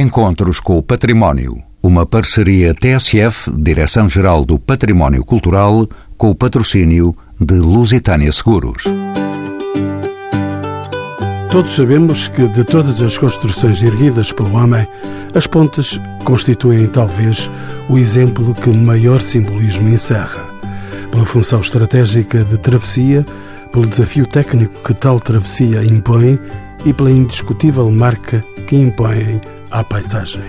Encontros 0.00 0.60
com 0.60 0.78
o 0.78 0.82
Património. 0.82 1.60
Uma 1.82 2.06
parceria 2.06 2.72
TSF, 2.72 3.50
Direção-Geral 3.50 4.44
do 4.44 4.56
Património 4.56 5.24
Cultural, 5.24 5.88
com 6.16 6.30
o 6.30 6.36
patrocínio 6.36 7.16
de 7.40 7.56
Lusitânia 7.56 8.30
Seguros. 8.30 8.84
Todos 11.50 11.74
sabemos 11.74 12.28
que 12.28 12.46
de 12.46 12.62
todas 12.62 13.02
as 13.02 13.18
construções 13.18 13.82
erguidas 13.82 14.30
pelo 14.30 14.54
homem, 14.54 14.86
as 15.34 15.48
pontes 15.48 16.00
constituem 16.22 16.86
talvez 16.86 17.50
o 17.88 17.98
exemplo 17.98 18.54
que 18.54 18.70
maior 18.70 19.20
simbolismo 19.20 19.88
encerra. 19.88 20.46
Pela 21.10 21.26
função 21.26 21.58
estratégica 21.58 22.44
de 22.44 22.56
travessia, 22.56 23.26
pelo 23.72 23.84
desafio 23.84 24.28
técnico 24.28 24.80
que 24.84 24.94
tal 24.94 25.18
travessia 25.18 25.82
impõe 25.82 26.38
e 26.84 26.92
pela 26.92 27.10
indiscutível 27.10 27.90
marca 27.90 28.44
que 28.68 28.76
impõem 28.76 29.40
à 29.70 29.84
paisagem. 29.84 30.42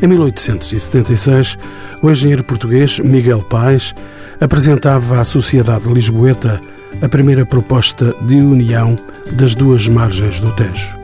Em 0.00 0.06
1876, 0.06 1.58
o 2.02 2.10
engenheiro 2.10 2.44
português 2.44 2.98
Miguel 3.00 3.40
Paes 3.40 3.94
apresentava 4.40 5.20
à 5.20 5.24
sociedade 5.24 5.92
lisboeta 5.92 6.60
a 7.00 7.08
primeira 7.08 7.46
proposta 7.46 8.14
de 8.22 8.36
união 8.36 8.96
das 9.32 9.54
duas 9.54 9.88
margens 9.88 10.40
do 10.40 10.52
Tejo. 10.52 10.96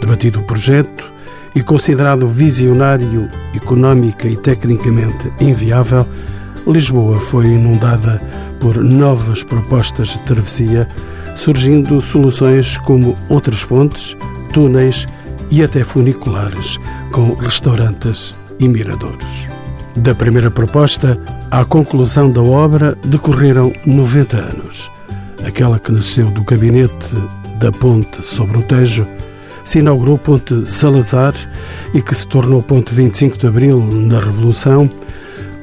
Debatido 0.00 0.40
o 0.40 0.44
projeto 0.44 1.10
e 1.54 1.62
considerado 1.62 2.26
visionário, 2.26 3.28
económica 3.54 4.28
e 4.28 4.36
tecnicamente 4.36 5.32
inviável, 5.40 6.06
Lisboa 6.66 7.18
foi 7.18 7.46
inundada 7.46 8.20
por 8.60 8.76
novas 8.76 9.42
propostas 9.42 10.08
de 10.08 10.20
travessia, 10.20 10.86
surgindo 11.34 12.00
soluções 12.00 12.76
como 12.78 13.16
outras 13.28 13.64
pontes, 13.64 14.16
túneis 14.52 15.06
e 15.50 15.62
até 15.62 15.84
funiculares, 15.84 16.78
com 17.12 17.34
restaurantes 17.34 18.34
e 18.58 18.68
miradores. 18.68 19.48
Da 19.96 20.14
primeira 20.14 20.50
proposta 20.50 21.18
à 21.50 21.64
conclusão 21.64 22.30
da 22.30 22.42
obra 22.42 22.96
decorreram 23.04 23.72
90 23.86 24.36
anos. 24.36 24.90
Aquela 25.44 25.78
que 25.78 25.92
nasceu 25.92 26.26
do 26.30 26.42
gabinete 26.44 27.14
da 27.58 27.72
ponte 27.72 28.22
sobre 28.22 28.58
o 28.58 28.62
Tejo 28.62 29.06
se 29.64 29.80
inaugurou 29.80 30.16
Ponte 30.16 30.64
Salazar 30.66 31.34
e 31.92 32.00
que 32.00 32.14
se 32.14 32.26
tornou 32.26 32.62
Ponte 32.62 32.94
25 32.94 33.36
de 33.36 33.46
Abril 33.46 33.84
na 33.84 34.18
Revolução, 34.18 34.88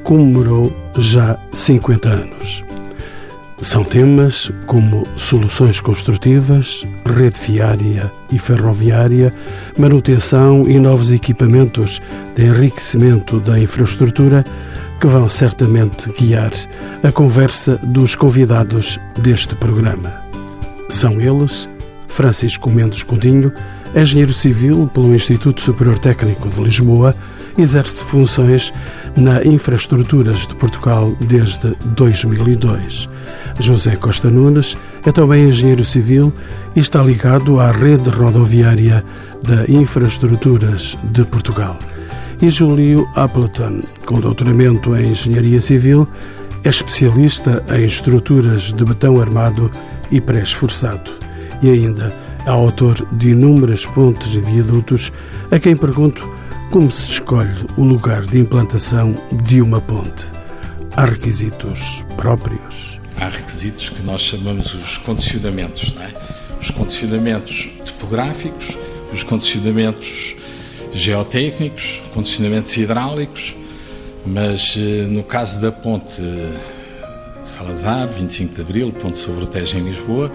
comemorou 0.04 0.72
já 0.96 1.36
50 1.50 2.08
anos. 2.08 2.64
São 3.66 3.82
temas 3.82 4.48
como 4.66 5.04
soluções 5.16 5.80
construtivas, 5.80 6.86
rede 7.04 7.40
viária 7.40 8.12
e 8.30 8.38
ferroviária, 8.38 9.34
manutenção 9.76 10.62
e 10.68 10.78
novos 10.78 11.10
equipamentos 11.10 12.00
de 12.36 12.44
enriquecimento 12.44 13.40
da 13.40 13.58
infraestrutura 13.58 14.44
que 15.00 15.08
vão 15.08 15.28
certamente 15.28 16.08
guiar 16.12 16.52
a 17.02 17.10
conversa 17.10 17.76
dos 17.82 18.14
convidados 18.14 19.00
deste 19.18 19.56
programa. 19.56 20.22
São 20.88 21.20
eles 21.20 21.68
Francisco 22.06 22.70
Mendes 22.70 23.02
Coutinho, 23.02 23.52
engenheiro 23.96 24.32
civil 24.32 24.88
pelo 24.94 25.12
Instituto 25.12 25.60
Superior 25.60 25.98
Técnico 25.98 26.48
de 26.50 26.60
Lisboa, 26.62 27.16
exerce 27.58 28.04
funções 28.04 28.72
na 29.16 29.42
Infraestruturas 29.44 30.46
de 30.46 30.54
Portugal 30.54 31.16
desde 31.20 31.74
2002. 31.96 33.08
José 33.58 33.96
Costa 33.96 34.28
Nunes 34.28 34.76
é 35.04 35.10
também 35.10 35.48
engenheiro 35.48 35.84
civil 35.84 36.32
e 36.74 36.80
está 36.80 37.02
ligado 37.02 37.58
à 37.58 37.70
rede 37.70 38.10
rodoviária 38.10 39.02
da 39.42 39.64
Infraestruturas 39.70 40.98
de 41.04 41.24
Portugal. 41.24 41.78
E 42.42 42.50
Júlio 42.50 43.08
Appleton, 43.14 43.80
com 44.04 44.20
doutoramento 44.20 44.94
em 44.94 45.12
Engenharia 45.12 45.60
Civil, 45.60 46.06
é 46.64 46.68
especialista 46.68 47.64
em 47.74 47.86
estruturas 47.86 48.72
de 48.72 48.84
betão 48.84 49.20
armado 49.20 49.70
e 50.10 50.20
pré-esforçado. 50.20 51.10
E 51.62 51.70
ainda 51.70 52.12
é 52.44 52.50
autor 52.50 52.94
de 53.12 53.30
inúmeras 53.30 53.86
pontes 53.86 54.34
e 54.34 54.40
viadutos, 54.40 55.10
a 55.50 55.58
quem 55.58 55.74
pergunto 55.74 56.35
como 56.70 56.90
se 56.90 57.12
escolhe 57.12 57.64
o 57.76 57.82
lugar 57.82 58.24
de 58.24 58.38
implantação 58.38 59.12
de 59.44 59.60
uma 59.60 59.80
ponte. 59.80 60.26
Há 60.96 61.04
requisitos 61.04 62.04
próprios? 62.16 63.00
Há 63.16 63.28
requisitos 63.28 63.88
que 63.88 64.02
nós 64.02 64.20
chamamos 64.20 64.74
os 64.74 64.98
condicionamentos, 64.98 65.94
não 65.94 66.02
é? 66.02 66.14
Os 66.60 66.70
condicionamentos 66.70 67.70
topográficos, 67.84 68.76
os 69.12 69.22
condicionamentos 69.22 70.36
geotécnicos, 70.92 72.00
condicionamentos 72.12 72.76
hidráulicos, 72.76 73.54
mas 74.26 74.76
eh, 74.76 75.06
no 75.06 75.22
caso 75.22 75.60
da 75.60 75.70
ponte 75.70 76.20
Salazar, 77.44 78.08
25 78.08 78.54
de 78.54 78.60
Abril, 78.60 78.92
ponte 78.92 79.16
sobre 79.18 79.44
o 79.44 79.46
Tejo 79.46 79.78
em 79.78 79.82
Lisboa, 79.82 80.32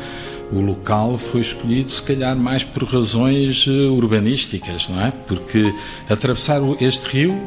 o 0.51 0.59
local 0.59 1.17
foi 1.17 1.41
escolhido, 1.41 1.89
se 1.89 2.01
calhar, 2.01 2.35
mais 2.35 2.63
por 2.63 2.83
razões 2.83 3.65
eh, 3.67 3.71
urbanísticas, 3.71 4.89
não 4.89 5.01
é? 5.01 5.11
Porque 5.27 5.73
atravessar 6.09 6.61
este 6.79 7.07
rio 7.07 7.41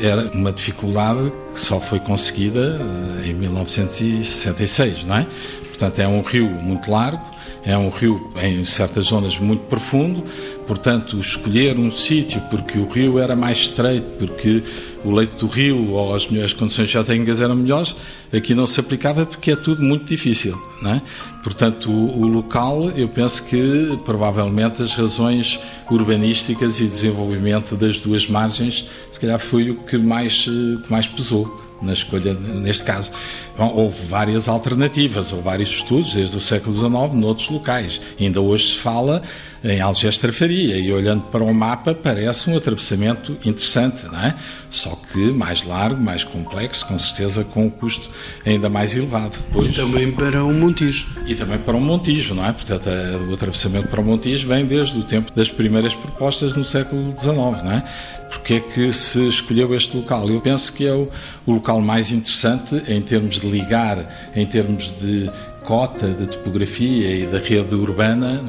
era 0.00 0.30
uma 0.30 0.50
dificuldade 0.50 1.30
que 1.52 1.60
só 1.60 1.78
foi 1.78 2.00
conseguida 2.00 2.80
eh, 3.22 3.28
em 3.28 3.34
1966, 3.34 5.06
não 5.06 5.18
é? 5.18 5.26
Portanto, 5.68 5.98
é 5.98 6.08
um 6.08 6.22
rio 6.22 6.48
muito 6.62 6.90
largo, 6.90 7.22
é 7.64 7.76
um 7.76 7.90
rio 7.90 8.30
em 8.42 8.64
certas 8.64 9.06
zonas 9.06 9.38
muito 9.38 9.62
profundo, 9.62 10.24
portanto, 10.66 11.18
escolher 11.18 11.78
um 11.78 11.90
sítio 11.90 12.40
porque 12.50 12.78
o 12.78 12.88
rio 12.88 13.18
era 13.18 13.36
mais 13.36 13.58
estreito, 13.58 14.06
porque 14.18 14.62
o 15.04 15.10
leito 15.12 15.46
do 15.46 15.46
rio 15.46 15.90
ou 15.90 16.14
as 16.14 16.28
melhores 16.28 16.52
condições 16.52 16.88
geotécnicas 16.88 17.40
eram 17.40 17.56
melhores, 17.56 17.94
aqui 18.32 18.54
não 18.54 18.66
se 18.66 18.80
aplicava 18.80 19.26
porque 19.26 19.52
é 19.52 19.56
tudo 19.56 19.82
muito 19.82 20.04
difícil. 20.04 20.60
Não 20.82 20.92
é? 20.92 21.02
Portanto, 21.42 21.90
o, 21.90 22.22
o 22.22 22.26
local, 22.26 22.90
eu 22.90 23.08
penso 23.08 23.44
que 23.44 23.98
provavelmente 24.04 24.82
as 24.82 24.94
razões 24.94 25.58
urbanísticas 25.90 26.80
e 26.80 26.84
desenvolvimento 26.84 27.76
das 27.76 28.00
duas 28.00 28.26
margens, 28.26 28.88
se 29.10 29.20
calhar 29.20 29.38
foi 29.38 29.70
o 29.70 29.76
que 29.76 29.98
mais, 29.98 30.46
eh, 30.48 30.82
que 30.82 30.90
mais 30.90 31.06
pesou 31.06 31.60
na 31.82 31.92
escolha, 31.92 32.34
neste 32.34 32.84
caso. 32.84 33.10
Houve 33.58 34.06
várias 34.06 34.48
alternativas, 34.48 35.32
houve 35.32 35.44
vários 35.44 35.70
estudos 35.70 36.14
desde 36.14 36.36
o 36.36 36.40
século 36.40 36.74
XIX 36.74 36.92
noutros 37.14 37.48
locais. 37.48 38.00
Ainda 38.18 38.40
hoje 38.40 38.68
se 38.68 38.76
fala 38.76 39.22
em 39.62 39.80
Algestra-Faria 39.80 40.78
e 40.78 40.90
olhando 40.92 41.22
para 41.24 41.44
o 41.44 41.52
mapa 41.52 41.94
parece 41.94 42.48
um 42.48 42.56
atravessamento 42.56 43.36
interessante, 43.44 44.06
não 44.06 44.18
é? 44.18 44.34
Só 44.70 44.98
que 45.12 45.18
mais 45.32 45.64
largo, 45.64 46.00
mais 46.00 46.24
complexo, 46.24 46.86
com 46.86 46.98
certeza 46.98 47.44
com 47.44 47.66
um 47.66 47.70
custo 47.70 48.10
ainda 48.46 48.70
mais 48.70 48.94
elevado. 48.96 49.36
Depois, 49.36 49.68
e 49.68 49.72
também 49.72 50.12
para 50.12 50.44
o 50.44 50.52
Montijo. 50.52 51.08
E 51.26 51.34
também 51.34 51.58
para 51.58 51.76
o 51.76 51.80
Montijo, 51.80 52.34
não 52.34 52.46
é? 52.46 52.52
Portanto, 52.52 52.88
o 53.28 53.34
atravessamento 53.34 53.88
para 53.88 54.00
o 54.00 54.04
Montijo 54.04 54.48
vem 54.48 54.64
desde 54.64 54.98
o 54.98 55.02
tempo 55.02 55.30
das 55.34 55.50
primeiras 55.50 55.94
propostas 55.94 56.56
no 56.56 56.64
século 56.64 57.14
XIX, 57.18 57.36
não 57.36 57.72
é? 57.72 57.84
Porque 58.30 58.54
é 58.54 58.60
que 58.60 58.92
se 58.92 59.28
escolheu 59.28 59.74
este 59.74 59.96
local? 59.96 60.30
Eu 60.30 60.40
penso 60.40 60.72
que 60.72 60.86
é 60.86 60.92
o, 60.92 61.08
o 61.44 61.52
local 61.52 61.80
mais 61.80 62.10
interessante 62.10 62.82
em 62.88 63.02
termos 63.02 63.40
de 63.40 63.48
ligar, 63.48 64.30
em 64.34 64.46
termos 64.46 64.86
de 65.00 65.30
cota 65.70 66.08
de 66.08 66.26
topografia 66.26 67.14
e 67.14 67.26
da 67.26 67.38
rede 67.38 67.74
urbana, 67.74 68.40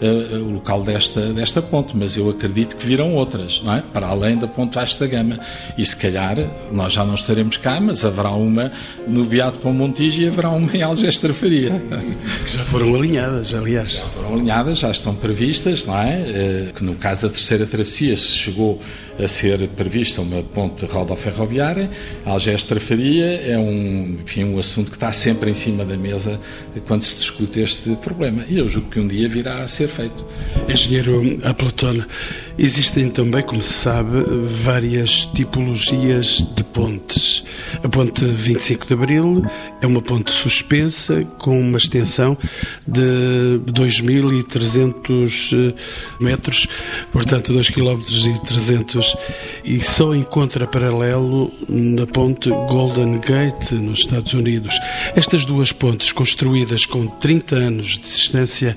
é? 0.00 0.06
Eh, 0.06 0.36
o 0.36 0.50
local 0.50 0.82
desta, 0.82 1.32
desta 1.32 1.60
ponte, 1.62 1.96
mas 1.96 2.16
eu 2.16 2.28
acredito 2.30 2.76
que 2.76 2.86
virão 2.86 3.14
outras, 3.14 3.62
é? 3.66 3.82
para 3.92 4.06
além 4.06 4.36
da 4.36 4.46
ponte 4.46 4.74
vasta 4.74 5.06
gama. 5.06 5.38
E 5.76 5.84
se 5.84 5.96
calhar 5.96 6.36
nós 6.70 6.92
já 6.92 7.04
não 7.04 7.14
estaremos 7.14 7.56
cá, 7.56 7.80
mas 7.80 8.04
haverá 8.04 8.30
uma 8.30 8.70
no 9.08 9.24
Beato 9.24 9.58
para 9.58 9.70
o 9.70 9.74
Montijo 9.74 10.22
e 10.22 10.28
haverá 10.28 10.50
uma 10.50 10.70
em 10.76 10.82
Algestra 10.82 11.32
Faria. 11.34 11.70
Que 12.44 12.56
já 12.56 12.64
foram 12.64 12.94
alinhadas, 12.94 13.54
aliás. 13.54 13.92
Já 13.92 14.04
foram 14.04 14.34
alinhadas, 14.34 14.78
já 14.78 14.90
estão 14.90 15.14
previstas, 15.14 15.86
não 15.86 15.98
é? 15.98 16.20
Eh, 16.20 16.72
que 16.74 16.84
no 16.84 16.94
caso 16.94 17.22
da 17.22 17.28
terceira 17.28 17.66
travessia 17.66 18.16
se 18.16 18.28
chegou 18.28 18.78
a 19.22 19.28
ser 19.28 19.68
prevista 19.68 20.20
uma 20.20 20.42
ponte 20.42 20.84
rodoferroviária. 20.86 21.90
A 22.24 22.30
Algestra 22.30 22.80
Faria 22.80 23.26
é 23.42 23.58
um, 23.58 24.18
enfim, 24.22 24.44
um 24.44 24.58
assunto 24.58 24.90
que 24.90 24.96
está 24.96 25.12
sempre 25.12 25.50
em 25.50 25.54
cima 25.54 25.84
da 25.84 25.96
mesa 25.96 26.40
quando 26.86 27.02
se 27.02 27.16
discute 27.16 27.60
este 27.60 27.90
problema. 27.96 28.44
E 28.48 28.58
eu 28.58 28.68
julgo 28.68 28.88
que 28.88 29.00
um 29.00 29.06
dia 29.06 29.28
virá 29.28 29.62
a 29.62 29.68
ser 29.68 29.88
feito. 29.88 30.26
Engenheiro 30.68 31.38
Aplatona, 31.44 32.06
Existem 32.62 33.08
também, 33.08 33.42
como 33.42 33.62
se 33.62 33.72
sabe, 33.72 34.22
várias 34.42 35.24
tipologias 35.24 36.44
de 36.54 36.62
pontes. 36.62 37.42
A 37.82 37.88
ponte 37.88 38.22
25 38.22 38.86
de 38.86 38.92
Abril 38.92 39.42
é 39.80 39.86
uma 39.86 40.02
ponte 40.02 40.30
suspensa 40.30 41.24
com 41.38 41.58
uma 41.58 41.78
extensão 41.78 42.36
de 42.86 43.60
2.300 43.64 45.52
eh, 45.54 45.74
metros, 46.22 46.66
portanto 47.10 47.50
2 47.54 47.70
km 47.70 47.98
e 48.26 48.38
300 48.46 49.16
e 49.64 49.80
só 49.80 50.14
encontra 50.14 50.66
paralelo 50.66 51.50
na 51.66 52.06
ponte 52.06 52.50
Golden 52.50 53.20
Gate 53.20 53.72
nos 53.72 54.00
Estados 54.00 54.34
Unidos. 54.34 54.78
Estas 55.16 55.46
duas 55.46 55.72
pontes 55.72 56.12
construídas 56.12 56.84
com 56.84 57.06
30 57.06 57.56
anos 57.56 57.98
de 57.98 58.06
existência 58.06 58.76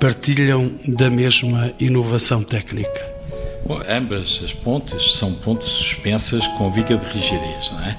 partilham 0.00 0.72
da 0.84 1.08
mesma 1.08 1.72
inovação 1.78 2.42
técnica. 2.42 3.19
Bom, 3.66 3.80
ambas 3.88 4.40
as 4.44 4.52
pontes 4.52 5.12
são 5.12 5.32
pontes 5.32 5.68
suspensas 5.68 6.46
com 6.58 6.70
viga 6.70 6.96
de 6.96 7.04
rigidez, 7.06 7.70
não 7.72 7.80
é? 7.82 7.96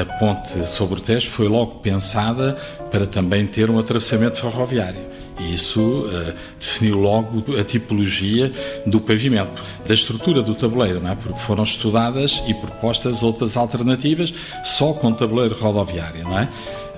A 0.00 0.04
ponte 0.04 0.66
sobre 0.66 0.98
o 0.98 1.02
Tejo 1.02 1.30
foi 1.30 1.48
logo 1.48 1.76
pensada 1.76 2.54
para 2.90 3.06
também 3.06 3.46
ter 3.46 3.70
um 3.70 3.78
atravessamento 3.78 4.38
ferroviário. 4.38 5.08
E 5.40 5.54
isso 5.54 5.80
uh, 5.80 6.34
definiu 6.58 6.98
logo 6.98 7.56
a 7.56 7.64
tipologia 7.64 8.52
do 8.84 9.00
pavimento, 9.00 9.62
da 9.86 9.94
estrutura 9.94 10.42
do 10.42 10.54
tabuleiro, 10.54 11.00
não 11.00 11.12
é? 11.12 11.14
porque 11.14 11.38
foram 11.38 11.62
estudadas 11.62 12.42
e 12.46 12.54
propostas 12.54 13.22
outras 13.22 13.56
alternativas 13.56 14.34
só 14.64 14.92
com 14.92 15.12
tabuleiro 15.12 15.56
rodoviário. 15.56 16.24
Não 16.24 16.38
é? 16.38 16.48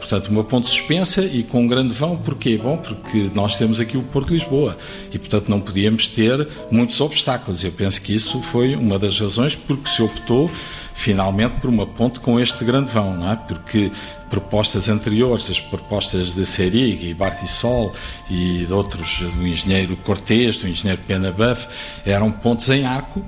Portanto, 0.01 0.29
uma 0.29 0.43
ponte 0.43 0.67
suspensa 0.67 1.23
e 1.23 1.43
com 1.45 1.63
um 1.63 1.67
grande 1.67 1.95
vão, 1.95 2.17
porquê? 2.17 2.59
Bom, 2.59 2.79
porque 2.79 3.31
nós 3.35 3.57
temos 3.57 3.79
aqui 3.79 3.99
o 3.99 4.03
Porto 4.03 4.29
de 4.29 4.35
Lisboa 4.35 4.77
e, 5.13 5.19
portanto, 5.19 5.49
não 5.51 5.61
podíamos 5.61 6.09
ter 6.09 6.49
muitos 6.71 6.99
obstáculos. 7.01 7.63
Eu 7.63 7.71
penso 7.71 8.01
que 8.01 8.15
isso 8.15 8.41
foi 8.43 8.75
uma 8.75 8.99
das 8.99 9.21
razões 9.21 9.55
porque 9.55 9.89
se 9.89 10.03
optou 10.03 10.51
finalmente 10.95 11.61
por 11.61 11.71
uma 11.71 11.87
ponte 11.87 12.19
com 12.21 12.41
este 12.41 12.65
grande 12.65 12.91
vão, 12.91 13.17
não 13.17 13.31
é? 13.31 13.37
Porque 13.37 13.93
propostas 14.29 14.89
anteriores, 14.89 15.51
as 15.51 15.61
propostas 15.61 16.35
de 16.35 16.45
Serig 16.47 17.09
e 17.09 17.15
Bartisol 17.15 17.93
e 18.31 18.65
de 18.67 18.73
outros, 18.73 19.21
do 19.21 19.47
engenheiro 19.47 19.97
Cortês, 19.99 20.57
do 20.59 20.69
engenheiro 20.69 21.01
Pena 21.07 21.31
Buff, 21.31 21.69
eram 22.05 22.31
pontes 22.31 22.69
em 22.69 22.85
arco 22.85 23.25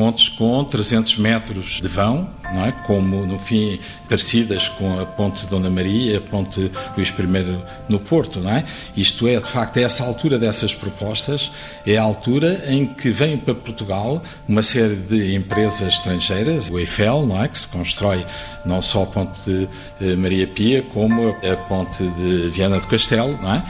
pontes 0.00 0.30
com 0.30 0.64
300 0.64 1.18
metros 1.18 1.78
de 1.78 1.86
vão, 1.86 2.26
não 2.54 2.64
é? 2.64 2.72
como 2.72 3.26
no 3.26 3.38
fim 3.38 3.78
parecidas 4.08 4.66
com 4.66 4.98
a 4.98 5.04
ponte 5.04 5.46
Dona 5.46 5.68
Maria, 5.68 6.16
a 6.16 6.20
ponte 6.22 6.72
Luís 6.96 7.10
I 7.10 7.58
no 7.86 8.00
Porto, 8.00 8.40
não 8.40 8.50
é? 8.50 8.64
Isto 8.96 9.28
é, 9.28 9.36
de 9.36 9.44
facto, 9.44 9.76
é 9.76 9.82
essa 9.82 10.02
altura 10.02 10.38
dessas 10.38 10.74
propostas, 10.74 11.52
é 11.86 11.98
a 11.98 12.02
altura 12.02 12.64
em 12.68 12.86
que 12.86 13.10
vem 13.10 13.36
para 13.36 13.54
Portugal 13.54 14.22
uma 14.48 14.62
série 14.62 14.96
de 14.96 15.34
empresas 15.34 15.92
estrangeiras, 15.92 16.70
o 16.70 16.78
Eiffel, 16.78 17.26
não 17.26 17.44
é? 17.44 17.46
Que 17.46 17.58
se 17.58 17.68
constrói 17.68 18.24
não 18.64 18.80
só 18.80 19.02
a 19.02 19.06
ponte 19.06 19.38
de 19.44 19.68
eh, 20.00 20.16
Maria 20.16 20.46
Pia, 20.46 20.82
como 20.82 21.28
a 21.28 21.56
ponte 21.68 22.02
de 22.02 22.48
Viana 22.48 22.80
do 22.80 22.86
Castelo, 22.86 23.38
não 23.42 23.54
é? 23.54 23.64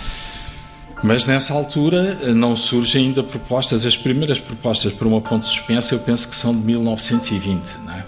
Mas 1.03 1.25
nessa 1.25 1.55
altura 1.55 2.19
eh, 2.23 2.35
não 2.35 2.55
surgem 2.55 3.07
ainda 3.07 3.23
propostas, 3.23 3.87
as 3.87 3.97
primeiras 3.97 4.39
propostas 4.39 4.93
para 4.93 5.09
uma 5.09 5.21
ponte 5.21 5.47
suspensa 5.47 5.95
eu 5.95 5.99
penso 5.99 6.29
que 6.29 6.37
são 6.37 6.55
de 6.55 6.61
1920, 6.61 7.63
não 7.87 7.95
é? 7.95 8.05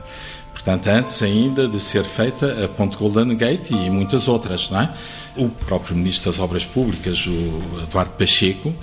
Portanto, 0.53 0.87
antes 0.89 1.23
ainda 1.23 1.67
de 1.67 1.81
ser 1.81 2.05
feita 2.05 2.65
a 2.65 2.69
ponte 2.69 2.97
Golden 2.97 3.35
Gate 3.35 3.71
e 3.71 3.91
muitas 3.91 4.29
outras, 4.29 4.71
não 4.71 4.83
é? 4.83 4.91
O 5.37 5.49
próprio 5.49 5.97
Ministro 5.97 6.31
das 6.31 6.39
Obras 6.39 6.65
Públicas, 6.67 7.27
o 7.27 7.83
Eduardo 7.83 8.12
Pacheco, 8.12 8.75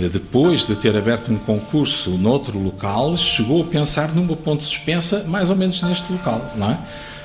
eh, 0.00 0.08
depois 0.08 0.64
de 0.64 0.74
ter 0.74 0.96
aberto 0.96 1.30
um 1.30 1.36
concurso 1.36 2.10
noutro 2.12 2.58
local, 2.58 3.14
chegou 3.18 3.62
a 3.62 3.66
pensar 3.66 4.08
numa 4.14 4.34
ponte 4.34 4.64
suspensa 4.64 5.24
mais 5.24 5.50
ou 5.50 5.56
menos 5.56 5.82
neste 5.82 6.10
local, 6.10 6.50
não 6.56 6.70
é? 6.70 6.78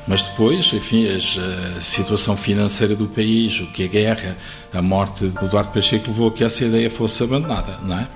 Mas 0.08 0.22
depois, 0.24 0.72
enfim, 0.72 1.08
a 1.08 1.82
situação 1.82 2.38
financeira 2.38 2.96
do 2.96 3.08
país, 3.08 3.60
o 3.60 3.66
que 3.68 3.86
a 3.86 3.88
guerra, 3.88 4.38
a 4.75 4.81
morte 4.81 5.27
de 5.27 5.45
Eduardo 5.45 5.72
Pacheco 5.72 6.07
levou 6.07 6.27
a 6.27 6.31
que 6.31 6.44
essa 6.44 6.66
ideia 6.66 6.89
fosse 6.89 7.24
abandonada, 7.24 7.77
não 7.83 8.00
é? 8.00 8.07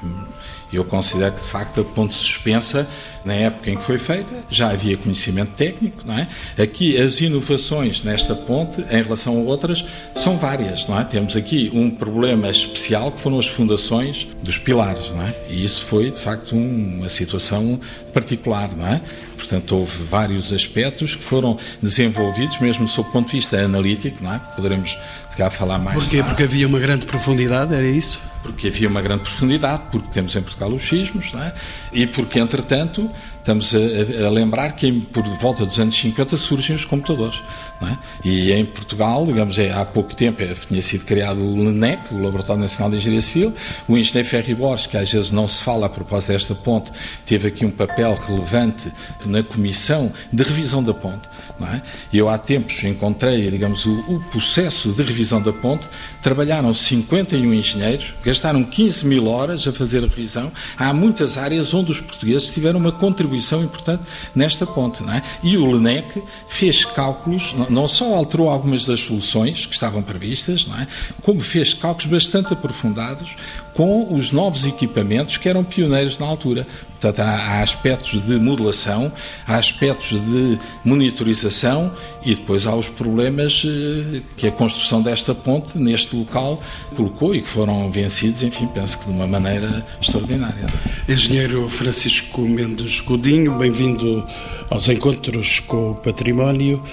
Eu 0.72 0.86
considero 0.86 1.34
que, 1.34 1.42
de 1.42 1.48
facto, 1.48 1.82
a 1.82 1.84
ponte 1.84 2.14
suspensa, 2.14 2.88
na 3.26 3.34
época 3.34 3.72
em 3.72 3.76
que 3.76 3.82
foi 3.84 3.98
feita, 3.98 4.32
já 4.52 4.70
havia 4.70 4.96
conhecimento 4.98 5.52
técnico, 5.52 6.04
não 6.06 6.18
é? 6.18 6.28
Aqui, 6.62 6.96
as 6.96 7.20
inovações 7.22 8.04
nesta 8.04 8.36
ponte, 8.36 8.82
em 8.82 9.02
relação 9.02 9.36
a 9.38 9.42
outras, 9.42 9.84
são 10.14 10.38
várias, 10.38 10.88
não 10.88 11.00
é? 11.00 11.04
Temos 11.04 11.36
aqui 11.36 11.72
um 11.74 11.90
problema 11.90 12.50
especial, 12.50 13.12
que 13.12 13.20
foram 13.20 13.40
as 13.40 13.48
fundações 13.48 14.28
dos 14.44 14.60
pilares, 14.60 15.10
não 15.10 15.24
é? 15.24 15.36
E 15.50 15.64
isso 15.64 15.82
foi, 15.82 16.12
de 16.12 16.20
facto, 16.20 16.56
uma 16.56 17.10
situação 17.10 17.80
particular, 18.14 18.70
não 18.76 18.88
é? 18.88 19.02
Portanto, 19.36 19.76
houve 19.76 20.04
vários 20.04 20.54
aspectos 20.54 21.16
que 21.16 21.24
foram 21.24 21.58
desenvolvidos, 21.82 22.60
mesmo 22.60 22.88
sob 22.88 23.10
o 23.10 23.12
ponto 23.12 23.28
de 23.28 23.38
vista 23.38 23.58
analítico, 23.58 24.24
não 24.24 24.34
é? 24.34 24.40
Poderemos, 24.56 24.98
cá, 25.40 25.50
falar 25.50 25.80
mais. 25.80 25.98
Porquê? 25.98 26.22
Porque 26.22 26.44
havia 26.44 26.68
uma 26.68 26.80
grande 26.80 27.06
profundidade, 27.06 27.74
era 27.74 27.86
isso? 27.86 28.22
Porque 28.42 28.68
havia 28.68 28.88
uma 28.88 29.02
grande 29.02 29.24
profundidade, 29.24 29.84
porque 29.92 30.08
temos 30.10 30.36
em 30.36 30.42
Portugal 30.42 30.72
os 30.72 30.88
sismos, 30.88 31.32
é? 31.36 31.54
e 31.92 32.08
porque, 32.08 32.40
entretanto, 32.40 33.10
estamos 33.50 33.74
a, 33.74 34.28
a, 34.28 34.30
lembrar 34.30 34.74
que 34.74 34.92
por 34.92 35.24
volta 35.24 35.66
dos 35.66 35.80
anos 35.80 35.98
50 35.98 36.38
surgem 36.38 36.76
os 36.76 36.86
computadores. 36.86 37.42
É? 37.82 37.98
E 38.26 38.52
em 38.52 38.66
Portugal, 38.66 39.26
digamos, 39.26 39.58
é, 39.58 39.72
há 39.72 39.86
pouco 39.86 40.14
tempo 40.16 40.44
é, 40.44 40.54
tinha 40.54 40.82
sido 40.82 41.06
criado 41.06 41.42
o 41.42 41.56
LENEC, 41.56 42.14
o 42.14 42.22
Laboratório 42.22 42.62
Nacional 42.62 42.92
de 42.92 42.98
Engenharia 42.98 43.22
Civil. 43.22 43.54
O 43.88 43.98
engenheiro 43.98 44.28
Ferri 44.28 44.54
Borges, 44.54 44.88
que 44.88 44.98
às 44.98 45.10
vezes 45.10 45.32
não 45.32 45.48
se 45.48 45.64
fala 45.64 45.86
a 45.86 45.90
propósito 45.90 46.34
desta 46.34 46.54
ponte, 46.54 46.92
teve 47.26 47.48
aqui 47.48 47.66
um 47.66 47.72
papel 47.72 48.14
relevante 48.16 48.92
na 49.26 49.42
comissão 49.42 50.12
de 50.32 50.44
revisão 50.44 50.84
da 50.84 50.94
ponte. 50.94 51.30
É? 51.62 51.82
Eu 52.14 52.30
há 52.30 52.38
tempos 52.38 52.84
encontrei, 52.84 53.50
digamos, 53.50 53.86
o, 53.86 54.00
o 54.08 54.24
processo 54.32 54.92
de 54.92 55.04
revisão 55.04 55.42
da 55.42 55.52
ponte. 55.52 55.86
Trabalharam 56.22 56.74
51 56.74 57.54
engenheiros, 57.54 58.14
gastaram 58.30 58.64
15 58.64 59.08
mil 59.08 59.28
horas 59.28 59.68
a 59.68 59.74
fazer 59.74 60.04
a 60.04 60.08
revisão. 60.08 60.52
Há 60.78 60.94
muitas 60.94 61.36
áreas 61.36 61.74
onde 61.74 61.92
os 61.92 62.00
portugueses 62.00 62.50
tiveram 62.52 62.80
uma 62.80 62.92
contribuição 62.92 63.64
importante 63.64 64.04
nesta 64.36 64.68
ponte. 64.68 65.04
É? 65.10 65.22
E 65.42 65.58
o 65.58 65.66
LENEC 65.66 66.22
fez 66.48 66.86
cálculos, 66.86 67.56
não 67.70 67.88
só 67.88 68.14
alterou 68.14 68.48
algumas 68.50 68.86
das 68.86 69.02
soluções 69.02 69.66
que 69.66 69.74
estavam 69.74 70.04
previstas, 70.04 70.70
é? 70.80 70.86
como 71.24 71.40
fez 71.40 71.74
cálculos 71.74 72.06
bastante 72.06 72.54
aprofundados 72.54 73.36
com 73.80 74.14
os 74.14 74.34
novos 74.34 74.66
equipamentos 74.66 75.38
que 75.38 75.48
eram 75.48 75.64
pioneiros 75.64 76.20
na 76.20 76.26
altura. 76.26 76.68
Portanto, 76.90 77.22
há, 77.22 77.32
há, 77.32 77.62
aspectos 77.62 78.22
de 78.22 78.38
modelação, 78.38 79.10
há 79.48 79.56
aspectos 79.56 80.20
de 80.20 80.60
monitorização 80.84 81.90
e 82.26 82.36
depois 82.36 82.68
há 82.68 82.76
os 82.76 82.90
problemas 82.90 83.64
eh, 83.66 84.20
que 84.36 84.48
a 84.48 84.52
construção 84.52 85.02
desta 85.02 85.34
ponte 85.34 85.78
neste 85.78 86.14
local 86.14 86.62
colocou 86.94 87.34
e 87.34 87.42
que 87.42 87.48
foram 87.48 87.90
vencidos, 87.90 88.44
enfim, 88.44 88.68
penso 88.68 89.00
que 89.00 89.06
de 89.06 89.12
uma 89.12 89.26
maneira 89.26 89.88
extraordinária. 90.02 90.66
Engenheiro 91.08 91.66
Francisco 91.70 92.42
Mendes 92.42 93.00
Godinho, 93.00 93.54
bem-vindo 93.54 94.28
aos 94.70 94.90
encontros 94.90 95.62
com 95.62 95.92
o 95.92 95.96
património. 95.96 96.84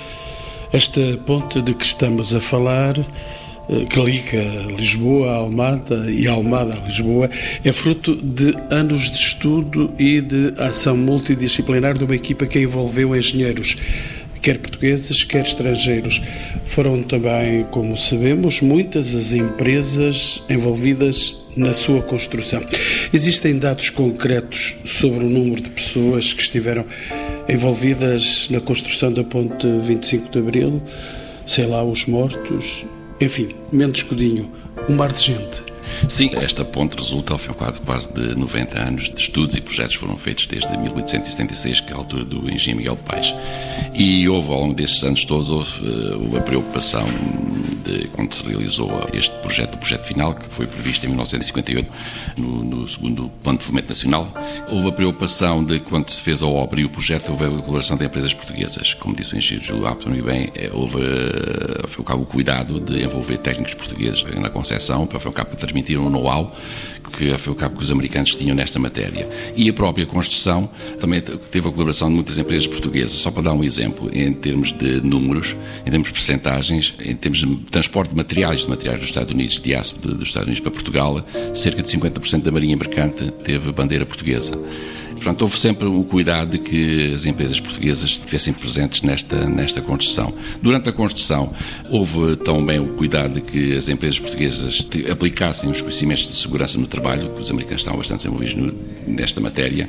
Esta 0.72 1.00
ponte 1.26 1.60
de 1.60 1.74
que 1.74 1.84
estamos 1.84 2.32
a 2.32 2.40
falar 2.40 2.94
que 3.90 4.00
liga 4.00 4.42
Lisboa 4.76 5.30
a 5.30 5.36
Almada 5.36 6.10
e 6.10 6.28
Almada 6.28 6.74
a 6.74 6.86
Lisboa, 6.86 7.28
é 7.64 7.72
fruto 7.72 8.14
de 8.14 8.54
anos 8.70 9.10
de 9.10 9.16
estudo 9.16 9.92
e 9.98 10.20
de 10.20 10.54
ação 10.58 10.96
multidisciplinar 10.96 11.98
de 11.98 12.04
uma 12.04 12.14
equipa 12.14 12.46
que 12.46 12.60
envolveu 12.60 13.16
engenheiros, 13.16 13.76
quer 14.40 14.58
portugueses, 14.58 15.24
quer 15.24 15.44
estrangeiros. 15.44 16.22
Foram 16.66 17.02
também, 17.02 17.64
como 17.64 17.96
sabemos, 17.96 18.60
muitas 18.60 19.14
as 19.14 19.32
empresas 19.32 20.42
envolvidas 20.48 21.34
na 21.56 21.74
sua 21.74 22.02
construção. 22.02 22.62
Existem 23.12 23.58
dados 23.58 23.90
concretos 23.90 24.76
sobre 24.84 25.24
o 25.24 25.28
número 25.28 25.60
de 25.60 25.70
pessoas 25.70 26.32
que 26.32 26.42
estiveram 26.42 26.84
envolvidas 27.48 28.46
na 28.50 28.60
construção 28.60 29.12
da 29.12 29.24
ponte 29.24 29.66
25 29.80 30.30
de 30.30 30.38
Abril, 30.38 30.82
sei 31.46 31.66
lá, 31.66 31.82
os 31.82 32.06
mortos, 32.06 32.84
enfim, 33.20 33.50
Mendes 33.72 34.02
Codinho, 34.02 34.50
um 34.88 34.94
mar 34.94 35.12
de 35.12 35.20
gente. 35.20 35.64
Sim, 36.08 36.30
esta 36.36 36.64
ponte 36.64 36.96
resulta, 36.96 37.32
ao 37.32 37.38
fim 37.38 37.48
e 37.48 37.50
ao 37.50 37.54
cabo, 37.56 37.80
quase 37.84 38.12
de 38.12 38.34
90 38.34 38.78
anos 38.78 39.10
de 39.10 39.20
estudos 39.20 39.56
e 39.56 39.60
projetos 39.60 39.96
foram 39.96 40.16
feitos 40.16 40.46
desde 40.46 40.76
1876, 40.76 41.80
que 41.80 41.92
é 41.92 41.94
a 41.94 41.98
altura 41.98 42.24
do 42.24 42.50
engenheiro 42.50 42.76
Miguel 42.76 42.96
Paes. 42.96 43.34
E 43.94 44.28
houve, 44.28 44.52
ao 44.52 44.60
longo 44.60 44.74
desses 44.74 45.02
anos 45.02 45.24
todos, 45.24 45.80
eh, 45.82 46.14
houve 46.14 46.38
a 46.38 46.42
preocupação 46.42 47.04
de, 47.86 48.08
quando 48.08 48.34
se 48.34 48.42
realizou 48.42 48.90
este 49.12 49.34
projeto, 49.36 49.74
o 49.74 49.78
projeto 49.78 50.04
final, 50.04 50.34
que 50.34 50.44
foi 50.48 50.66
previsto 50.66 51.04
em 51.04 51.08
1958, 51.08 51.92
no, 52.36 52.64
no 52.64 52.88
segundo 52.88 53.30
Plano 53.42 53.58
de 53.58 53.64
Fomento 53.64 53.88
Nacional, 53.88 54.32
houve 54.68 54.88
a 54.88 54.92
preocupação 54.92 55.64
de, 55.64 55.80
quando 55.80 56.08
se 56.08 56.20
fez 56.20 56.42
a 56.42 56.46
obra 56.46 56.80
e 56.80 56.84
o 56.84 56.90
projeto, 56.90 57.30
houve 57.30 57.44
a 57.44 57.48
colaboração 57.48 57.96
de 57.96 58.04
empresas 58.04 58.34
portuguesas. 58.34 58.94
Como 58.94 59.14
disse 59.14 59.34
o 59.34 59.38
engenheiro 59.38 59.64
Júlio 59.64 59.86
Apton 59.86 60.14
e 60.14 60.22
bem, 60.22 60.52
eh, 60.54 60.70
houve, 60.72 61.00
eh, 61.00 61.80
ao 61.82 61.88
fim 61.88 61.98
e 61.98 62.00
ao 62.00 62.04
cabo, 62.04 62.22
o 62.22 62.26
cuidado 62.26 62.80
de 62.80 63.04
envolver 63.04 63.38
técnicos 63.38 63.74
portugueses 63.74 64.24
na 64.24 64.50
concepção, 64.50 65.06
para, 65.06 65.16
ao 65.16 65.20
fim 65.20 65.28
e 65.28 65.30
ao 65.30 65.34
cabo, 65.34 65.50
transmitir 65.76 66.00
um 66.00 66.08
know-how 66.08 66.54
que, 67.16 67.30
ao 67.30 67.38
ao 67.46 67.54
cabo, 67.54 67.76
que 67.76 67.82
os 67.82 67.90
americanos 67.90 68.34
tinham 68.34 68.54
nesta 68.54 68.78
matéria. 68.78 69.28
E 69.54 69.68
a 69.68 69.72
própria 69.72 70.04
construção 70.04 70.68
também 70.98 71.20
teve 71.20 71.68
a 71.68 71.70
colaboração 71.70 72.08
de 72.08 72.14
muitas 72.14 72.36
empresas 72.36 72.66
portuguesas. 72.66 73.12
Só 73.12 73.30
para 73.30 73.42
dar 73.42 73.52
um 73.52 73.62
exemplo, 73.62 74.10
em 74.12 74.32
termos 74.32 74.72
de 74.72 75.00
números, 75.00 75.56
em 75.86 75.90
termos 75.90 76.08
de 76.08 76.14
percentagens, 76.14 76.94
em 77.00 77.14
termos 77.14 77.38
de 77.38 77.56
transporte 77.70 78.10
de 78.10 78.16
materiais, 78.16 78.62
de 78.62 78.68
materiais 78.68 78.98
dos 78.98 79.08
Estados 79.08 79.32
Unidos, 79.32 79.60
de 79.60 79.74
aço 79.74 79.98
dos 79.98 80.28
Estados 80.28 80.48
Unidos 80.48 80.60
para 80.60 80.70
Portugal, 80.72 81.24
cerca 81.54 81.82
de 81.82 81.88
50% 81.88 82.42
da 82.42 82.50
marinha 82.50 82.76
mercante 82.76 83.30
teve 83.44 83.72
bandeira 83.72 84.04
portuguesa. 84.04 84.58
Portanto, 85.16 85.42
houve 85.42 85.58
sempre 85.58 85.88
o 85.88 86.04
cuidado 86.04 86.50
de 86.50 86.58
que 86.58 87.12
as 87.12 87.26
empresas 87.26 87.58
portuguesas 87.58 88.04
estivessem 88.04 88.52
presentes 88.52 89.02
nesta, 89.02 89.48
nesta 89.48 89.80
construção. 89.80 90.32
Durante 90.62 90.90
a 90.90 90.92
construção, 90.92 91.52
houve 91.88 92.36
também 92.36 92.78
o 92.78 92.88
cuidado 92.94 93.34
de 93.34 93.40
que 93.40 93.76
as 93.76 93.88
empresas 93.88 94.20
portuguesas 94.20 94.86
aplicassem 95.10 95.70
os 95.70 95.80
conhecimentos 95.80 96.28
de 96.28 96.36
segurança 96.36 96.78
no 96.78 96.86
trabalho, 96.86 97.30
que 97.30 97.40
os 97.40 97.50
americanos 97.50 97.80
estavam 97.80 97.98
bastante 97.98 98.26
envolvidos 98.26 98.74
nesta 99.06 99.40
matéria, 99.40 99.88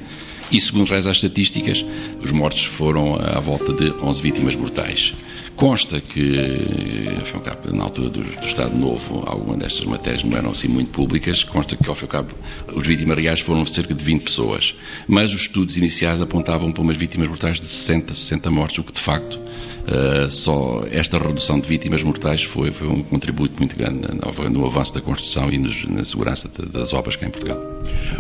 E 0.50 0.62
segundo 0.62 0.89
reza 0.89 1.12
as 1.12 1.18
estatísticas, 1.18 1.86
os 2.22 2.32
mortos 2.32 2.63
foram 2.63 3.16
à 3.16 3.39
volta 3.39 3.74
de 3.74 3.92
11 3.92 4.22
vítimas 4.22 4.56
mortais. 4.56 5.13
Consta 5.58 6.00
que, 6.00 7.20
ao 7.34 7.42
cabo, 7.42 7.75
na 7.75 7.84
altura 7.84 8.10
do, 8.10 8.22
do, 8.22 8.46
Estado 8.46 8.77
Novo, 8.77 9.24
algumas 9.25 9.58
destas 9.58 9.86
matérias 9.86 10.24
não 10.24 10.38
eram 10.38 10.51
assim 10.51 10.68
muito 10.68 10.92
públicas. 10.92 11.44
Consta 11.44 11.75
que, 11.75 11.89
ao 11.89 11.96
cabo, 11.96 12.30
os 12.74 12.86
vítimas 12.86 13.18
reais 13.18 13.39
foram 13.39 13.66
cerca 13.66 13.94
de 13.94 14.04
20 14.04 14.22
pessoas. 14.22 14.75
Mas 15.08 15.34
os 15.34 15.42
estudos 15.42 15.75
iniciais 15.75 16.22
apontavam 16.22 16.72
para 16.72 16.84
umas 16.84 16.96
vítimas 16.96 17.27
mortais 17.27 17.60
de 17.60 17.66
60, 17.66 18.13
60 18.13 18.51
mortes, 18.51 18.77
o 18.77 18.84
que 18.84 18.94
de 18.94 19.00
facto 19.00 19.39
uh, 19.88 20.30
só 20.30 20.86
esta 20.92 21.18
redução 21.18 21.60
de 21.60 21.68
vítimas 21.68 22.04
mortais 22.04 22.44
foi, 22.44 22.72
foi 22.72 22.88
um 22.88 23.01
contributo 23.01 23.56
muito 23.58 23.75
grande 23.75 24.08
no, 24.13 24.50
no 24.51 24.66
avanço 24.66 24.94
da 24.94 25.01
construção 25.01 25.51
e 25.51 25.58
nos, 25.58 25.86
na 25.86 26.06
segurança 26.06 26.50
das 26.72 26.94
obras 26.94 27.16
cá 27.16 27.25
em 27.25 27.32
Portugal. 27.32 27.60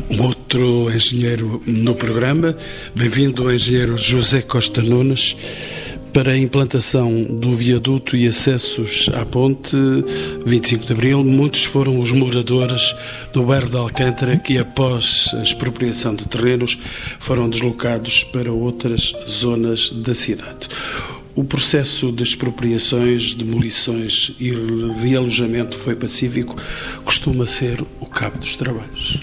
Um 0.09 0.17
outro 0.47 0.89
engenheiro 0.95 1.61
no 1.67 1.93
programa, 1.93 2.55
bem-vindo, 2.95 3.51
engenheiro 3.51 3.97
José 3.97 4.41
Costa 4.41 4.81
Nunes 4.81 5.35
para 6.13 6.31
a 6.31 6.37
implantação 6.37 7.21
do 7.21 7.53
viaduto 7.53 8.15
e 8.15 8.25
acessos 8.25 9.09
à 9.13 9.25
ponte 9.25 9.75
25 10.45 10.85
de 10.85 10.93
Abril, 10.93 11.21
muitos 11.21 11.65
foram 11.65 11.99
os 11.99 12.13
moradores 12.13 12.95
do 13.33 13.43
bairro 13.43 13.69
de 13.69 13.75
Alcântara 13.75 14.37
que, 14.37 14.57
após 14.57 15.29
a 15.33 15.43
expropriação 15.43 16.15
de 16.15 16.25
terrenos, 16.25 16.77
foram 17.19 17.49
deslocados 17.49 18.23
para 18.23 18.49
outras 18.49 19.13
zonas 19.27 19.89
da 19.89 20.13
cidade. 20.13 20.69
O 21.35 21.43
processo 21.43 22.09
de 22.09 22.23
expropriações, 22.23 23.33
demolições 23.33 24.33
e 24.39 24.51
realojamento 25.01 25.75
foi 25.75 25.93
pacífico, 25.93 26.55
costuma 27.03 27.45
ser 27.45 27.83
o 27.99 28.05
cabo 28.05 28.37
dos 28.37 28.55
trabalhos. 28.55 29.19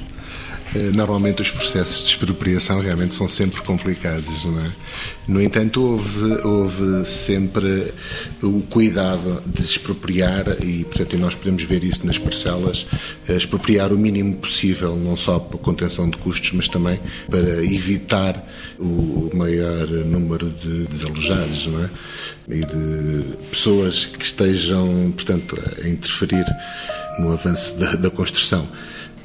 Eh, 0.74 0.90
normalmente 0.92 1.40
os 1.40 1.50
processos 1.50 2.02
de 2.02 2.08
expropriação 2.08 2.80
realmente 2.80 3.14
são 3.14 3.28
sempre 3.28 3.62
complicados, 3.62 4.44
não 4.44 4.60
é? 4.60 4.72
No 5.28 5.40
entanto, 5.40 5.80
houve, 5.80 6.46
houve 6.46 7.06
sempre 7.06 7.92
o 8.42 8.60
cuidado 8.62 9.42
de 9.46 9.62
expropriar 9.62 10.44
e, 10.62 10.84
portanto, 10.84 11.16
nós 11.16 11.34
podemos 11.34 11.62
ver 11.62 11.84
isso 11.84 12.04
nas 12.04 12.18
parcelas, 12.18 12.86
eh, 13.28 13.36
expropriar 13.36 13.92
o 13.92 13.98
mínimo 13.98 14.36
possível, 14.36 14.96
não 14.96 15.16
só 15.16 15.38
por 15.38 15.58
contenção 15.58 16.10
de 16.10 16.18
custos, 16.18 16.50
mas 16.52 16.68
também 16.68 16.98
para 17.30 17.64
evitar 17.64 18.44
o 18.78 19.30
maior 19.32 19.86
número 19.86 20.50
de 20.50 20.86
desalojados, 20.88 21.68
não 21.68 21.84
é? 21.84 21.90
E 22.48 22.64
de 22.64 23.24
pessoas 23.50 24.06
que 24.06 24.24
estejam, 24.24 25.12
portanto, 25.12 25.56
a 25.82 25.88
interferir 25.88 26.44
no 27.18 27.32
avanço 27.32 27.76
da, 27.76 27.94
da 27.94 28.10
construção. 28.10 28.68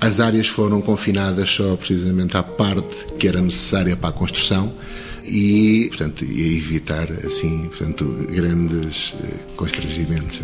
As 0.02 0.20
áreas 0.20 0.48
foram 0.48 0.82
confinadas 0.82 1.50
só 1.50 1.76
precisamente 1.76 2.38
à 2.38 2.44
parte 2.44 3.06
que 3.18 3.28
era 3.28 3.42
necessária 3.42 3.98
para 3.98 4.10
a 4.10 4.14
construção 4.14 4.74
e, 5.26 5.88
portanto, 5.90 6.24
e 6.24 6.58
evitar 6.58 7.12
assim, 7.26 7.68
portanto, 7.68 8.06
grandes 8.32 9.16
eh, 9.22 9.34
constrangimentos. 9.56 10.42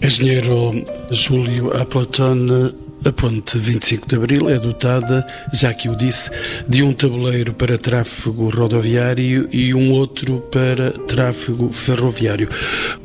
É? 0.00 0.06
Engenheiro 0.06 0.84
Júlio 1.10 1.76
Aplatone 1.76 2.72
a 3.04 3.12
ponte 3.12 3.56
25 3.56 4.08
de 4.08 4.16
Abril 4.16 4.50
é 4.50 4.58
dotada, 4.58 5.26
já 5.52 5.72
que 5.72 5.88
o 5.88 5.96
disse, 5.96 6.30
de 6.68 6.82
um 6.82 6.92
tabuleiro 6.92 7.52
para 7.52 7.78
tráfego 7.78 8.48
rodoviário 8.48 9.48
e 9.52 9.72
um 9.72 9.92
outro 9.92 10.40
para 10.52 10.90
tráfego 10.90 11.72
ferroviário. 11.72 12.48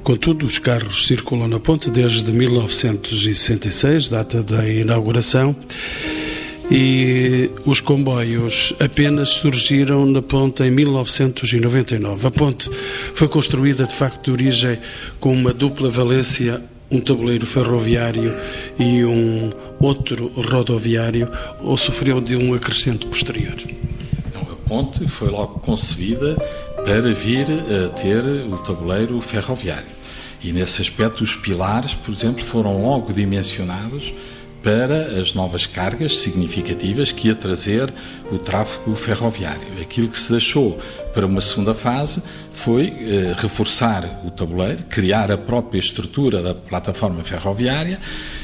Contudo, 0.04 0.46
os 0.46 0.60
carros 0.60 1.08
circulam 1.08 1.48
na 1.48 1.60
ponte 1.60 1.90
desde 1.90 2.32
1966, 2.32 4.10
data 4.10 4.44
da 4.44 4.68
inauguração, 4.68 5.56
e 6.72 7.52
os 7.66 7.80
comboios 7.82 8.74
apenas 8.80 9.30
surgiram 9.30 10.06
na 10.06 10.22
ponte 10.22 10.64
em 10.64 10.72
1999. 10.72 12.28
A 12.28 12.32
ponte 12.32 12.70
foi 13.14 13.28
construída 13.28 13.86
de 13.86 13.94
facto 13.94 14.26
de 14.26 14.32
origem 14.32 14.80
com 15.20 15.34
uma 15.34 15.54
dupla 15.54 15.90
valência 15.90 16.62
um 16.94 17.02
tabuleiro 17.02 17.46
ferroviário 17.46 18.34
e 18.78 19.04
um 19.04 19.52
outro 19.80 20.32
rodoviário 20.36 21.30
ou 21.60 21.76
sofreu 21.76 22.22
de 22.22 22.36
um 22.36 22.54
acrescento 22.54 23.08
posterior? 23.08 23.56
Não, 24.34 24.42
a 24.42 24.56
ponte 24.68 25.08
foi 25.08 25.30
logo 25.30 25.60
concebida 25.60 26.36
para 26.86 27.14
vir 27.14 27.48
a 27.50 27.90
ter 27.90 28.24
o 28.24 28.58
tabuleiro 28.58 29.20
ferroviário. 29.20 29.92
E 30.44 30.52
nesse 30.52 30.82
aspecto, 30.82 31.24
os 31.24 31.34
pilares, 31.34 31.94
por 31.94 32.14
exemplo, 32.14 32.44
foram 32.44 32.84
logo 32.84 33.12
dimensionados 33.12 34.14
para 34.64 35.20
as 35.20 35.34
novas 35.34 35.68
cargas 35.68 36.18
significativas 36.18 37.12
que 37.12 37.28
ia 37.28 37.36
trazer 37.36 37.94
o 38.32 38.38
tráfego 38.40 38.96
ferroviário. 38.96 39.62
Aquilo 39.82 40.08
que 40.08 40.20
se 40.20 40.32
deixou 40.32 40.80
para 41.14 41.26
uma 41.26 41.42
segunda 41.42 41.74
fase 41.74 42.24
foi 42.54 42.88
eh, 42.88 43.36
reforçar 43.38 44.22
o 44.26 44.32
tabuleiro, 44.32 44.84
criar 44.84 45.32
a 45.32 45.38
própria 45.38 45.80
estrutura 45.80 46.42
da 46.42 46.56
plataforma 46.56 47.24
ferroviária 47.24 48.00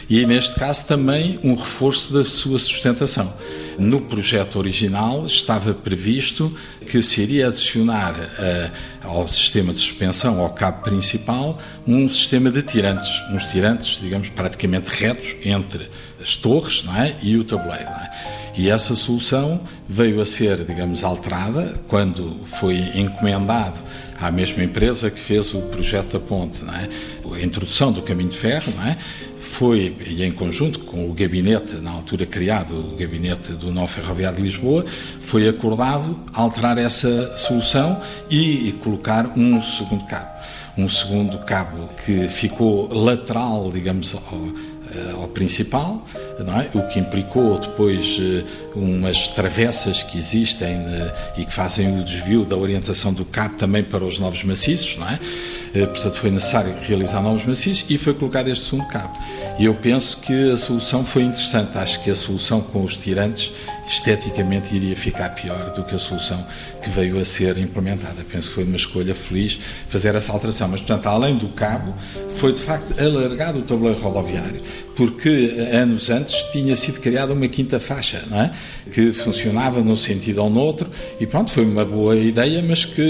e, 0.10 0.26
neste 0.26 0.60
caso, 0.60 0.86
também 0.86 1.40
um 1.42 1.56
reforço 1.56 2.12
da 2.12 2.26
sua 2.26 2.60
sustentação. 2.60 3.34
No 3.78 4.02
projeto 4.02 4.58
original 4.58 5.26
estava 5.26 5.74
previsto 5.74 6.54
que 6.86 7.02
se 7.02 7.22
iria 7.22 7.48
adicionar 7.48 8.14
uh, 8.14 9.08
ao 9.08 9.28
sistema 9.28 9.72
de 9.72 9.80
suspensão, 9.80 10.42
ao 10.42 10.50
cabo 10.50 10.84
principal, 10.84 11.58
um 11.88 12.10
sistema 12.10 12.52
de 12.52 12.62
tirantes, 12.62 13.10
uns 13.32 13.46
tirantes, 13.46 14.02
digamos, 14.02 14.28
praticamente 14.30 14.90
retos 14.90 15.36
entre 15.46 15.88
as 16.22 16.36
torres 16.36 16.84
não 16.84 16.96
é? 16.96 17.16
e 17.22 17.38
o 17.38 17.44
tabuleiro. 17.44 17.90
É? 17.90 18.12
E 18.58 18.70
essa 18.70 18.96
solução 18.96 19.62
veio 19.88 20.20
a 20.20 20.26
ser, 20.26 20.66
digamos, 20.66 21.04
alterada 21.04 21.80
quando 21.88 22.42
foi 22.46 22.78
encomendado 22.96 23.80
à 24.20 24.30
mesma 24.30 24.64
empresa 24.64 25.10
que 25.10 25.20
fez 25.20 25.54
o 25.54 25.62
projeto 25.64 26.14
da 26.14 26.20
ponte, 26.20 26.64
não 26.64 26.76
é? 26.76 26.90
a 27.34 27.42
introdução 27.42 27.92
do 27.92 28.02
caminho 28.02 28.30
de 28.30 28.38
ferro, 28.38 28.74
não 28.76 28.86
é? 28.86 28.98
foi, 29.40 29.96
e 30.06 30.24
em 30.24 30.32
conjunto 30.32 30.80
com 30.80 31.10
o 31.10 31.14
gabinete, 31.14 31.76
na 31.76 31.92
altura 31.92 32.26
criado, 32.26 32.74
o 32.76 32.96
gabinete 32.98 33.54
do 33.54 33.72
Não 33.72 33.88
Ferroviário 33.88 34.38
de 34.38 34.44
Lisboa, 34.44 34.86
foi 35.20 35.48
acordado 35.48 36.18
alterar 36.34 36.78
essa 36.78 37.36
solução 37.36 38.00
e, 38.30 38.70
e 38.70 38.72
colocar 38.74 39.38
um 39.38 39.62
segundo 39.62 40.06
cabo. 40.06 40.40
Um 40.78 40.88
segundo 40.88 41.40
cabo 41.40 41.90
que 42.06 42.28
ficou 42.28 42.94
lateral, 42.94 43.72
digamos, 43.72 44.16
ao, 44.16 44.22
ao 45.14 45.28
principal, 45.28 46.06
é? 46.48 46.78
o 46.78 46.88
que 46.88 47.00
implicou 47.00 47.60
depois 47.60 48.18
eh, 48.20 48.44
umas 48.76 49.28
travessas 49.30 50.02
que 50.02 50.18
existem 50.18 50.70
eh, 50.70 51.14
e 51.38 51.46
que 51.46 51.54
fazem 51.54 52.00
o 52.00 52.04
desvio 52.04 52.46
da 52.46 52.56
orientação 52.56 53.14
do 53.14 53.26
cabo 53.26 53.56
também 53.56 53.84
para 53.84 54.04
os 54.04 54.18
novos 54.18 54.44
maciços, 54.44 54.98
é? 55.74 55.86
portanto 55.86 56.16
foi 56.16 56.32
necessário 56.32 56.74
realizar 56.82 57.22
novos 57.22 57.46
maciços 57.46 57.86
e 57.90 57.98
foi 57.98 58.14
colocado 58.14 58.48
este 58.48 58.66
segundo 58.66 58.88
cabo. 58.88 59.14
E 59.60 59.66
eu 59.66 59.76
penso 59.76 60.18
que 60.20 60.52
a 60.52 60.58
solução 60.58 61.06
foi 61.06 61.24
interessante, 61.24 61.78
acho 61.78 62.02
que 62.02 62.10
a 62.10 62.16
solução 62.16 62.62
com 62.62 62.84
os 62.84 62.96
tirantes 62.96 63.52
esteticamente 63.90 64.76
iria 64.76 64.96
ficar 64.96 65.30
pior 65.30 65.72
do 65.72 65.84
que 65.84 65.96
a 65.96 66.00
solução 66.00 66.46
que 66.82 66.90
veio 66.90 67.20
a 67.20 67.26
ser 67.26 67.58
implementada. 67.58 68.24
Penso 68.24 68.50
que 68.50 68.56
foi 68.56 68.64
uma 68.64 68.76
escolha 68.76 69.16
feliz 69.16 69.60
fazer 69.88 70.14
essa 70.14 70.32
alteração, 70.32 70.68
mas 70.68 70.82
portanto, 70.82 71.08
além 71.08 71.36
do 71.36 71.50
cabo, 71.50 71.94
foi 72.30 72.54
de 72.54 72.62
facto 72.62 73.00
alargado 73.00 73.60
o 73.60 73.62
tabuleiro 73.64 74.00
rodoviário, 74.00 74.62
porque 74.96 75.56
anos 75.72 76.10
antes 76.10 76.36
tinha 76.52 76.76
sido 76.76 77.00
criada 77.00 77.34
uma 77.34 77.48
quinta 77.48 77.80
faixa, 77.80 78.24
não 78.30 78.42
é? 78.42 78.52
que 78.92 79.14
funcionava 79.14 79.82
num 79.82 79.96
sentido 79.96 80.44
ou 80.44 80.50
no 80.50 80.60
outro, 80.60 80.90
e 81.20 81.26
pronto, 81.26 81.52
foi 81.52 81.64
uma 81.64 81.86
boa 81.86 82.16
ideia, 82.16 82.62
mas 82.62 82.86
que 82.86 83.02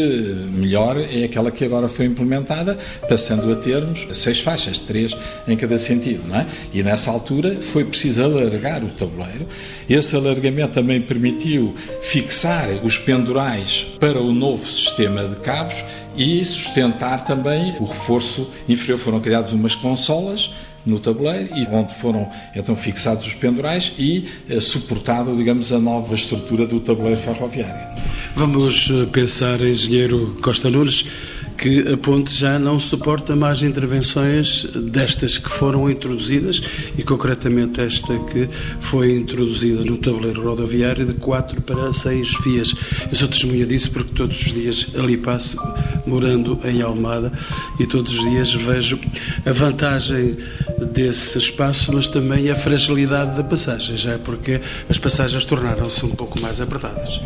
melhor 0.52 0.98
é 0.98 1.24
aquela 1.24 1.50
que 1.52 1.64
agora 1.66 1.88
foi 1.88 2.06
implementada, 2.06 2.78
passando 3.08 3.52
a 3.52 3.56
termos 3.56 4.08
seis 4.14 4.40
faixas, 4.40 4.80
três 4.80 5.16
em 5.48 5.56
cada 5.56 5.78
sentido. 5.78 6.28
Não 6.28 6.36
é? 6.36 6.46
E 6.74 6.84
nessa 6.84 7.10
altura 7.10 7.58
foi 7.62 7.86
preciso 7.86 8.24
alargar 8.24 8.84
o 8.84 8.90
tabuleiro. 8.90 9.48
Esse 9.90 10.16
alargamento 10.16 10.74
também 10.74 11.02
permitiu 11.02 11.74
fixar 12.02 12.70
os 12.84 12.98
pendurais 12.98 13.86
para 14.00 14.22
o 14.22 14.34
novo 14.34 14.66
sistema 14.70 15.24
de 15.24 15.38
cabos 15.38 15.84
e 16.16 16.44
sustentar 16.44 17.24
também 17.24 17.76
o 17.80 17.86
reforço 17.86 18.50
inferior. 18.68 19.00
Foram 19.00 19.20
criadas 19.20 19.54
umas 19.54 19.76
consolas 19.76 20.52
no 20.90 21.00
tabuleiro 21.00 21.50
e 21.56 21.68
onde 21.72 21.94
foram 21.94 22.28
então 22.56 22.76
fixados 22.76 23.26
os 23.26 23.34
pendurais 23.34 23.94
e 23.98 24.28
eh, 24.50 24.60
suportado, 24.60 25.36
digamos, 25.36 25.72
a 25.72 25.80
nova 25.80 26.16
estrutura 26.16 26.66
do 26.66 26.80
tabuleiro 26.80 27.20
ferroviário. 27.20 27.88
Vamos 28.36 28.90
eh, 28.92 29.06
pensar, 29.12 29.62
engenheiro 29.62 30.38
Costa 30.42 30.70
Nunes, 30.70 31.06
que 31.60 31.92
a 31.92 31.98
ponte 31.98 32.34
já 32.34 32.58
não 32.58 32.80
suporta 32.80 33.36
mais 33.36 33.62
intervenções 33.62 34.64
destas 34.76 35.38
que 35.38 35.50
foram 35.50 35.90
introduzidas 35.90 36.62
e 36.98 37.04
concretamente 37.04 37.82
esta 37.82 38.18
que 38.26 38.48
foi 38.80 39.16
introduzida 39.16 39.84
no 39.84 39.98
tabuleiro 39.98 40.42
rodoviário 40.42 41.06
de 41.06 41.14
4 41.14 41.62
para 41.62 41.92
6 41.92 42.34
vias. 42.46 42.74
Eu 43.12 43.16
sou 43.16 43.28
testemunha 43.28 43.66
disso 43.66 43.92
porque 43.92 44.14
todos 44.14 44.42
os 44.42 44.54
dias 44.54 44.88
ali 44.98 45.18
passo, 45.18 45.58
morando 46.08 46.58
em 46.64 46.82
Almada, 46.82 47.32
e 47.78 47.86
todos 47.86 48.14
os 48.14 48.30
dias 48.30 48.54
vejo 48.54 48.98
a 49.46 49.52
vantagem 49.52 50.38
desse 50.94 51.38
espaço, 51.38 51.92
mas 51.94 52.08
também 52.08 52.50
a 52.50 52.56
fragilidade 52.56 53.36
da 53.36 53.44
passagem, 53.44 53.98
já 53.98 54.14
é 54.14 54.18
porque 54.18 54.62
as 54.88 54.98
passagens 54.98 55.44
tornaram-se 55.44 56.06
um 56.06 56.12
pouco 56.12 56.40
mais 56.40 56.62
apertadas. 56.62 57.20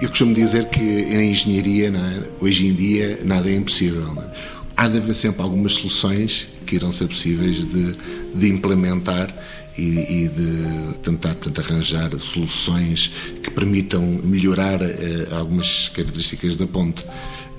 Eu 0.00 0.08
costumo 0.08 0.34
dizer 0.34 0.68
que 0.68 0.80
em 0.80 1.30
engenharia, 1.30 1.88
é? 1.88 2.44
hoje 2.44 2.66
em 2.66 2.74
dia, 2.74 3.20
nada 3.24 3.48
é 3.48 3.54
impossível. 3.54 4.06
É? 4.20 4.30
Há 4.76 4.88
de 4.88 4.98
haver 4.98 5.14
sempre 5.14 5.42
algumas 5.42 5.72
soluções 5.74 6.48
que 6.66 6.76
irão 6.76 6.90
ser 6.90 7.06
possíveis 7.06 7.64
de, 7.64 7.96
de 8.34 8.48
implementar 8.48 9.34
e, 9.78 9.82
e, 9.82 10.28
de 10.28 10.98
tentar, 10.98 11.34
tentar 11.34 11.62
arranjar 11.62 12.10
soluções 12.18 13.12
que 13.42 13.50
permitam 13.50 14.02
melhorar 14.22 14.80
eh, 14.82 15.28
algumas 15.32 15.88
características 15.88 16.56
da 16.56 16.66
ponte. 16.66 17.04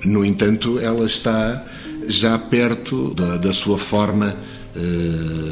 No 0.04 0.24
entanto, 0.24 0.80
ela 0.80 1.06
está 1.06 1.66
já 2.08 2.38
perto 2.38 3.14
da, 3.14 3.38
da 3.38 3.54
sua 3.54 3.78
forma 3.78 4.36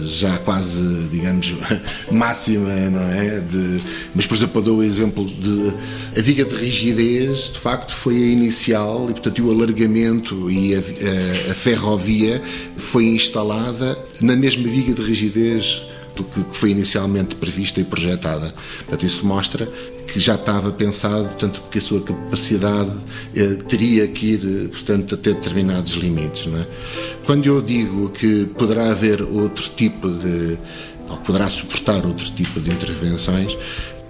já 0.06 0.38
quase, 0.40 0.80
digamos, 1.10 1.56
máxima, 2.12 2.74
não 2.90 3.02
é? 3.02 3.40
De, 3.40 3.82
mas, 4.14 4.26
por 4.26 4.36
exemplo, 4.36 4.60
eu 4.60 4.64
dou 4.64 4.78
o 4.80 4.84
exemplo 4.84 5.26
de 5.26 5.74
a 6.18 6.22
viga 6.22 6.44
de 6.44 6.56
rigidez, 6.56 7.52
de 7.52 7.60
facto, 7.60 7.96
foi 7.96 8.16
a 8.16 8.28
inicial 8.28 9.10
e, 9.10 9.14
portanto, 9.14 9.44
o 9.44 9.52
alargamento 9.52 10.50
e 10.52 10.76
a, 10.76 10.80
a, 10.80 11.52
a 11.52 11.56
ferrovia 11.56 12.42
foi 12.78 13.06
instalada 13.06 13.98
na 14.22 14.36
mesma 14.36 14.68
viga 14.68 14.94
de 14.94 15.02
rigidez 15.02 15.84
do 16.16 16.24
que 16.24 16.58
foi 16.58 16.72
inicialmente 16.72 17.36
prevista 17.36 17.80
e 17.80 17.84
projetada. 17.84 18.54
Portanto, 18.80 19.06
isso 19.06 19.26
mostra 19.26 19.68
que 20.08 20.20
já 20.20 20.36
estava 20.36 20.72
pensado, 20.72 21.26
portanto, 21.26 21.64
que 21.72 21.80
a 21.80 21.82
sua 21.82 22.02
capacidade 22.02 22.92
eh, 23.36 23.56
teria 23.68 24.08
que 24.08 24.34
ir, 24.34 24.42
eh, 24.44 24.68
portanto, 24.68 25.16
até 25.16 25.34
determinados 25.34 25.94
limites. 25.94 26.48
É? 26.54 26.68
Quando 27.26 27.46
eu 27.46 27.62
digo 27.62 28.10
que 28.10 28.46
poderá 28.58 28.92
haver 28.92 29.22
outro 29.22 29.70
tipo 29.76 30.10
de, 30.10 30.58
ou 31.10 31.18
poderá 31.18 31.48
suportar 31.48 32.06
outro 32.06 32.30
tipo 32.32 32.60
de 32.60 32.72
intervenções, 32.72 33.58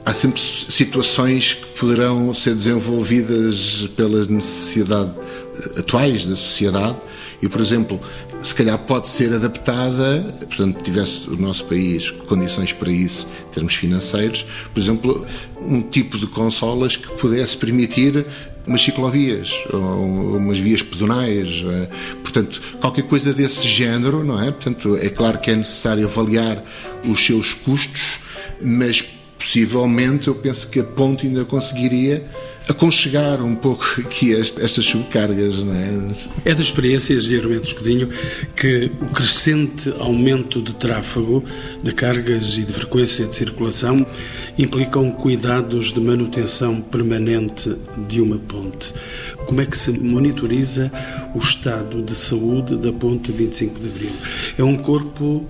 há 0.06 0.14
sempre 0.14 0.42
situações 0.42 1.54
que 1.54 1.80
poderão 1.80 2.34
ser 2.34 2.56
desenvolvidas 2.56 3.90
pelas 3.96 4.28
necessidades 4.28 5.14
eh, 5.16 5.43
atuais 5.78 6.28
da 6.28 6.36
sociedade 6.36 6.98
e, 7.42 7.50
por 7.50 7.62
exemplo, 7.62 8.00
se 8.42 8.56
calhar 8.56 8.78
pode 8.78 9.08
ser 9.08 9.34
adaptada, 9.34 10.34
portanto, 10.40 10.82
tivesse 10.82 11.30
o 11.30 11.38
nosso 11.38 11.66
país 11.66 12.12
condições 12.12 12.74
para 12.74 12.92
isso, 12.92 13.28
em 13.50 13.54
termos 13.54 13.76
financeiros, 13.76 14.46
por 14.74 14.80
exemplo, 14.80 15.26
um 15.62 15.82
tipo 15.82 16.18
de 16.18 16.28
consolas 16.28 16.98
que 16.98 17.08
pudesse 17.18 17.56
permitir 17.58 18.26
umas 18.66 18.82
ciclovias 18.82 19.52
ou 19.72 20.38
umas 20.38 20.58
vias 20.58 20.82
pedonais, 20.82 21.64
eh, 21.66 21.90
portanto, 22.24 22.62
qualquer 22.80 23.04
coisa 23.04 23.34
desse 23.34 23.68
género, 23.68 24.24
não 24.24 24.42
é? 24.42 24.52
Portanto, 24.52 24.98
é 25.02 25.10
claro 25.10 25.38
que 25.40 25.52
é 25.52 25.56
necessário 25.56 26.06
avaliar 26.06 26.64
os 27.06 27.26
seus 27.26 27.54
custos, 27.54 28.20
mas 28.62 29.02
possivelmente 29.38 30.30
eu 30.30 30.36
penso 30.36 30.68
que 30.68 30.80
a 30.80 30.84
ponte 30.84 31.28
ainda 31.28 31.44
conseguiria 31.44 32.26
aconchegar 32.68 33.44
um 33.44 33.56
pouco 33.56 33.86
aqui 34.00 34.34
estas 34.34 34.86
subcargas. 34.86 35.64
Não 35.64 35.74
é? 35.74 36.52
é 36.52 36.56
da 36.56 36.62
experiência, 36.62 37.14
Engenheiro 37.14 37.50
Mendes 37.50 37.74
Codinho, 37.74 38.10
que 38.56 38.92
o 39.02 39.08
crescente 39.08 39.94
aumento 40.00 40.62
de 40.62 40.74
tráfego, 40.76 41.44
de 41.82 41.92
cargas 41.94 42.58
e 42.58 42.62
de 42.62 42.74
frequência 42.74 43.26
de 43.26 43.36
circulação 43.36 44.06
implicam 44.58 45.12
cuidados 45.12 45.92
de 45.92 46.00
manutenção 46.00 46.80
permanente 46.82 47.76
de 48.08 48.22
uma 48.22 48.38
ponte. 48.38 48.94
Como 49.46 49.60
é 49.62 49.66
que 49.66 49.78
se 49.78 49.92
monitoriza 49.92 50.92
o 51.34 51.40
estado 51.40 52.02
de 52.02 52.16
saúde 52.16 52.78
da 52.78 52.94
ponte 52.94 53.32
25 53.32 53.80
de 53.80 53.88
Abril? 53.90 54.12
É 54.58 54.64
um 54.64 54.78
corpo 54.78 55.46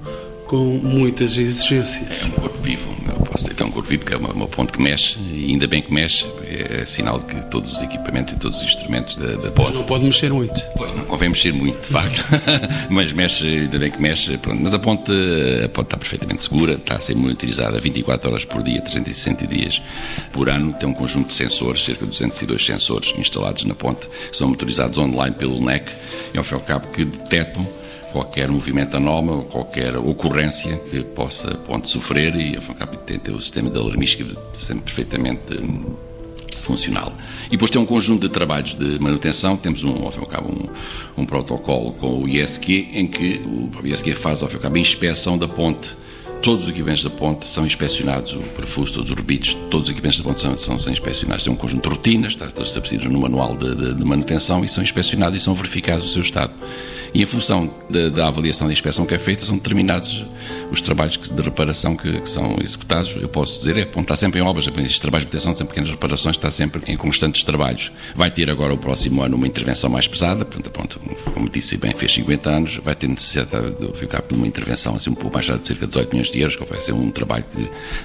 com 0.45 0.65
muitas 0.77 1.37
exigências. 1.37 2.21
É 2.21 2.25
um 2.25 2.31
corpo 2.31 2.61
vivo, 2.61 2.95
eu 3.07 3.25
posso 3.25 3.43
dizer 3.43 3.55
que 3.55 3.63
é 3.63 3.65
um 3.65 3.71
corpo 3.71 3.89
vivo, 3.89 4.05
que 4.05 4.13
é 4.13 4.17
uma, 4.17 4.31
uma 4.31 4.47
ponte 4.47 4.71
que 4.71 4.81
mexe, 4.81 5.19
e 5.31 5.51
ainda 5.51 5.67
bem 5.67 5.81
que 5.81 5.93
mexe, 5.93 6.25
é 6.53 6.85
sinal 6.85 7.19
de 7.19 7.25
que 7.25 7.35
todos 7.49 7.73
os 7.73 7.81
equipamentos 7.81 8.33
e 8.33 8.37
todos 8.37 8.61
os 8.61 8.67
instrumentos 8.67 9.15
da, 9.15 9.35
da 9.35 9.51
ponte. 9.51 9.69
Mas 9.69 9.73
não 9.73 9.83
pode 9.83 10.05
mexer 10.05 10.31
muito. 10.31 10.61
Pois, 10.75 10.95
não 10.95 11.05
convém 11.05 11.29
mexer 11.29 11.53
muito, 11.53 11.81
de 11.81 11.87
facto, 11.87 12.23
mas 12.89 13.11
mexe, 13.13 13.45
ainda 13.45 13.79
bem 13.79 13.91
que 13.91 14.01
mexe, 14.01 14.37
pronto. 14.37 14.61
Mas 14.61 14.73
a 14.73 14.79
ponte, 14.79 15.11
a 15.63 15.69
ponte 15.69 15.87
está 15.87 15.97
perfeitamente 15.97 16.43
segura, 16.43 16.73
está 16.73 16.95
a 16.95 16.99
ser 16.99 17.15
monitorizada 17.15 17.79
24 17.79 18.29
horas 18.29 18.45
por 18.45 18.61
dia, 18.63 18.81
360 18.81 19.47
dias 19.47 19.81
por 20.31 20.49
ano, 20.49 20.73
tem 20.73 20.87
um 20.87 20.93
conjunto 20.93 21.27
de 21.27 21.33
sensores, 21.33 21.83
cerca 21.83 22.05
de 22.05 22.11
202 22.11 22.65
sensores 22.65 23.13
instalados 23.17 23.63
na 23.65 23.73
ponte, 23.73 24.07
que 24.07 24.37
são 24.37 24.47
monitorizados 24.47 24.97
online 24.97 25.35
pelo 25.35 25.63
NEC, 25.63 25.89
e 26.33 26.37
ao 26.37 26.43
fim 26.43 26.55
e 26.55 26.57
ao 26.57 26.61
cabo 26.61 26.87
que 26.87 27.05
detectam 27.05 27.67
qualquer 28.13 28.47
movimento 28.47 28.95
anómalo, 28.95 29.43
qualquer 29.45 29.97
ocorrência 29.97 30.77
que 30.77 31.03
possa 31.03 31.55
ponto 31.55 31.89
sofrer 31.89 32.35
e 32.35 32.55
a 32.55 32.61
tem 33.17 33.33
o 33.33 33.41
sistema 33.41 33.71
de 33.71 33.79
alarmística 33.79 34.23
sempre 34.53 34.83
perfeitamente 34.83 35.59
funcional. 36.55 37.15
E 37.47 37.51
depois 37.51 37.71
tem 37.71 37.81
um 37.81 37.85
conjunto 37.85 38.21
de 38.21 38.29
trabalhos 38.29 38.73
de 38.73 38.99
manutenção, 38.99 39.57
temos 39.57 39.83
um, 39.83 40.03
ao 40.03 40.11
fim 40.11 40.19
e 40.19 40.21
ao 40.21 40.27
cabo 40.27 40.49
um, 40.49 41.21
um 41.21 41.25
protocolo 41.25 41.93
com 41.93 42.23
o 42.23 42.27
ISQ 42.27 42.89
em 42.93 43.07
que 43.07 43.41
o 43.45 43.85
ISQ 43.85 44.13
faz 44.13 44.41
ao 44.41 44.47
fim 44.47 44.55
e 44.55 44.57
ao 44.57 44.61
cabo 44.63 44.77
a 44.77 44.79
inspeção 44.79 45.37
da 45.37 45.47
ponte 45.47 45.95
todos 46.43 46.65
os 46.65 46.71
equipamentos 46.71 47.05
da 47.05 47.09
ponte 47.09 47.47
são 47.47 47.65
inspecionados, 47.65 48.33
o 48.33 48.39
parafuso, 48.39 48.95
todos 48.95 49.09
os 49.09 49.17
orbitos, 49.17 49.53
todos 49.71 49.87
os 49.87 49.91
equipamentos 49.91 50.19
da 50.19 50.25
ponte 50.25 50.41
são, 50.41 50.57
são, 50.57 50.77
são 50.77 50.91
inspecionados. 50.91 51.45
Tem 51.45 51.53
um 51.53 51.55
conjunto 51.55 51.89
de 51.89 51.95
rotinas, 51.95 52.33
estão 52.33 52.63
estabelecidos 52.63 53.05
no 53.05 53.21
manual 53.21 53.55
de, 53.55 53.73
de, 53.73 53.93
de, 53.93 54.03
manutenção 54.03 54.63
e 54.63 54.67
são 54.67 54.83
inspecionados 54.83 55.37
e 55.37 55.39
são 55.39 55.53
verificados 55.55 56.05
o 56.05 56.09
seu 56.09 56.21
estado. 56.21 56.53
E 57.13 57.21
em 57.21 57.25
função 57.25 57.69
da, 57.89 58.09
da 58.09 58.27
avaliação 58.27 58.67
da 58.67 58.73
inspeção 58.73 59.05
que 59.05 59.13
é 59.13 59.19
feita, 59.19 59.43
são 59.43 59.57
determinados 59.57 60.25
os 60.71 60.81
trabalhos 60.81 61.17
de 61.17 61.41
reparação 61.41 61.95
que, 61.95 62.21
que, 62.21 62.29
são 62.29 62.57
executados. 62.61 63.15
Eu 63.15 63.29
posso 63.29 63.59
dizer, 63.59 63.77
é, 63.77 63.99
está 63.99 64.15
sempre 64.15 64.39
em 64.39 64.43
obras, 64.43 64.67
estes 64.67 64.99
trabalhos 64.99 65.25
de 65.25 65.33
manutenção 65.33 65.55
são 65.55 65.65
pequenas 65.65 65.89
reparações, 65.89 66.35
está 66.35 66.51
sempre 66.51 66.91
em 66.91 66.95
constantes 66.95 67.43
trabalhos. 67.43 67.91
Vai 68.15 68.29
ter 68.29 68.49
agora 68.49 68.73
o 68.73 68.77
próximo 68.77 69.21
ano 69.23 69.35
uma 69.35 69.47
intervenção 69.47 69.89
mais 69.89 70.07
pesada, 70.07 70.45
pronto, 70.45 70.69
pronto 70.69 70.99
como 71.33 71.49
disse 71.49 71.77
bem, 71.77 71.93
fez 71.93 72.13
50 72.13 72.49
anos, 72.49 72.77
vai 72.77 72.95
ter 72.95 73.07
necessidade 73.07 73.71
de 73.71 73.97
ficar 73.97 74.21
de 74.21 74.33
uma 74.33 74.47
intervenção 74.47 74.95
assim 74.95 75.09
um 75.09 75.15
pouco 75.15 75.35
mais 75.35 75.45
de 75.45 75.67
cerca 75.67 75.85
de 75.85 75.87
18 75.87 76.09
milhões 76.09 76.31
de 76.31 76.39
euros, 76.39 76.55
que 76.55 76.65
vai 76.65 76.79
ser 76.79 76.93
um 76.93 77.11
trabalho 77.11 77.45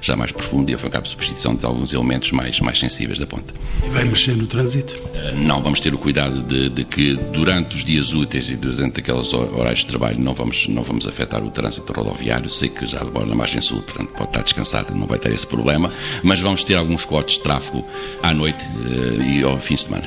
já 0.00 0.16
mais 0.16 0.32
profundo 0.32 0.70
e 0.70 0.74
a 0.74 0.78
cabo 0.78 1.06
substituição 1.06 1.54
de 1.54 1.64
alguns 1.64 1.92
elementos 1.92 2.30
mais, 2.32 2.60
mais 2.60 2.78
sensíveis 2.78 3.18
da 3.18 3.26
ponte. 3.26 3.52
E 3.84 3.90
vai 3.90 4.04
mexer 4.04 4.36
no 4.36 4.46
trânsito? 4.46 4.94
Uh, 4.94 5.36
não, 5.36 5.62
vamos 5.62 5.80
ter 5.80 5.92
o 5.92 5.98
cuidado 5.98 6.42
de, 6.42 6.68
de, 6.70 6.84
que 6.84 7.14
durante 7.32 7.76
os 7.76 7.84
dias 7.84 8.14
úteis 8.14 8.48
e 8.50 8.56
durante 8.56 8.97
aqueles 8.98 9.32
horários 9.32 9.80
de 9.80 9.86
trabalho 9.86 10.20
não 10.20 10.34
vamos, 10.34 10.68
não 10.68 10.82
vamos 10.82 11.06
afetar 11.06 11.42
o 11.42 11.50
trânsito 11.50 11.92
rodoviário. 11.92 12.50
Sei 12.50 12.68
que 12.68 12.86
já 12.86 13.00
agora 13.00 13.26
na 13.26 13.34
margem 13.34 13.60
sul, 13.60 13.82
portanto 13.82 14.10
pode 14.10 14.30
estar 14.30 14.42
descansado, 14.42 14.94
não 14.94 15.06
vai 15.06 15.18
ter 15.18 15.32
esse 15.32 15.46
problema, 15.46 15.90
mas 16.22 16.40
vamos 16.40 16.64
ter 16.64 16.74
alguns 16.74 17.04
cortes 17.04 17.36
de 17.36 17.42
tráfego 17.42 17.84
à 18.22 18.32
noite 18.32 18.64
uh, 18.64 19.22
e 19.22 19.42
ao 19.42 19.58
fim 19.58 19.74
de 19.74 19.82
semana. 19.82 20.06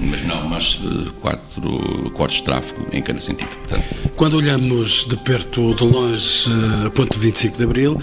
Mas 0.00 0.22
não, 0.22 0.48
mas 0.48 0.74
uh, 0.76 1.12
quatro 1.20 2.10
cortes 2.14 2.38
de 2.38 2.44
tráfego 2.44 2.86
em 2.92 3.02
cada 3.02 3.20
sentido. 3.20 3.56
Portanto. 3.56 3.84
Quando 4.16 4.34
olhamos 4.36 5.06
de 5.06 5.16
perto 5.16 5.62
ou 5.62 5.74
de 5.74 5.84
longe 5.84 6.48
a 6.86 6.90
ponte 6.90 7.18
25 7.18 7.56
de 7.56 7.64
Abril, 7.64 8.02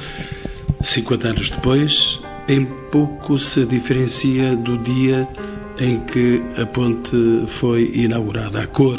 50 0.81 1.27
anos 1.27 1.49
depois, 1.49 2.19
em 2.47 2.65
pouco 2.91 3.37
se 3.37 3.65
diferencia 3.65 4.55
do 4.55 4.77
dia 4.77 5.27
em 5.79 5.99
que 5.99 6.43
a 6.59 6.65
ponte 6.65 7.15
foi 7.47 7.91
inaugurada. 7.93 8.61
A 8.61 8.67
cor 8.67 8.97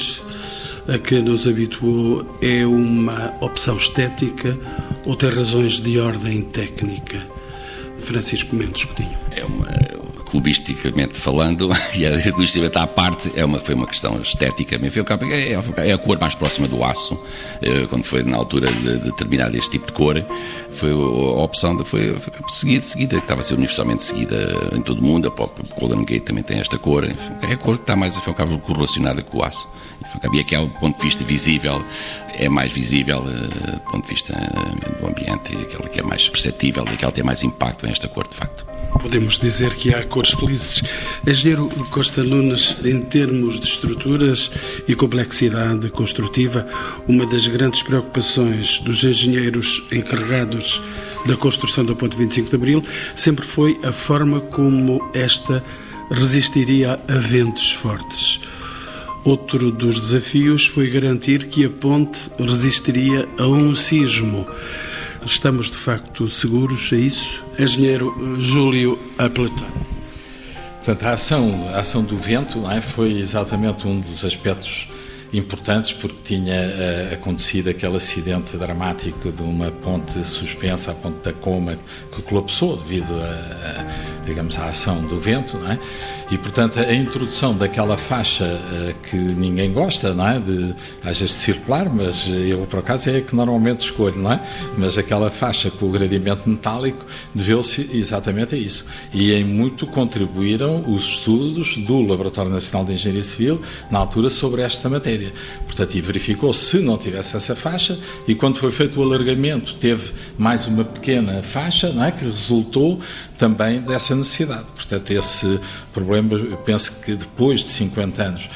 a 0.89 0.99
que 0.99 1.21
nos 1.21 1.47
habituou 1.47 2.39
é 2.41 2.67
uma 2.67 3.35
opção 3.43 3.77
estética 3.77 4.59
ou 5.05 5.15
tem 5.15 5.29
razões 5.29 5.81
de 5.81 6.01
ordem 6.01 6.43
técnica? 6.43 7.21
Francisco 7.99 8.57
Mendes 8.57 8.85
Coutinho. 8.87 9.19
É 9.33 9.45
uma 9.45 9.88
clubisticamente 10.31 11.19
falando, 11.19 11.71
e 11.97 12.07
a 12.07 12.21
clubisticamente 12.23 12.79
à 12.79 12.87
parte, 12.87 13.33
é 13.39 13.45
uma, 13.45 13.59
foi 13.59 13.75
uma 13.75 13.87
questão 13.87 14.21
estética. 14.21 14.77
É, 14.77 15.83
é, 15.83 15.89
é 15.89 15.93
a 15.93 15.99
cor 15.99 16.19
mais 16.21 16.35
próxima 16.35 16.69
do 16.69 16.85
aço, 16.85 17.19
eh, 17.63 17.87
quando 17.89 18.05
foi 18.05 18.23
na 18.23 18.37
altura 18.37 18.71
de, 18.71 18.99
determinar 18.99 19.55
este 19.55 19.71
tipo 19.71 19.87
de 19.87 19.93
cor, 19.93 20.25
foi 20.71 20.91
a 20.91 21.43
opção, 21.43 21.77
de, 21.77 21.85
foi, 21.85 22.15
foi 22.15 22.33
seguida, 22.49 22.83
seguida, 22.83 23.17
que 23.17 23.23
estava 23.23 23.41
a 23.41 23.45
ser 23.45 23.55
universalmente 23.55 24.03
seguida 24.03 24.71
em 24.73 24.83
todo 24.83 24.99
o 24.99 25.03
mundo, 25.03 25.29
a 25.29 25.31
própria 25.31 25.65
Golden 25.79 26.05
Gate 26.05 26.25
também 26.25 26.43
tem 26.43 26.59
esta 26.59 26.79
cor, 26.79 27.05
enfim, 27.05 27.33
é 27.43 27.55
a 27.55 27.57
cor 27.57 27.77
que 27.77 27.83
está 27.83 27.97
mais, 27.97 28.17
enfim, 28.17 28.33
correlacionada 28.65 29.23
com 29.23 29.39
o 29.39 29.45
aço. 29.45 29.69
E 30.33 30.41
aquele 30.41 30.69
ponto 30.81 30.97
de 30.97 31.03
vista 31.03 31.25
visível 31.25 31.85
é 32.35 32.49
mais 32.49 32.73
visível 32.73 33.23
eh, 33.27 33.73
do 33.73 33.81
ponto 33.91 34.03
de 34.03 34.15
vista 34.15 34.33
eh, 34.33 35.01
do 35.01 35.07
ambiente, 35.07 35.55
aquele 35.57 35.89
que 35.89 36.01
é 36.01 36.03
mais 36.03 36.29
perceptível 36.29 36.85
e 36.85 36.91
aquele 36.91 37.11
que 37.11 37.17
tem 37.17 37.25
mais 37.25 37.43
impacto 37.43 37.87
nesta 37.87 38.09
cor, 38.09 38.27
de 38.27 38.35
facto. 38.35 38.78
Podemos 39.01 39.39
dizer 39.39 39.75
que 39.75 39.95
há 39.95 40.05
cores 40.05 40.33
felizes. 40.33 40.83
Engenheiro 41.27 41.69
Costa 41.91 42.25
Nunes, 42.25 42.77
em 42.85 43.01
termos 43.03 43.61
de 43.61 43.67
estruturas 43.67 44.51
e 44.89 44.95
complexidade 44.95 45.89
construtiva, 45.91 46.67
uma 47.07 47.25
das 47.27 47.47
grandes 47.47 47.83
preocupações 47.83 48.81
dos 48.81 49.05
engenheiros 49.05 49.83
encarregados 49.93 50.81
da 51.27 51.37
construção 51.37 51.85
da 51.85 51.95
Ponte 51.95 52.17
25 52.17 52.49
de 52.49 52.57
Abril 52.57 52.85
sempre 53.15 53.45
foi 53.45 53.79
a 53.85 53.93
forma 53.93 54.41
como 54.41 55.09
esta 55.15 55.63
resistiria 56.11 56.99
a 57.09 57.19
ventos 57.19 57.73
fortes. 57.73 58.41
Outro 59.25 59.71
dos 59.71 60.01
desafios 60.01 60.67
foi 60.67 60.89
garantir 60.91 61.49
que 61.49 61.65
a 61.65 61.71
ponte 61.71 62.31
resistiria 62.39 63.29
a 63.39 63.47
um 63.47 63.75
sismo. 63.75 64.47
Estamos 65.25 65.67
de 65.67 65.77
facto 65.77 66.29
seguros 66.29 66.91
a 66.93 66.97
isso? 66.97 67.48
Engenheiro 67.59 68.39
Júlio 68.41 68.97
Appleton. 69.19 69.67
Portanto, 70.77 71.03
a 71.03 71.13
ação, 71.13 71.69
a 71.75 71.81
ação 71.81 72.05
do 72.05 72.17
vento 72.17 72.71
é? 72.71 72.81
foi 72.81 73.19
exatamente 73.19 73.87
um 73.87 73.99
dos 73.99 74.25
aspectos 74.25 74.89
importantes 75.33 75.93
porque 75.93 76.17
tinha 76.23 76.55
uh, 76.55 77.15
acontecido 77.15 77.69
aquele 77.69 77.97
acidente 77.97 78.57
dramático 78.57 79.31
de 79.31 79.43
uma 79.43 79.71
ponte 79.71 80.25
suspensa, 80.25 80.93
a 80.93 80.95
ponte 80.95 81.23
da 81.23 81.33
Coma, 81.33 81.79
que 82.15 82.23
colapsou 82.23 82.77
devido 82.77 83.15
a, 83.15 83.25
a 83.25 84.19
digamos, 84.29 84.59
à 84.59 84.69
ação 84.69 85.01
do 85.07 85.19
vento, 85.19 85.57
não 85.57 85.73
é? 85.73 85.79
E, 86.31 86.37
portanto, 86.37 86.79
a 86.79 86.93
introdução 86.93 87.57
daquela 87.57 87.97
faixa 87.97 88.45
uh, 88.45 88.95
que 89.09 89.17
ninguém 89.17 89.73
gosta, 89.73 90.13
não 90.13 90.29
é? 90.29 90.39
De, 90.39 90.75
às 91.03 91.19
vezes, 91.19 91.31
de 91.31 91.43
circular, 91.43 91.89
mas 91.89 92.29
eu, 92.29 92.59
por 92.67 92.81
acaso, 92.81 93.09
é 93.09 93.17
a 93.17 93.21
que 93.23 93.35
normalmente 93.35 93.81
escolho, 93.81 94.19
não 94.19 94.33
é? 94.33 94.41
Mas 94.77 94.99
aquela 94.99 95.31
faixa 95.31 95.71
com 95.71 95.87
o 95.87 95.91
gradiente 95.91 96.47
metálico 96.47 97.05
deveu-se 97.35 97.97
exatamente 97.97 98.55
a 98.55 98.59
isso. 98.59 98.85
E 99.13 99.33
em 99.33 99.45
muito 99.45 99.87
contribuíram 99.87 100.85
os 100.93 101.05
estudos 101.05 101.77
do 101.79 102.03
Laboratório 102.03 102.51
Nacional 102.51 102.85
de 102.85 102.93
Engenharia 102.93 103.23
Civil, 103.23 103.63
na 103.91 103.99
altura, 103.99 104.29
sobre 104.29 104.61
esta 104.61 104.89
matéria. 104.91 105.18
Portanto, 105.67 105.95
e 105.95 106.01
verificou 106.01 106.53
se 106.53 106.79
não 106.81 106.97
tivesse 106.97 107.37
essa 107.37 107.55
faixa, 107.55 107.99
e 108.27 108.35
quando 108.35 108.59
foi 108.59 108.71
feito 108.71 109.01
o 109.01 109.03
alargamento, 109.03 109.77
teve 109.77 110.13
mais 110.37 110.67
uma 110.67 110.85
pequena 110.85 111.43
faixa, 111.43 111.93
não 111.93 112.05
é? 112.05 112.11
Que 112.11 112.25
resultou 112.25 113.01
também 113.37 113.81
dessa 113.81 114.15
necessidade. 114.15 114.65
Portanto, 114.75 115.11
esse 115.11 115.61
problema, 115.93 116.35
eu 116.35 116.57
penso 116.59 117.01
que 117.01 117.15
depois 117.15 117.65
de 117.65 117.71
50 117.71 118.23
anos, 118.23 118.49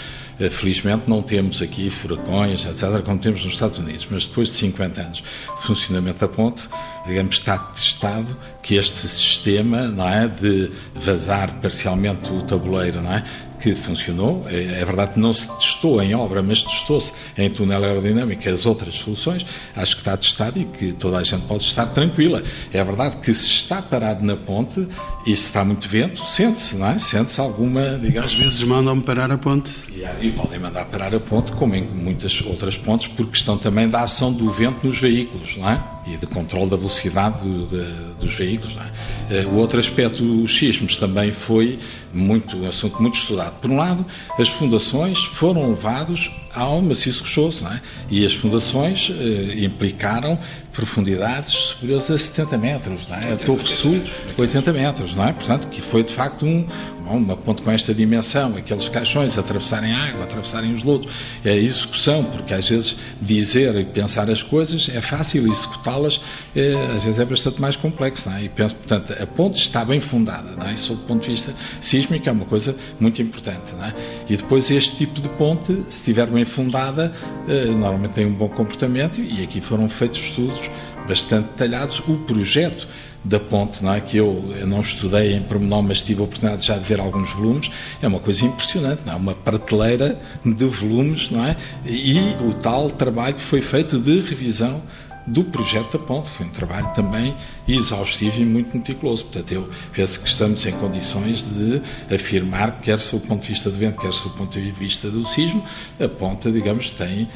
eh, 0.42 0.50
felizmente 0.50 1.04
não 1.06 1.22
temos 1.22 1.62
aqui 1.62 1.88
furacões, 1.90 2.64
etc., 2.64 3.02
como 3.04 3.18
temos 3.18 3.44
nos 3.44 3.54
Estados 3.54 3.78
Unidos, 3.78 4.08
mas 4.10 4.24
depois 4.24 4.48
de 4.48 4.56
50 4.56 5.00
anos 5.00 5.18
de 5.18 5.62
funcionamento 5.62 6.20
da 6.20 6.28
ponte, 6.28 6.68
digamos, 7.06 7.36
está 7.36 7.58
testado 7.58 8.36
que 8.62 8.74
este 8.74 9.06
sistema 9.06 9.88
não 9.88 10.08
é, 10.08 10.26
de 10.26 10.70
vazar 10.94 11.54
parcialmente 11.60 12.30
o 12.32 12.42
tabuleiro 12.42 13.02
não 13.02 13.12
é, 13.12 13.24
que 13.62 13.74
funcionou. 13.76 14.44
É, 14.48 14.80
é 14.80 14.84
verdade 14.84 15.14
que 15.14 15.20
não 15.20 15.32
se 15.32 15.46
testou 15.56 16.02
em 16.02 16.14
obra, 16.14 16.42
mas 16.42 16.62
testou-se 16.62 17.12
em 17.38 17.48
túnel 17.48 17.84
aerodinâmico 17.84 18.48
as 18.48 18.66
outras 18.66 18.94
soluções. 18.94 19.46
Acho 19.76 19.94
que 19.94 20.00
está 20.00 20.16
testado 20.16 20.58
e 20.58 20.64
que 20.64 20.92
toda 20.92 21.18
a 21.18 21.22
gente 21.22 21.46
pode 21.46 21.62
estar 21.62 21.86
tranquila. 21.86 22.42
É 22.72 22.82
verdade 22.82 23.16
que 23.18 23.32
se 23.32 23.46
está 23.46 23.80
parado 23.80 24.24
na 24.24 24.36
ponte 24.36 24.88
e 25.24 25.36
se 25.36 25.44
está 25.44 25.64
muito 25.64 25.88
vento, 25.88 26.24
sente-se, 26.24 26.76
não 26.76 26.88
é? 26.88 26.98
Sente-se 26.98 27.40
alguma, 27.40 27.98
digamos... 27.98 28.32
Às 28.32 28.38
vezes 28.38 28.62
mandam-me 28.64 29.02
parar 29.02 29.30
a 29.30 29.38
ponte. 29.38 29.72
E, 29.90 30.26
e, 30.26 30.32
podem 30.32 30.58
mandar 30.58 30.84
parar 30.86 31.14
a 31.14 31.20
ponte, 31.20 31.52
como 31.52 31.76
em 31.76 31.82
muitas 31.82 32.42
outras 32.42 32.76
pontes, 32.76 33.06
por 33.06 33.26
questão 33.28 33.56
também 33.56 33.88
da 33.88 34.02
ação 34.02 34.32
do 34.32 34.50
vento 34.50 34.84
nos 34.86 34.98
veículos, 34.98 35.56
não 35.56 35.70
é? 35.70 35.80
E 36.06 36.16
de 36.16 36.26
controle 36.26 36.68
da 36.68 36.76
velocidade 36.76 37.46
do, 37.46 37.66
de, 37.66 38.14
dos 38.18 38.34
veículos, 38.34 38.76
é? 38.76 39.38
Eh, 39.38 39.46
o 39.46 39.54
outro 39.54 39.78
aspecto, 39.78 40.22
os 40.42 40.56
sismos, 40.56 40.96
também 40.96 41.30
foi 41.30 41.78
muito, 42.12 42.56
um 42.56 42.68
assunto 42.68 43.00
muito 43.00 43.14
estudado. 43.14 43.54
Por 43.60 43.70
um 43.70 43.76
lado, 43.76 44.04
as 44.38 44.48
fundações 44.48 45.18
foram 45.18 45.70
levados 45.70 46.28
ao 46.54 46.82
maciço 46.82 47.22
rochoso, 47.22 47.66
é? 47.66 47.80
e 48.10 48.26
as 48.26 48.34
fundações 48.34 49.10
eh, 49.10 49.64
implicaram 49.64 50.38
profundidades 50.72 51.52
superiores 51.52 52.10
a 52.10 52.18
70 52.18 52.58
metros, 52.58 53.06
é? 53.10 53.34
a 53.34 53.36
Torre 53.36 53.66
Sul 53.66 54.02
80 54.38 54.72
metros, 54.72 55.14
não 55.14 55.26
é? 55.26 55.32
portanto 55.32 55.68
que 55.68 55.80
foi 55.80 56.02
de 56.02 56.12
facto 56.12 56.46
um, 56.46 56.66
uma 57.10 57.36
ponte 57.36 57.62
com 57.62 57.70
esta 57.70 57.92
dimensão, 57.92 58.56
aqueles 58.56 58.88
caixões 58.88 59.36
atravessarem 59.36 59.92
a 59.92 60.04
água, 60.04 60.24
atravessarem 60.24 60.72
os 60.72 60.82
lodos, 60.82 61.12
é 61.44 61.50
a 61.50 61.56
execução, 61.56 62.24
porque 62.24 62.54
às 62.54 62.68
vezes 62.68 62.96
dizer 63.20 63.74
e 63.76 63.84
pensar 63.84 64.30
as 64.30 64.42
coisas 64.42 64.88
é 64.94 65.00
fácil, 65.00 65.46
executá-las 65.46 66.20
é, 66.56 66.74
às 66.96 67.04
vezes 67.04 67.20
é 67.20 67.24
bastante 67.24 67.60
mais 67.60 67.76
complexo, 67.76 68.30
não 68.30 68.36
é? 68.36 68.44
e 68.44 68.48
penso, 68.48 68.74
portanto, 68.74 69.14
a 69.20 69.26
ponte 69.26 69.58
está 69.58 69.84
bem 69.84 70.00
fundada, 70.00 70.52
não 70.56 70.66
é? 70.66 70.76
sob 70.76 71.02
o 71.02 71.04
ponto 71.04 71.22
de 71.22 71.30
vista 71.30 71.54
sísmico 71.80 72.28
é 72.28 72.32
uma 72.32 72.46
coisa 72.46 72.74
muito 72.98 73.20
importante, 73.20 73.74
não 73.76 73.84
é? 73.84 73.94
e 74.28 74.36
depois 74.36 74.70
este 74.70 74.96
tipo 74.96 75.20
de 75.20 75.28
ponte, 75.30 75.74
se 75.88 75.98
estiver 75.98 76.26
bem 76.28 76.44
fundada, 76.44 77.12
eh, 77.46 77.66
normalmente 77.66 78.12
tem 78.12 78.26
um 78.26 78.32
bom 78.32 78.48
comportamento, 78.48 79.20
e 79.20 79.42
aqui 79.42 79.60
foram 79.60 79.88
feitos 79.88 80.18
estudos 80.18 80.61
bastante 81.06 81.48
detalhados, 81.48 82.00
o 82.00 82.16
projeto 82.18 82.86
da 83.24 83.38
ponte, 83.38 83.84
não 83.84 83.94
é? 83.94 84.00
que 84.00 84.16
eu, 84.16 84.52
eu, 84.58 84.66
não 84.66 84.80
estudei 84.80 85.34
em 85.34 85.42
pormenor, 85.42 85.82
mas 85.82 86.02
tive 86.02 86.20
a 86.20 86.24
oportunidade 86.24 86.66
já 86.66 86.76
de 86.76 86.84
ver 86.84 86.98
alguns 86.98 87.30
volumes, 87.32 87.70
é 88.00 88.06
uma 88.06 88.18
coisa 88.18 88.44
impressionante, 88.44 89.02
não 89.06 89.12
é? 89.12 89.16
uma 89.16 89.34
prateleira 89.34 90.20
de 90.44 90.64
volumes, 90.64 91.30
não 91.30 91.44
é? 91.44 91.56
E 91.86 92.18
o 92.40 92.52
tal 92.54 92.90
trabalho 92.90 93.34
que 93.34 93.42
foi 93.42 93.60
feito 93.60 93.98
de 93.98 94.20
revisão 94.20 94.82
do 95.26 95.44
projeto 95.44 95.98
da 95.98 96.04
ponte. 96.04 96.30
Foi 96.30 96.46
um 96.46 96.50
trabalho 96.50 96.88
também 96.94 97.34
exaustivo 97.66 98.40
e 98.40 98.44
muito 98.44 98.76
meticuloso. 98.76 99.24
Portanto, 99.24 99.52
eu 99.52 99.68
penso 99.92 100.20
que 100.20 100.28
estamos 100.28 100.64
em 100.66 100.72
condições 100.72 101.42
de 101.42 101.80
afirmar, 102.14 102.80
quer 102.80 102.98
sob 102.98 103.24
o 103.24 103.28
ponto 103.28 103.42
de 103.42 103.48
vista 103.48 103.70
do 103.70 103.76
vento, 103.76 104.00
quer 104.00 104.12
sob 104.12 104.34
o 104.34 104.38
ponto 104.38 104.60
de 104.60 104.70
vista 104.72 105.08
do 105.08 105.24
sismo, 105.26 105.64
a 106.00 106.08
ponta, 106.08 106.50
digamos, 106.50 106.90
tem 106.90 107.28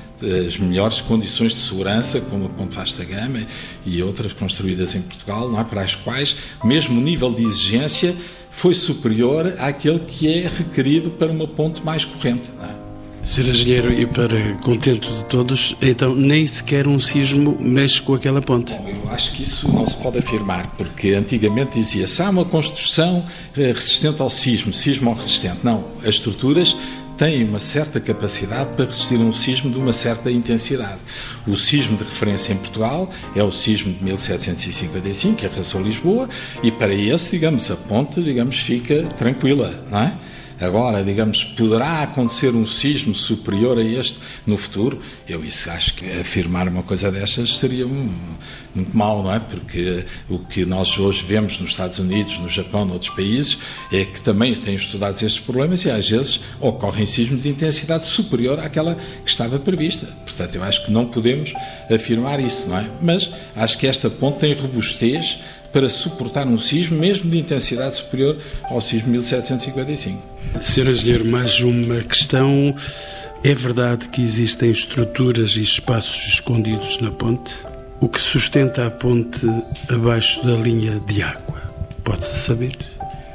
as 0.46 0.58
melhores 0.58 1.00
condições 1.00 1.52
de 1.52 1.60
segurança, 1.60 2.20
como 2.20 2.46
a 2.46 2.48
ponte 2.48 2.74
Vasta 2.74 3.04
Gama 3.04 3.46
e 3.84 4.02
outras 4.02 4.32
construídas 4.32 4.94
em 4.94 5.02
Portugal, 5.02 5.48
não 5.48 5.60
é? 5.60 5.64
para 5.64 5.82
as 5.82 5.94
quais, 5.94 6.36
mesmo 6.64 6.98
o 6.98 7.02
nível 7.02 7.32
de 7.32 7.42
exigência 7.42 8.14
foi 8.50 8.74
superior 8.74 9.54
àquele 9.58 9.98
que 9.98 10.32
é 10.32 10.48
requerido 10.48 11.10
para 11.10 11.30
uma 11.30 11.46
ponte 11.46 11.84
mais 11.84 12.04
corrente. 12.04 12.50
Não 12.56 12.64
é? 12.64 12.85
Ser 13.26 13.48
engenheiro 13.48 13.92
e 13.92 14.06
para 14.06 14.54
contento 14.62 15.12
de 15.12 15.24
todos, 15.24 15.74
então 15.82 16.14
nem 16.14 16.46
sequer 16.46 16.86
um 16.86 17.00
sismo 17.00 17.58
mexe 17.60 18.00
com 18.00 18.14
aquela 18.14 18.40
ponte. 18.40 18.72
Bom, 18.74 18.88
eu 18.88 19.10
acho 19.10 19.32
que 19.32 19.42
isso 19.42 19.68
não 19.68 19.84
se 19.84 19.96
pode 19.96 20.16
afirmar, 20.16 20.68
porque 20.76 21.08
antigamente 21.08 21.72
dizia-se 21.72 22.22
há 22.22 22.30
uma 22.30 22.44
construção 22.44 23.26
eh, 23.56 23.72
resistente 23.72 24.22
ao 24.22 24.30
sismo, 24.30 24.72
sismo 24.72 25.12
resistente. 25.12 25.58
Não, 25.64 25.84
as 26.02 26.14
estruturas 26.14 26.76
têm 27.18 27.42
uma 27.42 27.58
certa 27.58 27.98
capacidade 27.98 28.70
para 28.76 28.84
resistir 28.84 29.16
a 29.16 29.24
um 29.24 29.32
sismo 29.32 29.72
de 29.72 29.76
uma 29.76 29.92
certa 29.92 30.30
intensidade. 30.30 31.00
O 31.48 31.56
sismo 31.56 31.96
de 31.96 32.04
referência 32.04 32.52
em 32.52 32.56
Portugal 32.56 33.10
é 33.34 33.42
o 33.42 33.50
sismo 33.50 33.92
de 33.92 34.04
1755, 34.04 35.34
que 35.34 35.46
arrasou 35.46 35.82
Lisboa, 35.82 36.28
e 36.62 36.70
para 36.70 36.94
esse, 36.94 37.32
digamos, 37.32 37.72
a 37.72 37.76
ponte, 37.76 38.22
digamos, 38.22 38.56
fica 38.60 39.02
tranquila, 39.18 39.84
não 39.90 39.98
é? 39.98 40.14
Agora, 40.60 41.04
digamos, 41.04 41.44
poderá 41.44 42.02
acontecer 42.02 42.54
um 42.54 42.66
sismo 42.66 43.14
superior 43.14 43.78
a 43.78 43.82
este 43.82 44.18
no 44.46 44.56
futuro? 44.56 45.00
Eu 45.28 45.44
isso 45.44 45.70
acho 45.70 45.94
que 45.94 46.10
afirmar 46.18 46.66
uma 46.66 46.82
coisa 46.82 47.10
destas 47.10 47.58
seria 47.58 47.86
muito 47.86 48.96
mal, 48.96 49.22
não 49.22 49.34
é? 49.34 49.38
Porque 49.38 50.04
o 50.28 50.38
que 50.38 50.64
nós 50.64 50.98
hoje 50.98 51.24
vemos 51.26 51.58
nos 51.60 51.72
Estados 51.72 51.98
Unidos, 51.98 52.38
no 52.38 52.48
Japão, 52.48 52.86
noutros 52.86 53.10
países, 53.10 53.58
é 53.92 54.04
que 54.04 54.22
também 54.22 54.54
têm 54.54 54.74
estudado 54.74 55.14
estes 55.14 55.38
problemas 55.38 55.84
e 55.84 55.90
às 55.90 56.08
vezes 56.08 56.40
ocorrem 56.60 57.04
sismos 57.04 57.42
de 57.42 57.50
intensidade 57.50 58.06
superior 58.06 58.58
àquela 58.58 58.94
que 58.94 59.30
estava 59.30 59.58
prevista. 59.58 60.06
Portanto, 60.24 60.54
eu 60.54 60.62
acho 60.62 60.84
que 60.84 60.90
não 60.90 61.06
podemos 61.06 61.52
afirmar 61.92 62.40
isso, 62.40 62.70
não 62.70 62.78
é? 62.78 62.90
Mas 63.02 63.30
acho 63.54 63.76
que 63.76 63.86
esta 63.86 64.08
ponte 64.08 64.38
tem 64.38 64.54
robustez 64.54 65.38
para 65.72 65.88
suportar 65.88 66.46
um 66.46 66.58
sismo, 66.58 66.98
mesmo 66.98 67.30
de 67.30 67.38
intensidade 67.38 67.96
superior 67.96 68.38
ao 68.64 68.80
sismo 68.80 69.08
1755. 69.08 70.22
Sr. 70.60 70.90
Engenheiro, 70.90 71.24
mais 71.24 71.60
uma 71.60 72.00
questão. 72.00 72.74
É 73.44 73.54
verdade 73.54 74.08
que 74.08 74.22
existem 74.22 74.70
estruturas 74.70 75.56
e 75.56 75.62
espaços 75.62 76.34
escondidos 76.34 77.00
na 77.00 77.10
ponte? 77.10 77.54
O 78.00 78.08
que 78.08 78.20
sustenta 78.20 78.86
a 78.86 78.90
ponte 78.90 79.46
abaixo 79.88 80.44
da 80.44 80.54
linha 80.54 81.00
de 81.06 81.22
água? 81.22 81.62
Pode-se 82.02 82.40
saber? 82.40 82.76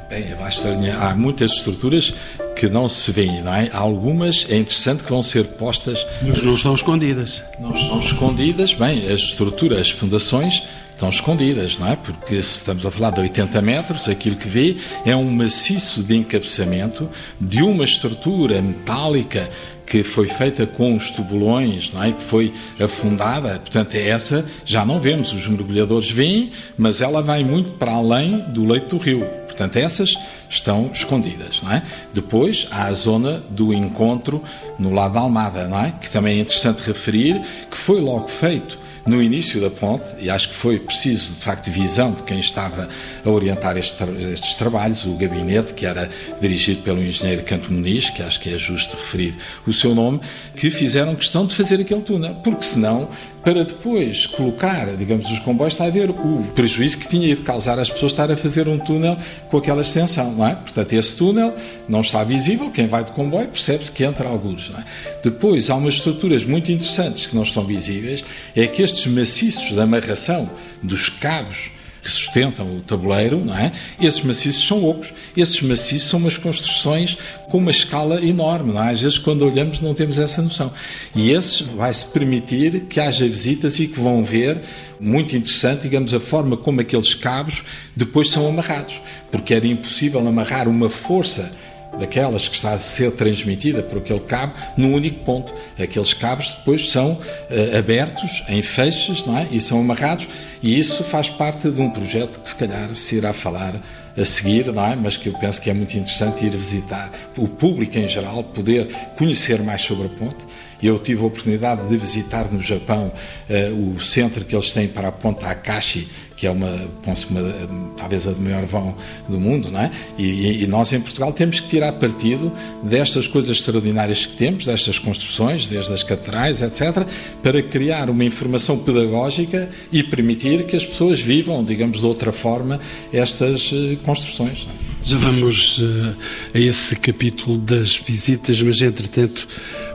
Bem, 0.08 0.32
abaixo 0.32 0.62
da 0.64 0.70
linha. 0.70 0.98
Há 0.98 1.14
muitas 1.14 1.52
estruturas 1.52 2.12
que 2.54 2.68
não 2.68 2.88
se 2.88 3.10
veem, 3.10 3.42
não 3.42 3.54
é? 3.54 3.70
Algumas, 3.72 4.46
é 4.50 4.58
interessante 4.58 5.02
que 5.02 5.10
vão 5.10 5.22
ser 5.22 5.44
postas. 5.44 6.06
Mas 6.20 6.42
não 6.42 6.54
estão 6.54 6.74
escondidas. 6.74 7.42
Não 7.58 7.72
estão 7.72 7.98
escondidas. 7.98 8.74
Bem, 8.74 9.04
as 9.10 9.20
estruturas, 9.20 9.78
as 9.78 9.90
fundações 9.90 10.62
estão 11.02 11.08
escondidas, 11.08 11.80
não 11.80 11.88
é? 11.88 11.96
Porque 11.96 12.36
se 12.36 12.58
estamos 12.58 12.86
a 12.86 12.90
falar 12.90 13.10
de 13.10 13.20
80 13.22 13.60
metros, 13.60 14.08
aquilo 14.08 14.36
que 14.36 14.48
vê 14.48 14.76
é 15.04 15.16
um 15.16 15.28
maciço 15.30 16.02
de 16.04 16.16
encabeçamento 16.16 17.10
de 17.40 17.60
uma 17.60 17.84
estrutura 17.84 18.62
metálica 18.62 19.50
que 19.84 20.04
foi 20.04 20.28
feita 20.28 20.64
com 20.64 20.94
os 20.94 21.10
tubulões, 21.10 21.92
não 21.92 22.04
é? 22.04 22.12
que 22.12 22.22
foi 22.22 22.54
afundada. 22.78 23.58
Portanto, 23.58 23.96
é 23.96 24.08
essa 24.10 24.46
já 24.64 24.84
não 24.84 25.00
vemos. 25.00 25.32
Os 25.32 25.48
mergulhadores 25.48 26.08
veem, 26.08 26.52
mas 26.78 27.00
ela 27.00 27.20
vai 27.20 27.42
muito 27.42 27.72
para 27.72 27.92
além 27.92 28.38
do 28.50 28.64
leito 28.64 28.96
do 28.96 29.02
rio. 29.02 29.26
Portanto, 29.46 29.76
essas 29.76 30.16
estão 30.48 30.90
escondidas, 30.94 31.62
não 31.62 31.72
é? 31.72 31.82
Depois 32.14 32.68
há 32.70 32.84
a 32.84 32.92
zona 32.92 33.42
do 33.50 33.74
encontro 33.74 34.42
no 34.78 34.94
lado 34.94 35.14
da 35.14 35.20
Almada, 35.20 35.66
não 35.66 35.80
é? 35.80 35.92
Que 36.00 36.08
também 36.08 36.38
é 36.38 36.40
interessante 36.40 36.86
referir 36.86 37.42
que 37.68 37.76
foi 37.76 38.00
logo 38.00 38.28
feito 38.28 38.81
no 39.06 39.22
início 39.22 39.60
da 39.60 39.70
ponte, 39.70 40.08
e 40.20 40.30
acho 40.30 40.50
que 40.50 40.54
foi 40.54 40.78
preciso, 40.78 41.32
de 41.34 41.40
facto, 41.40 41.70
visão 41.70 42.12
de 42.12 42.22
quem 42.22 42.38
estava 42.38 42.88
a 43.24 43.30
orientar 43.30 43.76
estes, 43.76 44.00
estes 44.32 44.54
trabalhos, 44.54 45.04
o 45.04 45.14
gabinete, 45.16 45.74
que 45.74 45.84
era 45.86 46.08
dirigido 46.40 46.82
pelo 46.82 47.02
engenheiro 47.02 47.42
Canto 47.42 47.72
Muniz, 47.72 48.10
que 48.10 48.22
acho 48.22 48.38
que 48.40 48.54
é 48.54 48.58
justo 48.58 48.96
referir 48.96 49.36
o 49.66 49.72
seu 49.72 49.94
nome, 49.94 50.20
que 50.54 50.70
fizeram 50.70 51.14
questão 51.14 51.46
de 51.46 51.54
fazer 51.54 51.80
aquele 51.80 52.02
túnel, 52.02 52.34
porque 52.44 52.64
senão 52.64 53.08
para 53.44 53.64
depois 53.64 54.26
colocar, 54.26 54.86
digamos, 54.96 55.30
os 55.30 55.38
comboios, 55.40 55.74
está 55.74 55.84
a 55.84 55.90
ver 55.90 56.10
o 56.10 56.44
prejuízo 56.54 56.98
que 56.98 57.08
tinha 57.08 57.28
ido 57.28 57.42
causar 57.42 57.78
às 57.78 57.90
pessoas 57.90 58.12
estar 58.12 58.30
a 58.30 58.36
fazer 58.36 58.68
um 58.68 58.78
túnel 58.78 59.16
com 59.50 59.56
aquela 59.56 59.82
extensão, 59.82 60.32
não 60.32 60.46
é? 60.46 60.54
Portanto, 60.54 60.92
esse 60.92 61.16
túnel 61.16 61.54
não 61.88 62.00
está 62.00 62.22
visível, 62.22 62.70
quem 62.70 62.86
vai 62.86 63.04
de 63.04 63.12
comboio 63.12 63.48
percebe-se 63.48 63.90
que 63.90 64.04
entra 64.04 64.28
alguns, 64.28 64.70
não 64.70 64.78
é? 64.78 64.84
Depois, 65.22 65.70
há 65.70 65.74
umas 65.74 65.94
estruturas 65.94 66.44
muito 66.44 66.70
interessantes 66.70 67.26
que 67.26 67.34
não 67.34 67.42
estão 67.42 67.64
visíveis, 67.64 68.24
é 68.54 68.66
que 68.66 68.82
estes 68.82 69.06
maciços 69.06 69.70
de 69.70 69.80
amarração 69.80 70.48
dos 70.82 71.08
cabos 71.08 71.70
que 72.02 72.10
sustentam 72.10 72.66
o 72.66 72.80
tabuleiro, 72.80 73.42
não 73.44 73.56
é? 73.56 73.70
Esses 74.00 74.22
maciços 74.22 74.66
são 74.66 74.84
ocos. 74.84 75.14
Esses 75.36 75.62
maciços 75.62 76.08
são 76.08 76.18
umas 76.18 76.36
construções 76.36 77.16
com 77.48 77.58
uma 77.58 77.70
escala 77.70 78.20
enorme, 78.20 78.72
não 78.72 78.82
é? 78.82 78.90
Às 78.90 79.00
vezes, 79.00 79.18
quando 79.18 79.42
olhamos, 79.42 79.80
não 79.80 79.94
temos 79.94 80.18
essa 80.18 80.42
noção. 80.42 80.72
E 81.14 81.30
esses 81.30 81.60
vai-se 81.60 82.06
permitir 82.06 82.86
que 82.88 82.98
haja 82.98 83.26
visitas 83.28 83.78
e 83.78 83.86
que 83.86 84.00
vão 84.00 84.24
ver, 84.24 84.60
muito 84.98 85.36
interessante, 85.36 85.82
digamos, 85.82 86.12
a 86.12 86.18
forma 86.18 86.56
como 86.56 86.80
aqueles 86.80 87.14
cabos 87.14 87.62
depois 87.94 88.30
são 88.30 88.48
amarrados. 88.48 89.00
Porque 89.30 89.54
era 89.54 89.66
impossível 89.66 90.26
amarrar 90.26 90.68
uma 90.68 90.88
força 90.88 91.52
daquelas 91.98 92.48
que 92.48 92.54
está 92.54 92.72
a 92.72 92.78
ser 92.78 93.12
transmitida 93.12 93.82
por 93.82 93.98
aquele 93.98 94.20
cabo 94.20 94.54
num 94.76 94.94
único 94.94 95.24
ponto. 95.24 95.54
Aqueles 95.78 96.14
cabos 96.14 96.54
depois 96.58 96.90
são 96.90 97.12
uh, 97.12 97.78
abertos 97.78 98.42
em 98.48 98.62
feixes 98.62 99.26
não 99.26 99.38
é? 99.38 99.48
e 99.50 99.60
são 99.60 99.80
amarrados, 99.80 100.26
e 100.62 100.78
isso 100.78 101.04
faz 101.04 101.28
parte 101.28 101.70
de 101.70 101.80
um 101.80 101.90
projeto 101.90 102.40
que 102.40 102.48
se 102.48 102.56
calhar 102.56 102.94
se 102.94 103.16
irá 103.16 103.32
falar 103.32 103.80
a 104.16 104.24
seguir, 104.24 104.66
não 104.66 104.84
é? 104.84 104.94
mas 104.94 105.16
que 105.16 105.28
eu 105.28 105.32
penso 105.34 105.60
que 105.60 105.70
é 105.70 105.74
muito 105.74 105.96
interessante 105.96 106.44
ir 106.44 106.56
visitar. 106.56 107.10
O 107.36 107.48
público 107.48 107.98
em 107.98 108.08
geral 108.08 108.44
poder 108.44 108.86
conhecer 109.16 109.60
mais 109.62 109.82
sobre 109.82 110.06
a 110.06 110.10
ponte. 110.10 110.44
Eu 110.82 110.98
tive 110.98 111.22
a 111.22 111.26
oportunidade 111.26 111.88
de 111.88 111.96
visitar 111.96 112.50
no 112.50 112.60
Japão 112.60 113.12
uh, 113.48 113.94
o 113.94 114.00
centro 114.00 114.44
que 114.44 114.54
eles 114.54 114.72
têm 114.72 114.88
para 114.88 115.08
a 115.08 115.12
ponte 115.12 115.44
Akashi, 115.44 116.08
que 116.42 116.46
é 116.48 116.50
uma, 116.50 116.66
uma, 116.66 117.92
talvez 117.96 118.26
a 118.26 118.32
de 118.32 118.40
maior 118.40 118.64
vão 118.64 118.96
do 119.28 119.38
mundo, 119.38 119.70
não 119.70 119.80
é? 119.80 119.92
E, 120.18 120.64
e, 120.64 120.66
nós 120.66 120.92
em 120.92 121.00
Portugal 121.00 121.32
temos 121.32 121.60
que 121.60 121.68
tirar 121.68 121.92
partido 121.92 122.52
destas 122.82 123.28
coisas 123.28 123.58
extraordinárias 123.58 124.26
que 124.26 124.36
temos, 124.36 124.66
destas 124.66 124.98
construções, 124.98 125.68
desde 125.68 125.92
as 125.92 126.02
catedrais, 126.02 126.60
etc., 126.60 127.06
para 127.44 127.62
criar 127.62 128.10
uma 128.10 128.24
informação 128.24 128.76
pedagógica 128.76 129.70
e 129.92 130.02
permitir 130.02 130.66
que 130.66 130.74
as 130.74 130.84
pessoas 130.84 131.20
vivam, 131.20 131.62
digamos, 131.62 132.00
de 132.00 132.06
outra 132.06 132.32
forma 132.32 132.80
estas 133.12 133.70
eh, 133.72 133.96
construções. 134.04 134.66
É? 134.68 135.08
Já 135.08 135.18
vamos 135.18 135.78
uh, 135.78 136.16
a 136.54 136.58
esse 136.58 136.96
capítulo 136.96 137.56
das 137.56 137.96
visitas, 137.96 138.60
mas 138.60 138.82
entretanto, 138.82 139.46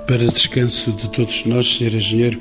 para 0.07 0.25
descanso 0.27 0.93
de 0.93 1.09
todos 1.09 1.43
nós, 1.43 1.67
Sr. 1.75 1.95
Engenheiro, 1.95 2.39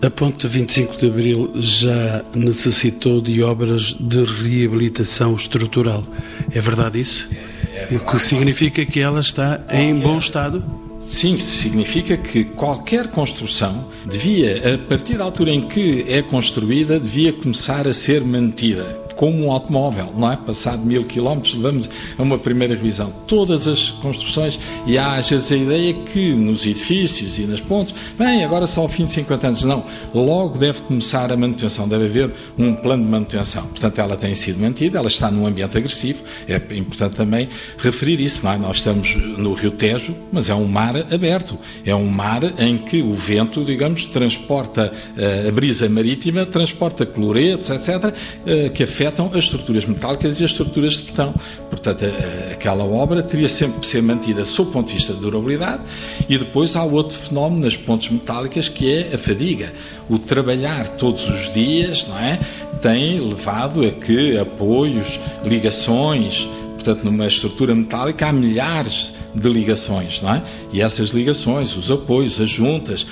a 0.00 0.10
ponte 0.10 0.46
25 0.46 0.96
de 0.96 1.06
Abril 1.06 1.50
já 1.56 2.24
necessitou 2.34 3.20
de 3.20 3.42
obras 3.42 3.94
de 3.98 4.24
reabilitação 4.24 5.34
estrutural. 5.34 6.04
É 6.52 6.60
verdade 6.60 7.00
isso? 7.00 7.26
É, 7.30 7.34
é 7.34 7.86
verdade. 7.86 7.96
O 7.96 8.06
que 8.06 8.18
significa 8.18 8.84
que 8.86 9.00
ela 9.00 9.20
está 9.20 9.60
em 9.70 9.94
bom 9.94 10.18
estado? 10.18 10.64
Sim, 11.00 11.38
significa 11.38 12.16
que 12.16 12.44
qualquer 12.44 13.08
construção 13.08 13.88
devia, 14.04 14.74
a 14.74 14.78
partir 14.78 15.16
da 15.16 15.24
altura 15.24 15.50
em 15.50 15.66
que 15.66 16.04
é 16.06 16.20
construída, 16.22 17.00
devia 17.00 17.32
começar 17.32 17.88
a 17.88 17.94
ser 17.94 18.22
mantida 18.22 19.07
como 19.18 19.46
um 19.46 19.50
automóvel, 19.50 20.14
não 20.16 20.30
é? 20.30 20.36
Passado 20.36 20.86
mil 20.86 21.04
quilómetros, 21.04 21.52
levamos 21.54 21.90
a 22.16 22.22
uma 22.22 22.38
primeira 22.38 22.74
revisão. 22.74 23.12
Todas 23.26 23.66
as 23.66 23.90
construções, 23.90 24.60
e 24.86 24.96
há 24.96 25.16
às 25.16 25.28
vezes 25.28 25.50
a 25.50 25.56
ideia 25.56 25.92
que 25.92 26.32
nos 26.34 26.64
edifícios 26.64 27.36
e 27.36 27.42
nas 27.42 27.60
pontes, 27.60 27.96
bem, 28.16 28.44
agora 28.44 28.64
só 28.64 28.82
ao 28.82 28.88
fim 28.88 29.06
de 29.06 29.10
50 29.10 29.48
anos. 29.48 29.64
Não, 29.64 29.82
logo 30.14 30.56
deve 30.56 30.82
começar 30.82 31.32
a 31.32 31.36
manutenção, 31.36 31.88
deve 31.88 32.06
haver 32.06 32.30
um 32.56 32.76
plano 32.76 33.02
de 33.02 33.10
manutenção. 33.10 33.66
Portanto, 33.66 33.98
ela 33.98 34.16
tem 34.16 34.36
sido 34.36 34.60
mantida, 34.60 34.98
ela 35.00 35.08
está 35.08 35.32
num 35.32 35.48
ambiente 35.48 35.76
agressivo, 35.76 36.22
é 36.46 36.54
importante 36.76 37.16
também 37.16 37.48
referir 37.76 38.20
isso, 38.20 38.44
não 38.44 38.52
é? 38.52 38.56
Nós 38.56 38.76
estamos 38.76 39.16
no 39.16 39.52
Rio 39.52 39.72
Tejo, 39.72 40.14
mas 40.30 40.48
é 40.48 40.54
um 40.54 40.68
mar 40.68 40.94
aberto, 41.12 41.58
é 41.84 41.92
um 41.92 42.06
mar 42.06 42.44
em 42.56 42.78
que 42.78 43.02
o 43.02 43.14
vento, 43.14 43.64
digamos, 43.64 44.04
transporta 44.04 44.92
eh, 45.16 45.46
a 45.48 45.50
brisa 45.50 45.88
marítima, 45.88 46.46
transporta 46.46 47.04
cloretos, 47.04 47.68
etc., 47.68 48.14
eh, 48.46 48.68
que 48.68 48.84
afeta 48.84 49.07
afetam 49.08 49.26
as 49.26 49.44
estruturas 49.44 49.84
metálicas 49.86 50.40
e 50.40 50.44
as 50.44 50.50
estruturas 50.50 50.94
de 50.94 51.02
betão. 51.04 51.34
Portanto, 51.70 52.04
aquela 52.52 52.84
obra 52.84 53.22
teria 53.22 53.48
sempre 53.48 53.80
que 53.80 53.86
ser 53.86 54.02
mantida 54.02 54.44
sob 54.44 54.68
o 54.68 54.72
ponto 54.72 54.88
de 54.88 54.94
vista 54.94 55.14
de 55.14 55.20
durabilidade 55.20 55.82
e 56.28 56.36
depois 56.36 56.76
há 56.76 56.84
outro 56.84 57.16
fenómeno 57.16 57.64
nas 57.64 57.76
pontes 57.76 58.10
metálicas 58.10 58.68
que 58.68 58.92
é 58.92 59.14
a 59.14 59.18
fadiga. 59.18 59.72
O 60.08 60.18
trabalhar 60.18 60.88
todos 60.90 61.28
os 61.28 61.52
dias 61.52 62.06
não 62.06 62.18
é, 62.18 62.38
tem 62.80 63.20
levado 63.20 63.84
a 63.84 63.90
que 63.90 64.38
apoios, 64.38 65.18
ligações, 65.44 66.48
portanto, 66.88 67.04
numa 67.04 67.26
estrutura 67.26 67.74
metálica 67.74 68.28
há 68.28 68.32
milhares 68.32 69.12
de 69.34 69.46
ligações, 69.46 70.22
não 70.22 70.34
é? 70.34 70.42
E 70.72 70.80
essas 70.80 71.10
ligações, 71.10 71.76
os 71.76 71.90
apoios, 71.90 72.40
as 72.40 72.48
juntas, 72.48 73.06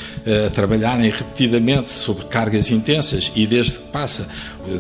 a 0.47 0.51
trabalharem 0.51 1.11
repetidamente 1.11 1.91
sobre 1.91 2.25
cargas 2.25 2.71
intensas 2.71 3.31
e 3.37 3.47
desde 3.47 3.75
que 3.75 3.89
passa, 3.91 4.27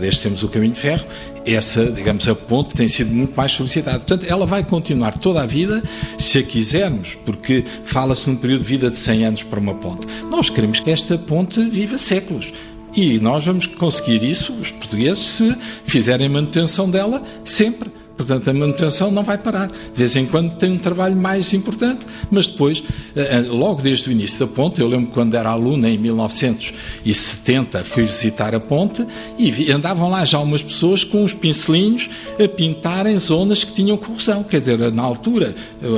desde 0.01 0.21
que 0.21 0.23
temos 0.23 0.43
o 0.43 0.49
caminho 0.49 0.73
de 0.73 0.81
ferro, 0.81 1.05
essa, 1.45 1.85
digamos, 1.93 2.27
a 2.27 2.35
ponte 2.35 2.75
tem 2.75 2.89
sido 2.89 3.13
muito 3.13 3.37
mais 3.37 3.53
solicitada. 3.53 3.99
Portanto, 3.99 4.25
ela 4.27 4.47
vai 4.47 4.65
continuar 4.65 5.17
toda 5.19 5.43
a 5.43 5.47
vida, 5.47 5.83
se 6.19 6.39
a 6.39 6.43
quisermos, 6.43 7.15
porque 7.27 7.65
fala-se 7.85 8.31
num 8.31 8.37
período 8.37 8.63
de 8.63 8.69
vida 8.69 8.91
de 8.91 8.99
100 8.99 9.27
anos 9.27 9.43
para 9.43 9.61
uma 9.61 9.75
ponte. 9.75 10.07
Nós 10.31 10.49
queremos 10.49 10.81
que 10.81 10.91
esta 10.91 11.19
ponte 11.19 11.63
viva 11.69 11.99
séculos. 11.99 12.51
E 12.95 13.21
nós 13.21 13.45
vamos 13.45 13.67
conseguir 13.67 14.25
isso, 14.25 14.55
os 14.55 14.71
portugueses, 14.71 15.23
se 15.23 15.55
fizerem 15.85 16.31
manutenção 16.31 16.89
dela 16.89 17.23
sempre. 17.45 17.91
Portanto, 18.17 18.49
a 18.49 18.53
manutenção 18.53 19.11
não 19.11 19.23
vai 19.23 19.37
parar. 19.37 19.69
De 19.69 19.99
vez 19.99 20.17
em 20.17 20.27
quando 20.27 20.57
tem 20.57 20.73
um 20.73 20.79
trabalho 20.79 21.17
mais 21.17 21.53
importante, 21.53 22.07
mas 22.31 22.47
depois, 22.47 22.83
eh, 23.15 23.29
eh, 23.39 23.41
logo 23.49 23.83
desde 23.83 24.09
o 24.09 24.13
início 24.13 24.41
da 24.41 24.47
ponte, 24.47 24.81
eu 24.81 24.89
lembro 24.89 25.11
quando 25.13 25.35
era 25.35 25.51
aluno, 25.51 25.87
em 25.87 25.99
1970, 25.99 27.85
fui 27.85 28.05
visitar 28.05 28.55
a 28.55 28.61
ponte 28.61 29.07
e 29.39 29.71
andavam 29.71 30.09
lá 30.09 30.25
já 30.25 30.39
umas 30.39 30.63
pessoas 30.63 31.05
com 31.05 31.25
os 31.25 31.35
pincelinhos 31.35 32.09
a 32.43 32.49
pintarem 32.49 33.19
zonas 33.19 33.65
que 33.65 33.73
tinham 33.73 33.97
corrosão. 33.97 34.43
Quer 34.43 34.61
dizer, 34.61 34.93
na 34.93 35.03
altura, 35.03 35.55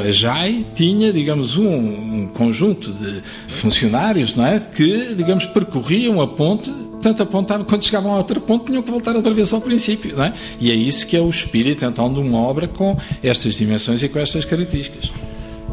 a 0.06 0.10
JAI 0.10 0.66
tinha, 0.74 1.12
digamos, 1.12 1.56
um, 1.56 1.68
um 1.68 2.26
conjunto 2.26 2.92
de 2.92 3.22
funcionários 3.48 4.34
não 4.34 4.46
é, 4.46 4.60
que, 4.60 5.14
digamos, 5.14 5.46
percorriam 5.46 6.20
a 6.20 6.26
ponte 6.26 6.72
Portanto, 6.98 7.22
apontava, 7.22 7.64
quando 7.64 7.84
chegavam 7.84 8.12
a 8.12 8.18
outro 8.18 8.40
ponto, 8.40 8.66
tinham 8.66 8.82
que 8.82 8.90
voltar 8.90 9.14
outra 9.14 9.32
vez 9.32 9.52
ao 9.52 9.60
princípio. 9.60 10.16
Não 10.16 10.24
é? 10.24 10.34
E 10.60 10.70
é 10.70 10.74
isso 10.74 11.06
que 11.06 11.16
é 11.16 11.20
o 11.20 11.30
espírito, 11.30 11.84
então, 11.84 12.12
de 12.12 12.18
uma 12.18 12.38
obra 12.38 12.66
com 12.66 12.96
estas 13.22 13.54
dimensões 13.54 14.02
e 14.02 14.08
com 14.08 14.18
estas 14.18 14.44
características. 14.44 15.10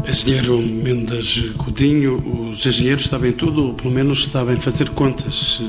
Engenheiro 0.08 0.62
Mendes 0.62 1.40
Godinho, 1.56 2.52
os 2.52 2.64
engenheiros 2.64 3.06
sabem 3.06 3.32
tudo, 3.32 3.68
ou 3.68 3.74
pelo 3.74 3.92
menos 3.92 4.26
sabem 4.26 4.58
fazer 4.58 4.90
contas. 4.90 5.64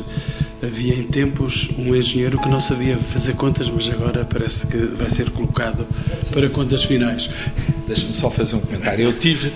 Havia 0.62 0.94
em 0.94 1.04
tempos 1.04 1.70
um 1.78 1.94
engenheiro 1.94 2.38
que 2.38 2.48
não 2.48 2.60
sabia 2.60 2.98
fazer 2.98 3.34
contas, 3.34 3.70
mas 3.70 3.88
agora 3.88 4.26
parece 4.26 4.66
que 4.66 4.76
vai 4.76 5.08
ser 5.08 5.30
colocado 5.30 5.86
para 6.32 6.50
contas 6.50 6.84
finais. 6.84 7.30
Deixa-me 7.86 8.12
só 8.12 8.28
fazer 8.30 8.56
um 8.56 8.60
comentário. 8.60 9.04
Eu 9.04 9.12
tive 9.14 9.50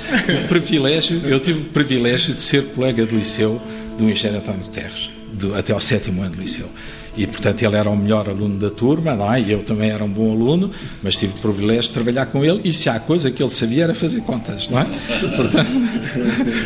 o 0.44 0.48
privilégio, 0.48 1.20
eu 1.26 1.40
tive 1.40 1.60
o 1.60 1.64
privilégio 1.64 2.32
de 2.32 2.40
ser 2.40 2.64
colega 2.68 3.04
de 3.04 3.14
liceu 3.14 3.60
do 3.98 4.08
engenheiro 4.08 4.38
António 4.38 4.66
Terres 4.68 5.19
do, 5.32 5.54
até 5.54 5.72
ao 5.72 5.80
sétimo 5.80 6.22
ano 6.22 6.36
do 6.36 6.40
liceu. 6.40 6.68
E, 7.16 7.26
portanto, 7.26 7.62
ele 7.62 7.76
era 7.76 7.90
o 7.90 7.96
melhor 7.96 8.28
aluno 8.28 8.56
da 8.56 8.70
turma, 8.70 9.14
não 9.14 9.32
é? 9.32 9.40
E 9.40 9.50
eu 9.50 9.62
também 9.62 9.90
era 9.90 10.02
um 10.04 10.08
bom 10.08 10.30
aluno, 10.30 10.70
mas 11.02 11.16
tive 11.16 11.34
o 11.34 11.40
privilégio 11.40 11.82
de 11.82 11.90
trabalhar 11.90 12.26
com 12.26 12.44
ele. 12.44 12.60
E 12.64 12.72
se 12.72 12.88
há 12.88 13.00
coisa 13.00 13.30
que 13.30 13.42
ele 13.42 13.50
sabia 13.50 13.84
era 13.84 13.94
fazer 13.94 14.20
contas, 14.20 14.68
não 14.68 14.80
é? 14.80 14.84
Portanto, 15.36 15.70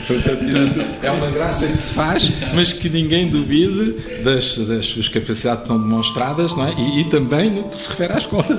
portanto 0.07 0.45
isso 0.45 0.81
é 1.03 1.11
uma 1.11 1.31
graça 1.31 1.67
que 1.67 1.77
se 1.77 1.95
faz, 1.95 2.31
mas 2.55 2.73
que 2.73 2.89
ninguém 2.89 3.29
duvide 3.29 3.97
das, 4.23 4.59
das 4.59 4.87
suas 4.87 5.09
capacidades 5.09 5.61
que 5.61 5.65
estão 5.65 5.81
demonstradas, 5.81 6.55
não 6.55 6.67
é? 6.67 6.75
E, 6.79 7.01
e 7.01 7.05
também 7.05 7.51
no 7.51 7.65
que 7.65 7.81
se 7.81 7.89
refere 7.91 8.13
às 8.13 8.27
contas. 8.27 8.59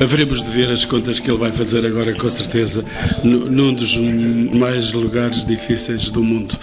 Haveremos 0.00 0.42
de 0.42 0.50
ver 0.50 0.70
as 0.70 0.84
contas 0.84 1.20
que 1.20 1.30
ele 1.30 1.38
vai 1.38 1.52
fazer 1.52 1.84
agora, 1.86 2.12
com 2.12 2.28
certeza, 2.28 2.84
num 3.22 3.72
dos 3.72 3.96
mais 4.52 4.92
lugares 4.92 5.44
difíceis 5.44 6.10
do 6.10 6.22
mundo. 6.22 6.58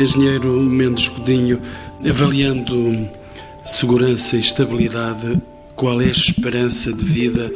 Engenheiro 0.00 0.52
Mendes 0.62 1.08
Godinho, 1.08 1.60
avaliando 2.08 3.08
segurança 3.64 4.36
e 4.36 4.40
estabilidade, 4.40 5.40
qual 5.74 6.00
é 6.00 6.06
a 6.06 6.10
esperança 6.10 6.92
de 6.92 7.04
vida 7.04 7.52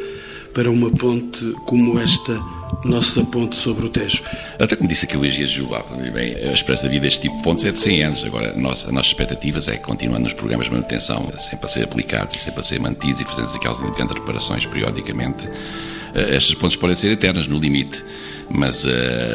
para 0.53 0.71
uma 0.71 0.91
ponte 0.91 1.53
como 1.65 1.99
esta 2.01 2.39
nossa 2.85 3.23
ponte 3.25 3.55
sobre 3.55 3.87
o 3.87 3.89
Tejo. 3.89 4.25
Até 4.59 4.75
como 4.75 4.89
disse 4.89 5.07
aqui 5.07 5.17
o 5.17 5.25
engenheiro 5.25 5.51
Gilberto, 5.51 5.95
bem, 6.13 6.35
a 6.35 6.53
esperança 6.53 6.89
de 6.89 6.95
vida 6.95 7.05
deste 7.05 7.23
tipo 7.23 7.37
de 7.37 7.43
pontes 7.43 7.65
é 7.65 7.71
de 7.71 7.79
100 7.79 8.03
anos. 8.03 8.25
Agora, 8.25 8.53
nossa, 8.57 8.89
as 8.89 8.93
nossas 8.93 9.13
expectativas 9.13 9.69
é 9.69 9.77
que 9.77 9.83
continuando 9.85 10.25
nos 10.25 10.33
programas 10.33 10.67
de 10.67 10.73
manutenção, 10.73 11.33
sempre 11.39 11.67
a 11.67 11.69
ser 11.69 11.85
aplicados, 11.85 12.43
sempre 12.43 12.61
a 12.61 12.63
ser 12.63 12.81
mantidos 12.81 13.21
e 13.21 13.25
fazendo 13.25 13.55
aquelas 13.55 13.81
grandes 13.81 14.15
reparações 14.15 14.67
periodicamente, 14.67 15.49
eh, 16.15 16.35
estas 16.37 16.55
pontes 16.57 16.77
podem 16.77 16.97
ser 16.97 17.13
eternas 17.13 17.47
no 17.47 17.59
limite 17.59 18.05
Mas 18.55 18.85
uh, 18.85 18.89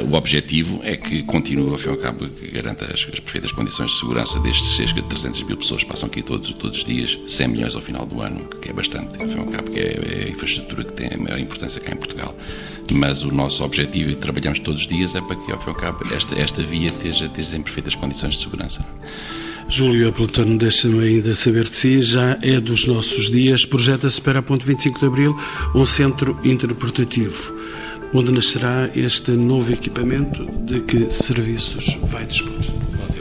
o 0.09 0.13
objetivo 0.13 0.79
é 0.83 0.95
que 0.95 1.23
continue, 1.23 1.71
ao 1.71 1.77
fim 1.77 1.89
e 1.89 1.91
ao 1.91 1.97
cabo, 1.97 2.27
que 2.27 2.51
garanta 2.51 2.85
as, 2.85 3.07
as, 3.11 3.19
perfeitas 3.19 3.51
condições 3.51 3.89
de 3.89 3.99
segurança 3.99 4.39
destes 4.39 4.75
cerca 4.75 5.01
de 5.01 5.07
300 5.07 5.41
mil 5.43 5.57
pessoas 5.57 5.83
que 5.83 5.89
passam 5.89 6.07
aqui 6.07 6.21
todos, 6.21 6.51
todos 6.53 6.77
os 6.77 6.85
dias, 6.85 7.17
100 7.25 7.47
milhões 7.47 7.75
ao 7.75 7.81
final 7.81 8.05
do 8.05 8.21
ano, 8.21 8.47
que 8.61 8.69
é 8.69 8.73
bastante, 8.73 9.19
ao 9.19 9.27
fim 9.27 9.37
e 9.37 9.39
ao 9.39 9.47
cabo, 9.47 9.71
que 9.71 9.79
é, 9.79 10.23
é 10.23 10.25
a 10.25 10.29
infraestrutura 10.29 10.83
que 10.83 10.93
tem 10.93 11.11
a 11.11 11.17
maior 11.17 11.39
importância 11.39 11.81
cá 11.81 11.93
em 11.93 11.97
Portugal. 11.97 12.37
Mas 12.93 13.23
o 13.23 13.33
nosso 13.33 13.63
objetivo, 13.63 14.11
e 14.11 14.15
trabalhamos 14.15 14.59
todos 14.59 14.81
os 14.81 14.87
dias, 14.87 15.15
é 15.15 15.21
para 15.21 15.35
que, 15.35 15.51
ao 15.51 15.59
fim 15.59 15.65
e 15.65 15.69
ao 15.69 15.75
cabo, 15.75 16.13
esta, 16.13 16.39
esta 16.39 16.61
via 16.61 16.87
esteja, 16.87 17.25
esteja 17.25 17.57
em 17.57 17.63
perfeitas 17.63 17.95
condições 17.95 18.35
de 18.35 18.43
segurança. 18.43 18.85
Júlio 19.67 20.07
Aplatano, 20.09 20.57
deixa-me 20.57 21.03
ainda 21.03 21.33
saber 21.33 21.63
de 21.63 21.75
si, 21.75 22.01
já 22.01 22.37
é 22.41 22.59
dos 22.59 22.85
nossos 22.85 23.29
dias, 23.29 23.65
projeta-se 23.65 24.21
para 24.21 24.39
a 24.39 24.41
ponto 24.43 24.65
25 24.65 24.99
de 24.99 25.05
Abril 25.05 25.37
um 25.75 25.85
centro 25.85 26.39
interpretativo. 26.43 27.53
Onde 28.13 28.31
nascerá 28.31 28.89
este 28.95 29.31
novo 29.31 29.73
equipamento? 29.73 30.45
De 30.63 30.81
que 30.81 31.09
serviços 31.11 31.97
vai 32.03 32.25
dispor? 32.25 32.57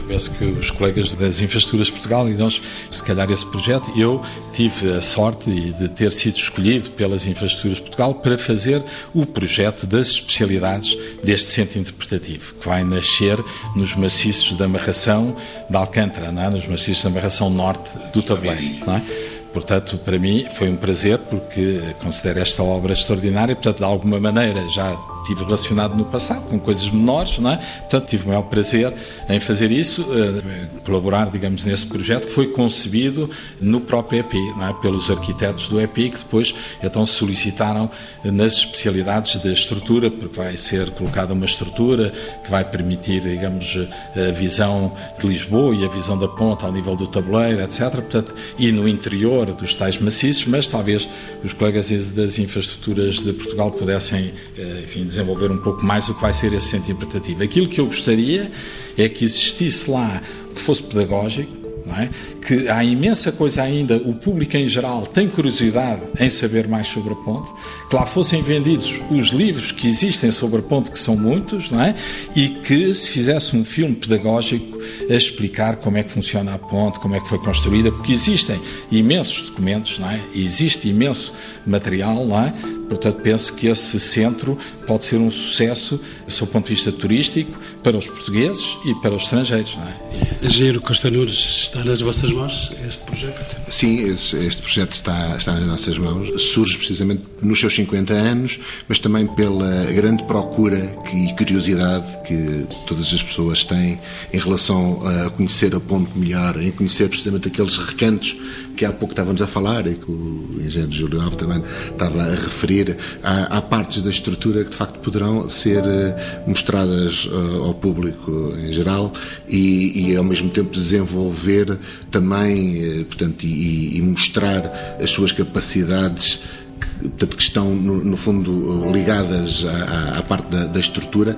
penso 0.07 0.31
que 0.31 0.45
os 0.45 0.71
colegas 0.71 1.13
das 1.13 1.41
Infraestruturas 1.41 1.87
de 1.87 1.93
Portugal 1.93 2.29
e 2.29 2.33
nós, 2.33 2.61
se 2.89 3.03
calhar 3.03 3.29
esse 3.29 3.45
projeto, 3.45 3.91
eu 3.95 4.23
tive 4.53 4.93
a 4.93 5.01
sorte 5.01 5.49
de 5.49 5.89
ter 5.89 6.11
sido 6.11 6.37
escolhido 6.37 6.91
pelas 6.91 7.27
Infraestruturas 7.27 7.77
de 7.77 7.83
Portugal 7.83 8.15
para 8.15 8.37
fazer 8.37 8.81
o 9.13 9.25
projeto 9.25 9.85
das 9.85 10.07
especialidades 10.07 10.97
deste 11.23 11.49
centro 11.49 11.79
interpretativo, 11.79 12.55
que 12.55 12.67
vai 12.67 12.83
nascer 12.83 13.37
nos 13.75 13.95
maciços 13.95 14.55
de 14.55 14.63
amarração 14.63 15.35
de 15.69 15.75
Alcântara, 15.75 16.27
é? 16.27 16.49
nos 16.49 16.65
maciços 16.65 17.01
de 17.01 17.07
amarração 17.07 17.49
norte 17.49 17.89
do 18.13 18.21
tabuleiro. 18.21 18.85
Não 18.85 18.95
é? 18.95 19.03
Portanto, 19.53 19.97
para 19.97 20.19
mim 20.19 20.45
foi 20.51 20.69
um 20.69 20.75
prazer 20.75 21.17
porque 21.17 21.81
considero 22.01 22.39
esta 22.39 22.63
obra 22.63 22.93
extraordinária, 22.93 23.55
portanto, 23.55 23.77
de 23.77 23.83
alguma 23.83 24.19
maneira 24.19 24.61
já 24.69 24.95
tive 25.27 25.43
relacionado 25.43 25.95
no 25.95 26.05
passado 26.05 26.47
com 26.47 26.57
coisas 26.59 26.89
menores, 26.89 27.37
não 27.39 27.51
é? 27.51 27.57
Portanto, 27.57 28.07
tive 28.07 28.23
o 28.25 28.27
maior 28.29 28.43
prazer 28.43 28.93
em 29.29 29.39
fazer 29.39 29.71
isso, 29.71 30.05
eh, 30.11 30.67
colaborar, 30.85 31.29
digamos, 31.29 31.65
nesse 31.65 31.85
projeto 31.85 32.27
que 32.27 32.33
foi 32.33 32.47
concebido 32.47 33.29
no 33.59 33.81
próprio 33.81 34.21
EPI, 34.21 34.53
não 34.57 34.67
é? 34.67 34.73
Pelos 34.73 35.09
arquitetos 35.11 35.67
do 35.67 35.79
EPI 35.79 36.11
que 36.11 36.19
depois 36.19 36.55
então 36.81 37.05
solicitaram 37.05 37.89
nas 38.23 38.53
especialidades 38.53 39.35
da 39.37 39.51
estrutura, 39.51 40.09
porque 40.09 40.35
vai 40.35 40.55
ser 40.55 40.89
colocada 40.91 41.33
uma 41.33 41.45
estrutura 41.45 42.13
que 42.43 42.49
vai 42.49 42.63
permitir, 42.63 43.21
digamos, 43.21 43.77
a 44.15 44.31
visão 44.31 44.95
de 45.19 45.27
Lisboa 45.27 45.75
e 45.75 45.85
a 45.85 45.89
visão 45.89 46.17
da 46.17 46.27
ponta 46.27 46.65
ao 46.65 46.71
nível 46.71 46.95
do 46.95 47.07
tabuleiro, 47.07 47.61
etc. 47.61 47.91
Portanto, 47.91 48.33
e 48.57 48.71
no 48.71 48.87
interior 48.87 49.47
dos 49.53 49.73
tais 49.73 49.97
maciços, 49.97 50.45
mas 50.45 50.67
talvez 50.67 51.07
os 51.43 51.53
colegas 51.53 51.89
das 52.09 52.37
infraestruturas 52.37 53.19
de 53.19 53.33
Portugal 53.33 53.71
pudessem, 53.71 54.33
eh, 54.57 54.81
enfim, 54.83 55.05
desenvolver 55.17 55.51
um 55.51 55.57
pouco 55.57 55.83
mais 55.83 56.07
o 56.09 56.13
que 56.13 56.21
vai 56.21 56.33
ser 56.33 56.53
esse 56.53 56.69
centro 56.69 56.91
interpretativo. 56.91 57.43
Aquilo 57.43 57.67
que 57.67 57.79
eu 57.79 57.85
gostaria 57.85 58.51
é 58.97 59.09
que 59.09 59.25
existisse 59.25 59.89
lá 59.89 60.21
que 60.53 60.61
fosse 60.61 60.83
pedagógico, 60.83 61.67
é? 61.95 62.09
que 62.45 62.67
há 62.67 62.83
imensa 62.83 63.31
coisa 63.31 63.61
ainda, 63.61 63.95
o 63.97 64.13
público 64.13 64.57
em 64.57 64.67
geral 64.67 65.05
tem 65.05 65.27
curiosidade 65.27 66.01
em 66.19 66.29
saber 66.29 66.67
mais 66.67 66.87
sobre 66.87 67.13
a 67.13 67.15
ponte, 67.15 67.49
que 67.89 67.95
lá 67.95 68.05
fossem 68.05 68.41
vendidos 68.41 68.99
os 69.09 69.29
livros 69.29 69.71
que 69.71 69.87
existem 69.87 70.31
sobre 70.31 70.59
a 70.59 70.61
ponte, 70.61 70.91
que 70.91 70.99
são 70.99 71.15
muitos, 71.15 71.71
é? 71.71 71.95
e 72.35 72.49
que 72.49 72.93
se 72.93 73.09
fizesse 73.09 73.55
um 73.55 73.63
filme 73.63 73.95
pedagógico 73.95 74.77
a 75.09 75.13
explicar 75.13 75.77
como 75.77 75.97
é 75.97 76.03
que 76.03 76.11
funciona 76.11 76.53
a 76.53 76.59
ponte, 76.59 76.99
como 76.99 77.15
é 77.15 77.19
que 77.21 77.29
foi 77.29 77.39
construída, 77.39 77.91
porque 77.91 78.11
existem 78.11 78.59
imensos 78.91 79.49
documentos, 79.49 79.99
é? 79.99 80.19
existe 80.35 80.89
imenso 80.89 81.33
material, 81.65 82.27
é? 82.41 82.76
Portanto, 82.87 83.21
penso 83.21 83.53
que 83.53 83.67
esse 83.67 83.99
centro 83.99 84.57
pode 84.85 85.05
ser 85.05 85.17
um 85.17 85.29
sucesso, 85.29 85.99
do 86.25 86.31
seu 86.31 86.47
ponto 86.47 86.67
de 86.67 86.75
vista 86.75 86.91
turístico, 86.91 87.59
para 87.83 87.97
os 87.97 88.07
portugueses 88.07 88.77
e 88.85 88.95
para 88.95 89.13
os 89.15 89.23
estrangeiros. 89.23 89.75
Não 89.75 89.87
é? 89.87 90.45
Engenheiro 90.45 90.81
Costa 90.81 91.09
Nunes, 91.09 91.33
está 91.63 91.83
nas 91.83 92.01
vossas 92.01 92.31
mãos 92.31 92.71
este 92.87 93.05
projeto? 93.05 93.57
Sim, 93.69 94.11
este 94.11 94.61
projeto 94.61 94.93
está, 94.93 95.35
está 95.37 95.53
nas 95.53 95.65
nossas 95.65 95.97
mãos. 95.97 96.41
Surge 96.41 96.77
precisamente 96.77 97.23
nos 97.41 97.59
seus 97.59 97.75
50 97.75 98.13
anos, 98.13 98.59
mas 98.87 98.99
também 98.99 99.27
pela 99.27 99.85
grande 99.93 100.23
procura 100.23 100.77
e 101.13 101.33
curiosidade 101.33 102.05
que 102.25 102.67
todas 102.85 103.13
as 103.13 103.21
pessoas 103.21 103.63
têm 103.63 103.99
em 104.33 104.39
relação 104.39 105.01
a 105.05 105.29
conhecer 105.31 105.75
a 105.75 105.79
ponte 105.79 106.17
melhor, 106.17 106.61
em 106.61 106.71
conhecer 106.71 107.09
precisamente 107.09 107.47
aqueles 107.47 107.77
recantos 107.77 108.35
que 108.77 108.85
há 108.85 108.93
pouco 108.93 109.11
estávamos 109.11 109.41
a 109.41 109.47
falar 109.47 109.87
e 109.87 109.95
que 109.95 110.09
o 110.09 110.61
engenheiro 110.63 110.93
Júlio 110.93 111.19
Alves 111.19 111.37
também 111.37 111.63
estava 111.89 112.21
a 112.21 112.29
referir. 112.29 112.95
Há, 113.23 113.57
há, 113.57 113.61
partes 113.61 114.03
da 114.03 114.11
estrutura 114.11 114.63
que 114.63 114.69
de 114.69 114.77
facto 114.77 114.99
poderão 114.99 115.49
ser 115.49 115.83
eh, 115.83 116.43
mostradas 116.45 117.27
eh, 117.29 117.57
ao 117.65 117.73
público 117.73 118.53
em 118.55 118.71
geral 118.71 119.11
e, 119.49 120.11
e 120.11 120.15
ao 120.15 120.23
mesmo 120.23 120.49
tempo 120.51 120.71
desenvolver 120.71 121.77
também, 122.11 122.77
eh, 122.77 123.03
portanto, 123.03 123.43
e, 123.43 123.97
e 123.97 124.01
mostrar 124.03 124.97
as 125.01 125.09
suas 125.09 125.31
capacidades 125.31 126.41
que, 126.79 127.09
portanto, 127.09 127.35
que 127.35 127.43
estão, 127.43 127.75
no, 127.75 128.03
no 128.03 128.17
fundo, 128.17 128.91
ligadas 128.91 129.65
à, 129.65 130.19
à 130.19 130.21
parte 130.23 130.49
da, 130.49 130.65
da 130.65 130.79
estrutura 130.79 131.37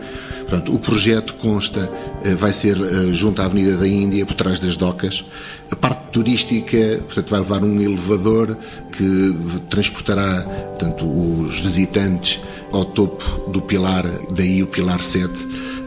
Portanto, 0.50 0.74
o 0.74 0.80
projeto 0.80 1.36
consta, 1.36 1.88
eh, 2.24 2.34
vai 2.34 2.52
ser 2.52 2.76
eh, 2.76 3.14
junto 3.14 3.40
à 3.40 3.46
Avenida 3.46 3.78
da 3.78 3.88
Índia, 3.88 4.26
por 4.26 4.34
trás 4.34 4.60
das 4.60 4.76
docas. 4.76 5.24
A 5.70 5.76
parte 5.76 6.10
turística, 6.12 6.76
portanto, 7.06 7.30
vai 7.30 7.40
levar 7.40 7.64
um 7.64 7.80
elevador 7.80 8.58
que 8.92 9.36
transportará 9.70 10.42
portanto, 10.42 11.06
os 11.06 11.60
visitantes 11.60 12.40
ao 12.72 12.84
topo 12.84 13.52
do 13.52 13.62
pilar, 13.62 14.04
daí 14.32 14.64
o 14.64 14.68
pilar 14.68 15.04
7. 15.04 15.32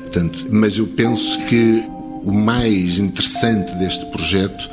Portanto, 0.02 0.46
mas 0.48 0.78
eu 0.78 0.86
penso 0.86 1.44
que 1.46 1.82
o 2.22 2.32
mais 2.32 3.00
interessante 3.00 3.74
deste 3.78 4.06
projeto 4.12 4.70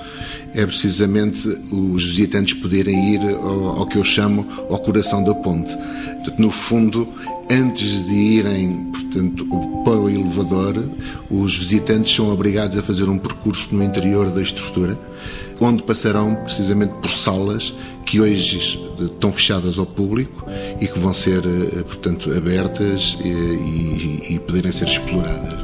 é 0.53 0.65
precisamente 0.65 1.47
os 1.71 2.05
visitantes 2.05 2.53
poderem 2.55 3.13
ir 3.13 3.21
ao, 3.29 3.79
ao 3.79 3.85
que 3.85 3.97
eu 3.97 4.03
chamo 4.03 4.45
ao 4.69 4.79
coração 4.79 5.23
da 5.23 5.33
ponte. 5.35 5.75
Portanto, 5.75 6.39
no 6.39 6.51
fundo, 6.51 7.07
antes 7.49 8.05
de 8.05 8.13
irem 8.13 8.89
portanto, 8.91 9.45
para 9.83 9.97
o 9.97 10.09
elevador, 10.09 10.87
os 11.29 11.57
visitantes 11.57 12.13
são 12.15 12.31
obrigados 12.31 12.77
a 12.77 12.83
fazer 12.83 13.09
um 13.09 13.17
percurso 13.17 13.73
no 13.73 13.83
interior 13.83 14.29
da 14.29 14.41
estrutura, 14.41 14.97
onde 15.59 15.83
passarão 15.83 16.35
precisamente 16.35 16.93
por 17.01 17.09
salas 17.09 17.73
que 18.05 18.21
hoje 18.21 18.79
estão 18.99 19.33
fechadas 19.33 19.77
ao 19.77 19.85
público 19.85 20.45
e 20.79 20.87
que 20.87 20.97
vão 20.97 21.13
ser, 21.13 21.43
eh, 21.45 21.83
portanto, 21.83 22.31
abertas 22.35 23.17
e, 23.23 23.27
e, 23.27 24.33
e 24.35 24.39
poderem 24.39 24.71
ser 24.71 24.87
exploradas. 24.87 25.59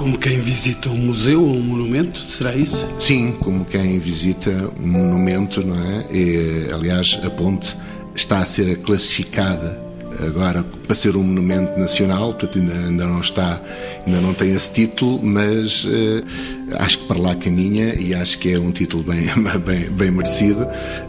Como 0.00 0.16
quem 0.16 0.40
visita 0.40 0.88
um 0.88 0.96
museu 0.96 1.42
ou 1.44 1.56
um 1.56 1.60
monumento, 1.60 2.20
será 2.20 2.56
isso? 2.56 2.88
Sim, 2.98 3.32
como 3.32 3.66
quem 3.66 3.98
visita 3.98 4.50
um 4.82 4.86
monumento, 4.86 5.62
não 5.62 5.76
é? 5.76 6.06
E, 6.10 6.70
aliás, 6.72 7.20
a 7.22 7.28
ponte 7.28 7.76
está 8.14 8.38
a 8.38 8.46
ser 8.46 8.78
classificada 8.78 9.78
agora 10.26 10.64
para 10.90 10.96
ser 10.96 11.14
um 11.14 11.22
monumento 11.22 11.78
nacional, 11.78 12.34
portanto 12.34 12.58
ainda, 12.58 12.74
ainda 12.74 13.06
não 13.06 13.20
está, 13.20 13.62
ainda 14.04 14.20
não 14.20 14.34
tem 14.34 14.50
esse 14.50 14.72
título, 14.72 15.20
mas 15.22 15.84
uh, 15.84 15.88
acho 16.80 16.98
que 16.98 17.04
para 17.06 17.16
lá 17.16 17.36
caminha 17.36 17.94
e 17.94 18.12
acho 18.12 18.40
que 18.40 18.52
é 18.52 18.58
um 18.58 18.72
título 18.72 19.04
bem, 19.06 19.20
bem, 19.64 19.88
bem 19.88 20.10
merecido. 20.10 20.66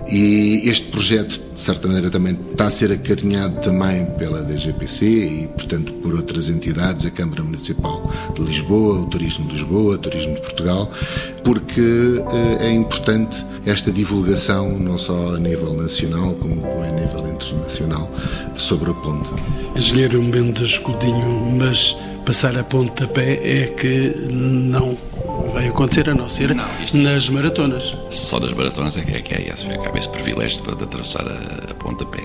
E 0.07 0.61
este 0.69 0.85
projeto, 0.87 1.41
de 1.53 1.59
certa 1.59 1.87
maneira, 1.87 2.11
também 2.11 2.37
está 2.51 2.65
a 2.65 2.69
ser 2.69 2.91
acarinhado 2.91 3.59
também 3.61 4.05
pela 4.19 4.43
DGPC 4.43 5.05
e, 5.05 5.47
portanto, 5.47 5.93
por 5.93 6.13
outras 6.13 6.47
entidades, 6.47 7.07
a 7.07 7.09
Câmara 7.09 7.41
Municipal 7.41 8.03
de 8.35 8.41
Lisboa, 8.43 8.99
o 8.99 9.05
Turismo 9.07 9.47
de 9.47 9.55
Lisboa, 9.55 9.95
o 9.95 9.97
Turismo 9.97 10.35
de 10.35 10.41
Portugal, 10.41 10.91
porque 11.43 11.81
uh, 11.81 12.61
é 12.61 12.71
importante 12.71 13.43
esta 13.65 13.91
divulgação, 13.91 14.77
não 14.77 14.97
só 14.97 15.35
a 15.35 15.39
nível 15.39 15.73
nacional, 15.73 16.33
como 16.33 16.65
a 16.65 16.91
nível 16.91 17.31
internacional, 17.33 18.11
sobre 18.55 18.91
a 18.91 18.93
ponte. 18.93 19.29
Engenheiro 19.75 20.21
Mendes 20.21 20.77
Coutinho, 20.79 21.55
mas 21.57 21.95
passar 22.25 22.57
a 22.57 22.63
ponte 22.63 23.03
a 23.03 23.07
pé 23.07 23.39
é 23.43 23.67
que 23.67 24.13
não 24.29 24.97
vai 25.53 25.67
acontecer, 25.67 26.09
a 26.09 26.13
não 26.13 26.29
ser 26.29 26.53
não, 26.53 26.65
nas 26.93 27.29
maratonas. 27.29 27.95
Só 28.09 28.39
nas 28.39 28.53
maratonas 28.53 28.97
é 28.97 29.01
que 29.01 29.15
é, 29.15 29.21
que 29.21 29.33
é 29.33 29.49
esse, 29.49 29.69
acaba 29.69 29.97
esse 29.97 30.09
privilégio 30.09 30.63
de, 30.63 30.75
de 30.75 30.83
atravessar 30.83 31.25
a, 31.27 31.71
a 31.71 31.73
ponte 31.75 32.03
a 32.03 32.05
pé 32.05 32.21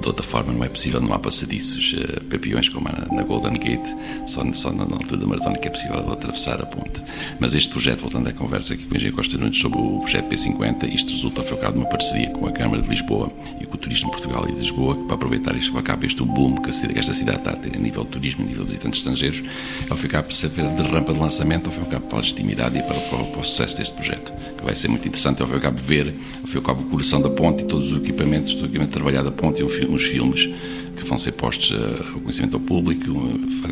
de 0.00 0.08
outra 0.08 0.24
forma 0.24 0.52
não 0.52 0.64
é 0.64 0.68
possível, 0.68 1.00
não 1.00 1.12
há 1.12 1.18
passadiços, 1.18 1.92
uh, 1.92 2.72
como 2.72 2.88
há 2.88 3.14
na, 3.14 3.22
Golden 3.22 3.54
Gate, 3.54 3.88
só, 4.26 4.40
só 4.52 4.72
na, 4.72 4.84
altura 4.84 5.18
da 5.18 5.26
maratona 5.26 5.58
que 5.58 5.68
é 5.68 5.70
possível 5.70 5.98
atravessar 6.10 6.60
a 6.60 6.66
ponte. 6.66 7.02
Mas 7.38 7.54
este 7.54 7.70
projeto, 7.70 8.00
voltando 8.00 8.28
à 8.28 8.32
conversa 8.32 8.74
aqui 8.74 8.84
com 8.84 8.94
o 8.94 8.96
Engenheiro 8.96 9.16
Costa 9.16 9.36
Nunes 9.36 9.58
sobre 9.58 9.78
o 9.78 10.00
projeto 10.00 10.28
P50, 10.28 10.92
isto 10.92 11.12
resulta 11.12 11.40
ao 11.42 11.46
fim 11.46 11.56
de 11.56 11.78
uma 11.78 11.86
parceria 11.86 12.30
com 12.30 12.46
a 12.46 12.52
Câmara 12.52 12.82
de 12.82 12.88
Lisboa 12.88 13.30
e 13.60 13.66
com 13.66 13.74
o 13.74 13.78
Turismo 13.78 14.10
Portugal 14.10 14.48
e 14.48 14.52
de 14.52 14.60
Lisboa, 14.60 14.96
que 14.96 15.04
para 15.04 15.14
aproveitar 15.14 15.54
ao 15.54 15.82
cabo 15.82 16.06
este 16.06 16.22
boom 16.22 16.56
que, 16.56 16.70
a, 16.70 16.72
que 16.72 16.98
esta 16.98 17.12
cidade 17.12 17.38
está 17.38 17.50
a 17.50 17.56
ter 17.56 17.76
a 17.76 17.78
nível 17.78 18.04
de 18.04 18.10
turismo, 18.10 18.44
a 18.44 18.46
nível 18.46 18.64
de 18.64 18.70
visitantes 18.70 19.00
estrangeiros, 19.00 19.42
ao 19.88 19.96
ficar 19.96 20.22
por 20.22 20.32
ser 20.32 20.48
de 20.48 20.82
rampa 20.82 21.12
de 21.12 21.20
lançamento, 21.20 21.66
ao 21.66 21.72
fim 21.72 21.84
cabo 21.84 22.06
para 22.06 22.18
a 22.18 22.20
legitimidade 22.20 22.78
e 22.78 22.82
para, 22.82 22.98
para, 23.00 23.24
para, 23.24 23.40
o 23.40 23.44
sucesso 23.44 23.76
deste 23.76 23.94
projeto, 23.94 24.32
que 24.56 24.64
vai 24.64 24.74
ser 24.74 24.88
muito 24.88 25.06
interessante 25.06 25.42
ao 25.42 25.48
fim 25.48 25.58
cabo 25.58 25.78
ver, 25.78 26.14
ao 26.40 26.46
fim 26.46 26.60
cabo 26.60 26.82
o 26.82 26.86
coração 26.86 27.20
da 27.20 27.30
ponte 27.30 27.62
e 27.62 27.66
todos 27.66 27.92
os 27.92 27.98
equipamentos, 27.98 28.54
todo 28.54 28.62
o 28.62 28.66
equipamento 28.66 28.92
trabalhado 28.92 29.30
da 29.30 29.36
ponte 29.36 29.60
e 29.60 29.64
um, 29.64 29.89
uns 29.90 30.04
filmes 30.04 30.48
que 30.96 31.04
vão 31.04 31.18
ser 31.18 31.32
postos 31.32 31.72
ao 32.12 32.20
conhecimento 32.20 32.52
do 32.52 32.60
público. 32.60 33.04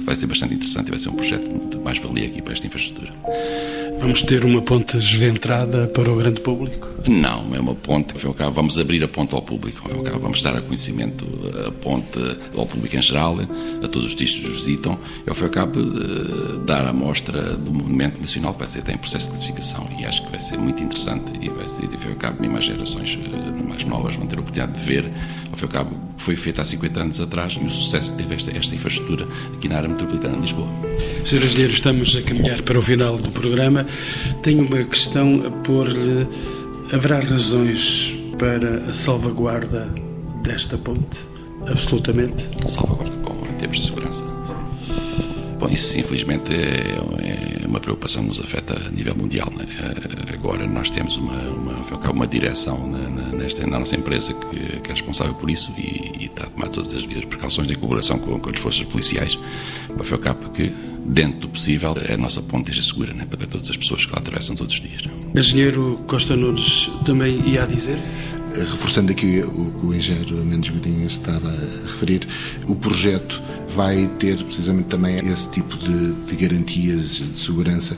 Vai 0.03 0.15
ser 0.15 0.27
bastante 0.27 0.55
interessante 0.55 0.89
e 0.89 0.91
vai 0.91 0.99
ser 0.99 1.09
um 1.09 1.15
projeto 1.15 1.69
de 1.71 1.77
mais-valia 1.79 2.27
aqui 2.27 2.43
para 2.43 2.53
esta 2.53 2.67
infraestrutura. 2.67 3.13
Vamos 3.99 4.23
ter 4.23 4.45
uma 4.45 4.63
ponte 4.63 4.97
desventrada 4.97 5.89
para 5.89 6.11
o 6.11 6.17
grande 6.17 6.41
público? 6.41 6.87
Não, 7.07 7.55
é 7.55 7.61
uma 7.61 7.75
ponte. 7.75 8.15
Vamos 8.53 8.79
abrir 8.79 9.03
a 9.05 9.09
ponte 9.09 9.35
ao 9.35 9.43
público. 9.43 9.89
Vamos 10.21 10.43
dar 10.43 10.57
a 10.57 10.61
conhecimento 10.61 11.27
a 11.67 11.71
ponte 11.71 12.19
ao 12.57 12.67
público 12.67 12.97
em 12.97 13.03
geral, 13.03 13.37
a 13.83 13.89
todos 13.89 14.09
os 14.09 14.15
turistas 14.15 14.43
que 14.43 14.51
visitam. 14.51 14.99
E 15.27 15.29
ao 15.29 15.35
fim 15.35 15.45
ao 15.45 15.51
cabo, 15.51 15.81
dar 16.67 16.87
a 16.87 16.93
mostra 16.93 17.57
do 17.57 17.73
movimento 17.73 18.21
nacional 18.21 18.53
que 18.53 18.61
vai 18.61 18.69
ser, 18.69 18.83
tem 18.83 18.97
processo 18.97 19.27
de 19.27 19.33
classificação 19.33 19.89
e 19.99 20.05
acho 20.05 20.25
que 20.25 20.31
vai 20.31 20.41
ser 20.41 20.59
muito 20.59 20.83
interessante 20.83 21.33
e 21.41 21.49
vai 21.49 21.69
ser, 21.69 21.85
ao 21.85 21.99
fim 21.99 22.11
ao 22.11 22.17
cabo, 22.17 22.49
mais 22.49 22.65
gerações 22.65 23.19
eh, 23.23 23.63
mais 23.63 23.85
novas 23.85 24.17
vão 24.17 24.27
ter 24.27 24.37
a 24.37 24.41
oportunidade 24.41 24.79
de 24.79 24.85
ver, 24.85 25.11
ao 25.51 25.57
fim 25.57 25.65
ao 25.65 25.71
cabo, 25.71 25.97
foi 26.17 26.37
feito 26.37 26.61
há 26.61 26.65
50 26.65 27.01
anos 27.01 27.21
atrás 27.21 27.59
e 27.61 27.65
o 27.65 27.69
sucesso 27.69 28.13
que 28.13 28.19
teve 28.19 28.35
esta, 28.35 28.57
esta 28.57 28.75
infraestrutura 28.75 29.27
aqui 29.55 29.69
na 29.69 29.77
área 29.77 29.89
metropolitana 29.89 30.35
de 30.35 30.43
Lisboa. 30.43 30.69
Sr. 31.25 31.45
Engenheiro, 31.45 31.73
estamos 31.73 32.17
a 32.17 32.23
caminhar 32.23 32.63
para 32.63 32.79
o 32.79 32.83
final 32.83 33.17
do 33.17 33.31
programa. 33.31 33.87
Tenho 34.43 34.67
uma 34.67 34.85
questão 34.85 35.43
a 35.47 35.51
pôr-lhe. 35.51 36.27
Haverá 36.91 37.21
razões 37.21 38.17
para 38.39 38.79
a 38.85 38.95
salvaguarda 38.95 39.93
desta 40.43 40.79
ponte? 40.79 41.27
Absolutamente. 41.67 42.49
Salvaguarda 42.67 43.15
com, 43.19 43.47
em 43.47 43.53
termos 43.59 43.79
de 43.79 43.85
segurança. 43.85 44.25
Bom, 45.59 45.69
isso 45.69 45.99
infelizmente 46.01 46.55
é, 46.55 46.97
é 47.63 47.67
uma 47.67 47.79
preocupação 47.79 48.23
que 48.23 48.29
nos 48.29 48.41
afeta 48.41 48.75
a 48.75 48.91
nível 48.91 49.15
mundial. 49.15 49.53
Né? 49.55 49.67
Agora 50.33 50.67
nós 50.67 50.89
temos 50.89 51.19
uma, 51.19 51.39
uma, 51.51 52.11
uma 52.11 52.27
direção 52.27 52.89
na, 52.89 52.99
na, 52.99 53.28
nesta, 53.39 53.67
nossa 53.67 53.97
empresa 53.97 54.35
que, 54.35 54.81
que, 54.81 54.91
é 54.91 54.93
responsável 54.93 55.35
por 55.35 55.51
isso 55.51 55.73
e, 55.79 56.23
e, 56.23 56.25
está 56.27 56.45
a 56.45 56.51
tomar 56.51 56.69
todas 56.69 56.93
as 56.93 57.03
devidas 57.03 57.25
precauções 57.25 57.67
de 57.67 57.75
colaboração 57.75 58.19
com, 58.19 58.39
com 58.39 58.51
as 58.51 58.59
forças 58.59 58.85
policiais 58.85 59.39
para 59.97 60.19
cabo 60.19 60.51
que, 60.51 60.73
dentro 61.07 61.41
do 61.41 61.49
possível, 61.49 61.95
a 62.13 62.17
nossa 62.17 62.43
ponte 62.43 62.71
esteja 62.71 62.83
segura 62.83 63.15
né? 63.15 63.25
para 63.25 63.47
todas 63.47 63.71
as 63.71 63.77
pessoas 63.77 64.05
que 64.05 64.13
lá 64.13 64.19
atravessam 64.19 64.55
todos 64.55 64.75
os 64.75 64.81
dias. 64.81 65.03
Né? 65.05 65.13
Engenheiro 65.35 66.03
Costa 66.07 66.37
Nunes 66.37 66.91
também 67.05 67.41
ia 67.49 67.63
a 67.63 67.67
dizer? 67.67 67.99
Reforçando 68.57 69.13
aqui 69.13 69.41
o 69.41 69.71
que 69.71 69.87
o 69.87 69.95
engenheiro 69.95 70.37
Mendes 70.45 70.71
Godinho 70.71 71.07
estava 71.07 71.49
a 71.49 71.87
referir, 71.87 72.27
o 72.67 72.75
projeto 72.75 73.43
vai 73.75 74.09
ter 74.19 74.43
precisamente 74.43 74.87
também 74.87 75.19
esse 75.19 75.49
tipo 75.51 75.77
de, 75.77 76.13
de, 76.13 76.37
garantias 76.37 77.17
de 77.17 77.39
segurança, 77.39 77.97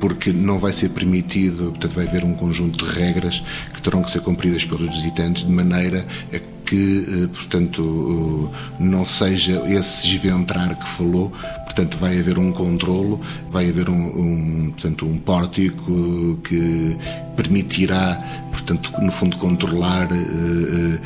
porque 0.00 0.32
não 0.32 0.58
vai 0.58 0.72
ser 0.72 0.90
permitido, 0.90 1.70
portanto, 1.70 1.94
vai 1.94 2.06
haver 2.06 2.24
um 2.24 2.34
conjunto 2.34 2.84
de 2.84 2.92
regras 2.92 3.42
que 3.72 3.80
terão 3.80 4.02
que 4.02 4.10
ser 4.10 4.20
cumpridas 4.20 4.64
pelos 4.64 4.94
visitantes 4.94 5.44
de 5.44 5.50
maneira 5.50 6.06
a 6.34 6.38
que, 6.72 7.06
eh, 7.06 7.26
portanto, 7.26 8.50
não 8.78 9.04
seja 9.04 9.62
esse 9.68 10.08
desventrar 10.08 10.74
que 10.78 10.88
falou, 10.88 11.30
portanto, 11.64 11.98
vai 11.98 12.18
haver 12.18 12.38
um 12.38 12.50
controlo, 12.50 13.20
vai 13.50 13.68
haver 13.68 13.90
um, 13.90 13.94
um, 13.94 14.70
portanto, 14.70 15.06
um 15.06 15.18
pórtico 15.18 16.38
que 16.42 16.96
permitirá, 17.36 18.18
portanto, 18.50 18.92
no 19.00 19.12
fundo, 19.12 19.36
controlar 19.38 20.10
uh, 20.10 20.14
uh, 20.14 21.00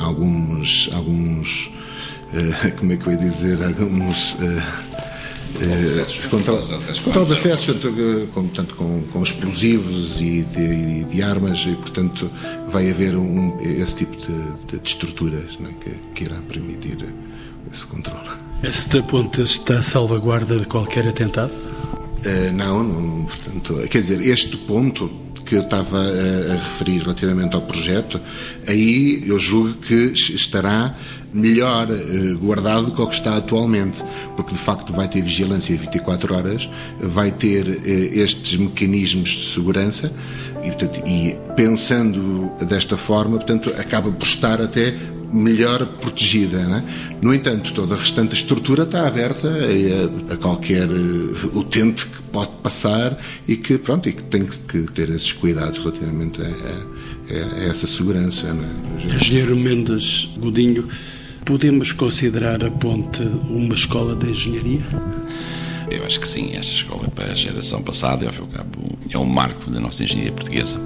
alguns, 0.00 0.90
alguns 0.92 1.70
uh, 2.32 2.72
como 2.78 2.92
é 2.92 2.96
que 2.96 3.06
eu 3.06 3.12
ia 3.12 3.18
dizer, 3.18 3.62
alguns 3.62 4.36
controle 7.02 7.26
de 7.26 7.32
acessos, 7.34 7.76
com, 8.32 8.42
portanto, 8.44 8.74
com, 8.74 9.02
com 9.12 9.22
explosivos 9.22 10.20
e 10.20 10.42
de, 10.42 11.04
de, 11.04 11.22
armas, 11.22 11.60
e 11.60 11.74
portanto 11.74 12.30
vai 12.68 12.90
haver 12.90 13.14
um, 13.14 13.56
esse 13.60 13.96
tipo 13.96 14.16
de, 14.16 14.78
de 14.78 14.88
estruturas 14.88 15.58
né, 15.60 15.70
que, 15.80 15.90
que 16.14 16.24
irá 16.24 16.36
permitir 16.48 17.04
esse 17.72 17.86
controle. 17.86 18.28
Esta 18.62 19.02
ponte 19.02 19.42
está 19.42 19.78
a 19.78 19.82
salvaguarda 19.82 20.58
de 20.58 20.66
qualquer 20.66 21.06
atentado? 21.06 21.52
Uh, 21.52 22.52
não, 22.52 22.82
não, 22.84 23.24
portanto, 23.24 23.74
quer 23.88 23.98
dizer, 23.98 24.20
este 24.20 24.56
ponto 24.56 25.21
que 25.42 25.54
eu 25.54 25.62
estava 25.62 25.98
a, 25.98 26.52
a 26.52 26.54
referir 26.54 26.98
relativamente 26.98 27.54
ao 27.54 27.62
projeto, 27.62 28.20
aí 28.66 29.22
eu 29.26 29.38
julgo 29.38 29.74
que 29.74 30.12
estará 30.14 30.94
melhor 31.32 31.88
eh, 31.90 32.34
guardado 32.34 32.86
do 32.86 32.92
que 32.92 33.00
o 33.00 33.06
que 33.06 33.14
está 33.14 33.36
atualmente, 33.36 34.02
porque 34.36 34.52
de 34.52 34.58
facto 34.58 34.92
vai 34.92 35.08
ter 35.08 35.22
vigilância 35.22 35.76
24 35.76 36.34
horas, 36.34 36.68
vai 37.00 37.30
ter 37.30 37.66
eh, 37.68 38.10
estes 38.18 38.58
mecanismos 38.58 39.30
de 39.30 39.46
segurança 39.46 40.12
e, 40.62 40.66
portanto, 40.66 41.02
e 41.06 41.36
pensando 41.56 42.52
desta 42.66 42.96
forma, 42.96 43.36
portanto, 43.36 43.72
acaba 43.78 44.10
por 44.10 44.26
estar 44.26 44.60
até 44.60 44.94
melhor 45.32 45.84
protegida. 45.86 46.58
É? 46.58 47.16
No 47.20 47.34
entanto, 47.34 47.72
toda 47.72 47.94
a 47.94 47.98
restante 47.98 48.34
estrutura 48.34 48.84
está 48.84 49.06
aberta 49.06 49.48
a, 49.48 50.34
a 50.34 50.36
qualquer 50.36 50.88
uh, 50.88 51.58
utente 51.58 52.06
que 52.06 52.22
pode 52.30 52.50
passar 52.62 53.16
e 53.46 53.56
que, 53.56 53.78
pronto, 53.78 54.08
e 54.08 54.12
que 54.12 54.22
tem 54.24 54.44
que 54.44 54.82
ter 54.92 55.10
esses 55.10 55.32
cuidados 55.32 55.78
relativamente 55.78 56.40
a, 56.40 56.44
a, 56.44 57.60
a 57.60 57.64
essa 57.64 57.86
segurança. 57.86 58.46
É? 58.46 59.16
Engenheiro 59.16 59.56
Mendes 59.56 60.28
Godinho, 60.38 60.88
Podemos 61.44 61.90
considerar 61.90 62.64
a 62.64 62.70
Ponte 62.70 63.22
uma 63.22 63.74
escola 63.74 64.14
de 64.14 64.30
engenharia? 64.30 64.80
Eu 65.90 66.04
acho 66.04 66.20
que 66.20 66.28
sim, 66.28 66.54
esta 66.54 66.72
escola 66.72 67.08
para 67.08 67.32
a 67.32 67.34
geração 67.34 67.82
passada, 67.82 68.26
ao 68.26 68.32
fim 68.32 68.42
e 68.42 68.44
ao 68.44 68.48
cabo, 68.48 68.98
é 69.10 69.18
um 69.18 69.24
marco 69.24 69.68
da 69.68 69.80
nossa 69.80 70.04
engenharia 70.04 70.32
portuguesa. 70.32 70.80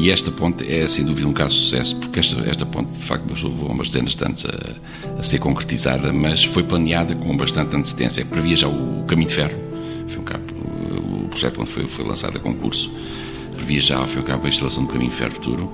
E 0.00 0.10
esta 0.10 0.30
ponte 0.30 0.66
é, 0.66 0.88
sem 0.88 1.04
dúvida, 1.04 1.28
um 1.28 1.32
caso 1.34 1.54
de 1.54 1.60
sucesso, 1.60 1.94
porque 1.96 2.20
esta, 2.20 2.40
esta 2.48 2.64
ponte, 2.64 2.90
de 2.90 3.04
facto, 3.04 3.28
levou 3.28 3.70
umas 3.70 3.88
dezenas 3.88 4.16
de 4.16 4.24
anos 4.24 4.46
a, 4.46 5.18
a, 5.18 5.22
ser 5.22 5.38
concretizada, 5.38 6.10
mas 6.10 6.42
foi 6.42 6.62
planeada 6.62 7.14
com 7.14 7.36
bastante 7.36 7.76
antecedência, 7.76 8.24
previa 8.24 8.56
já 8.56 8.66
o 8.66 9.04
caminho 9.06 9.28
de 9.28 9.34
ferro. 9.34 9.58
E 10.08 10.16
ao 10.16 10.22
cabo, 10.22 10.44
o 10.54 11.28
projeto, 11.28 11.56
quando 11.56 11.68
foi, 11.68 11.86
foi 11.86 12.06
lançado 12.06 12.38
a 12.38 12.40
concurso, 12.40 12.90
previa 13.54 13.82
já, 13.82 13.96
e 13.96 14.16
ao 14.16 14.22
cabo, 14.22 14.46
a 14.46 14.48
instalação 14.48 14.84
do 14.84 14.88
caminho 14.90 15.10
de 15.10 15.16
ferro 15.16 15.32
futuro. 15.32 15.70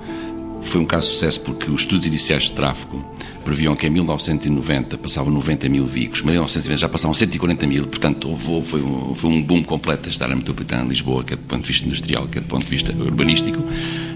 Foi 0.61 0.81
um 0.81 0.85
caso 0.85 1.07
de 1.07 1.13
sucesso 1.13 1.41
porque 1.41 1.71
os 1.71 1.81
estudos 1.81 2.05
iniciais 2.05 2.43
de 2.43 2.51
tráfego 2.51 3.09
previam 3.45 3.77
que 3.77 3.87
em 3.87 3.89
1990 3.89 4.97
passavam 4.97 5.31
90 5.31 5.69
mil 5.69 5.85
veículos, 5.85 6.21
em 6.21 6.25
1990 6.25 6.77
já 6.77 6.89
passavam 6.89 7.13
140 7.13 7.65
mil, 7.65 7.87
portanto 7.87 8.27
houve, 8.27 8.67
foi, 8.67 8.81
um, 8.81 9.15
foi 9.15 9.29
um 9.29 9.41
boom 9.41 9.63
completo 9.63 10.09
da 10.19 10.25
área 10.25 10.35
metropolitana 10.35 10.83
de 10.83 10.89
Lisboa, 10.89 11.23
quer 11.23 11.37
do 11.37 11.43
ponto 11.43 11.61
de 11.61 11.67
vista 11.69 11.85
industrial, 11.85 12.27
quer 12.27 12.41
do 12.41 12.47
ponto 12.47 12.65
de 12.65 12.69
vista 12.69 12.91
urbanístico, 12.91 13.63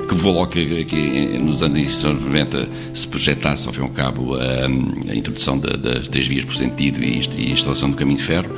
que 0.07 0.15
levou 0.15 0.33
logo 0.33 0.47
que, 0.47 0.85
que 0.85 1.39
nos 1.39 1.63
anos 1.63 2.03
90 2.03 2.69
se 2.93 3.07
projetasse, 3.07 3.67
ao 3.67 3.73
fim 3.73 3.81
e 3.81 3.83
ao 3.83 3.89
cabo, 3.89 4.35
a, 4.35 4.65
a 5.11 5.15
introdução 5.15 5.57
de, 5.57 5.77
das 5.77 6.07
três 6.07 6.27
vias 6.27 6.45
por 6.45 6.55
sentido 6.55 7.03
e, 7.03 7.19
e 7.37 7.47
a 7.47 7.51
instalação 7.51 7.89
do 7.89 7.95
caminho 7.95 8.17
de 8.17 8.23
ferro, 8.23 8.49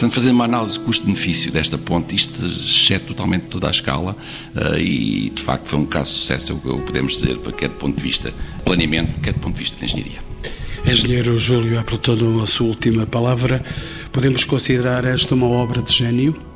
Portanto, 0.00 0.14
fazendo 0.14 0.36
uma 0.36 0.46
análise 0.46 0.80
custo-benefício 0.80 1.52
desta 1.52 1.76
ponte, 1.76 2.16
isto 2.16 2.46
excede 2.46 3.04
totalmente 3.04 3.42
toda 3.48 3.68
a 3.68 3.70
escala 3.70 4.16
uh, 4.56 4.78
e, 4.78 5.28
de 5.28 5.42
facto, 5.42 5.66
foi 5.66 5.78
um 5.78 5.84
caso 5.84 6.10
de 6.10 6.18
sucesso, 6.20 6.52
é 6.52 6.54
o 6.54 6.58
que 6.58 6.86
podemos 6.86 7.20
dizer, 7.20 7.36
quer 7.52 7.68
do 7.68 7.74
ponto 7.74 7.96
de 7.96 8.02
vista 8.02 8.30
de 8.30 8.62
planeamento, 8.64 9.20
quer 9.20 9.34
do 9.34 9.40
ponto 9.40 9.52
de 9.52 9.60
vista 9.60 9.76
de 9.76 9.84
engenharia. 9.84 10.20
Engenheiro 10.86 11.36
Júlio 11.36 11.78
Aplatano, 11.78 12.42
a 12.42 12.46
sua 12.46 12.68
última 12.68 13.04
palavra. 13.04 13.62
Podemos 14.10 14.44
considerar 14.44 15.04
esta 15.04 15.34
uma 15.34 15.48
obra 15.48 15.82
de 15.82 15.92
gênio? 15.92 16.49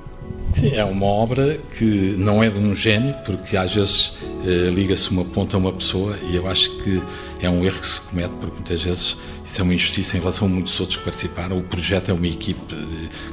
Sim, 0.54 0.72
é 0.76 0.84
uma 0.84 1.06
obra 1.06 1.58
que 1.76 2.14
não 2.16 2.42
é 2.42 2.48
de 2.48 2.60
um 2.60 2.74
gênio, 2.74 3.12
porque 3.26 3.56
às 3.56 3.74
vezes 3.74 4.18
eh, 4.46 4.70
liga-se 4.70 5.10
uma 5.10 5.24
ponta 5.24 5.56
a 5.56 5.58
uma 5.58 5.72
pessoa 5.72 6.16
e 6.30 6.36
eu 6.36 6.46
acho 6.46 6.70
que 6.78 7.02
é 7.40 7.48
um 7.48 7.64
erro 7.64 7.78
que 7.78 7.86
se 7.86 8.00
comete, 8.00 8.32
porque 8.40 8.54
muitas 8.54 8.82
vezes 8.82 9.16
isso 9.44 9.60
é 9.60 9.64
uma 9.64 9.74
injustiça 9.74 10.16
em 10.16 10.20
relação 10.20 10.48
a 10.48 10.50
muitos 10.50 10.80
outros 10.80 10.96
que 10.96 11.04
participaram. 11.04 11.58
O 11.58 11.62
projeto 11.62 12.10
é 12.10 12.14
uma 12.14 12.26
equipe 12.26 12.74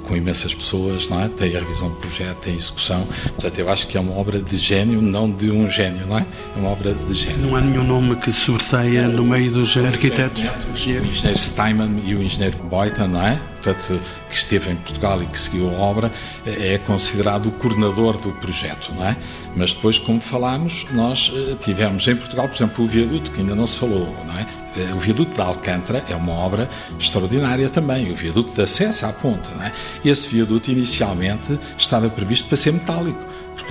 com 0.03 0.15
imensas 0.15 0.53
pessoas, 0.53 1.09
não 1.09 1.21
é? 1.21 1.29
tem 1.29 1.55
a 1.55 1.59
revisão 1.59 1.89
do 1.89 1.95
projeto, 1.95 2.37
tem 2.39 2.53
a 2.53 2.55
execução. 2.55 3.07
Portanto, 3.23 3.59
eu 3.59 3.69
acho 3.69 3.87
que 3.87 3.97
é 3.97 3.99
uma 3.99 4.15
obra 4.17 4.41
de 4.41 4.57
gênio, 4.57 5.01
não 5.01 5.31
de 5.31 5.49
um 5.49 5.69
gênio, 5.69 6.05
não 6.05 6.19
é? 6.19 6.25
É 6.55 6.59
uma 6.59 6.69
obra 6.69 6.93
de 6.93 7.13
gênio. 7.13 7.37
Não 7.37 7.55
há 7.55 7.61
nenhum 7.61 7.83
nome 7.83 8.15
que 8.17 8.31
sobressaia 8.31 9.07
no 9.07 9.25
meio 9.25 9.51
dos 9.51 9.75
arquitetos? 9.77 10.43
O 10.43 10.71
engenheiro 10.71 11.37
Steinman 11.37 12.01
e 12.03 12.13
o 12.13 12.21
engenheiro 12.21 12.57
Boyton, 12.63 13.07
não 13.07 13.25
é? 13.25 13.41
Portanto, 13.61 14.01
que 14.29 14.35
esteve 14.35 14.71
em 14.71 14.75
Portugal 14.75 15.21
e 15.21 15.25
que 15.27 15.39
seguiu 15.39 15.69
a 15.69 15.73
obra, 15.73 16.11
é 16.45 16.79
considerado 16.79 17.47
o 17.47 17.51
coordenador 17.51 18.17
do 18.17 18.31
projeto, 18.33 18.91
não 18.95 19.07
é? 19.07 19.15
Mas 19.55 19.71
depois, 19.71 19.99
como 19.99 20.19
falámos, 20.19 20.87
nós 20.93 21.31
eh, 21.35 21.55
tivemos 21.61 22.07
em 22.07 22.15
Portugal, 22.15 22.47
por 22.47 22.55
exemplo, 22.55 22.83
o 22.83 22.87
viaduto, 22.87 23.29
que 23.29 23.41
ainda 23.41 23.53
não 23.53 23.67
se 23.67 23.77
falou, 23.77 23.90
não 23.99 24.37
é? 24.37 24.45
O 24.93 24.99
viaduto 24.99 25.33
de 25.33 25.41
Alcântara 25.41 26.03
é 26.09 26.15
uma 26.15 26.33
obra 26.33 26.69
extraordinária 26.97 27.69
também, 27.69 28.09
o 28.11 28.15
viaduto 28.15 28.53
de 28.53 28.61
acesso 28.61 29.05
à 29.05 29.11
ponte. 29.11 29.51
Não 29.55 29.63
é? 29.63 29.71
Esse 30.03 30.29
viaduto 30.29 30.71
inicialmente 30.71 31.59
estava 31.77 32.09
previsto 32.09 32.47
para 32.47 32.57
ser 32.57 32.71
metálico, 32.71 33.19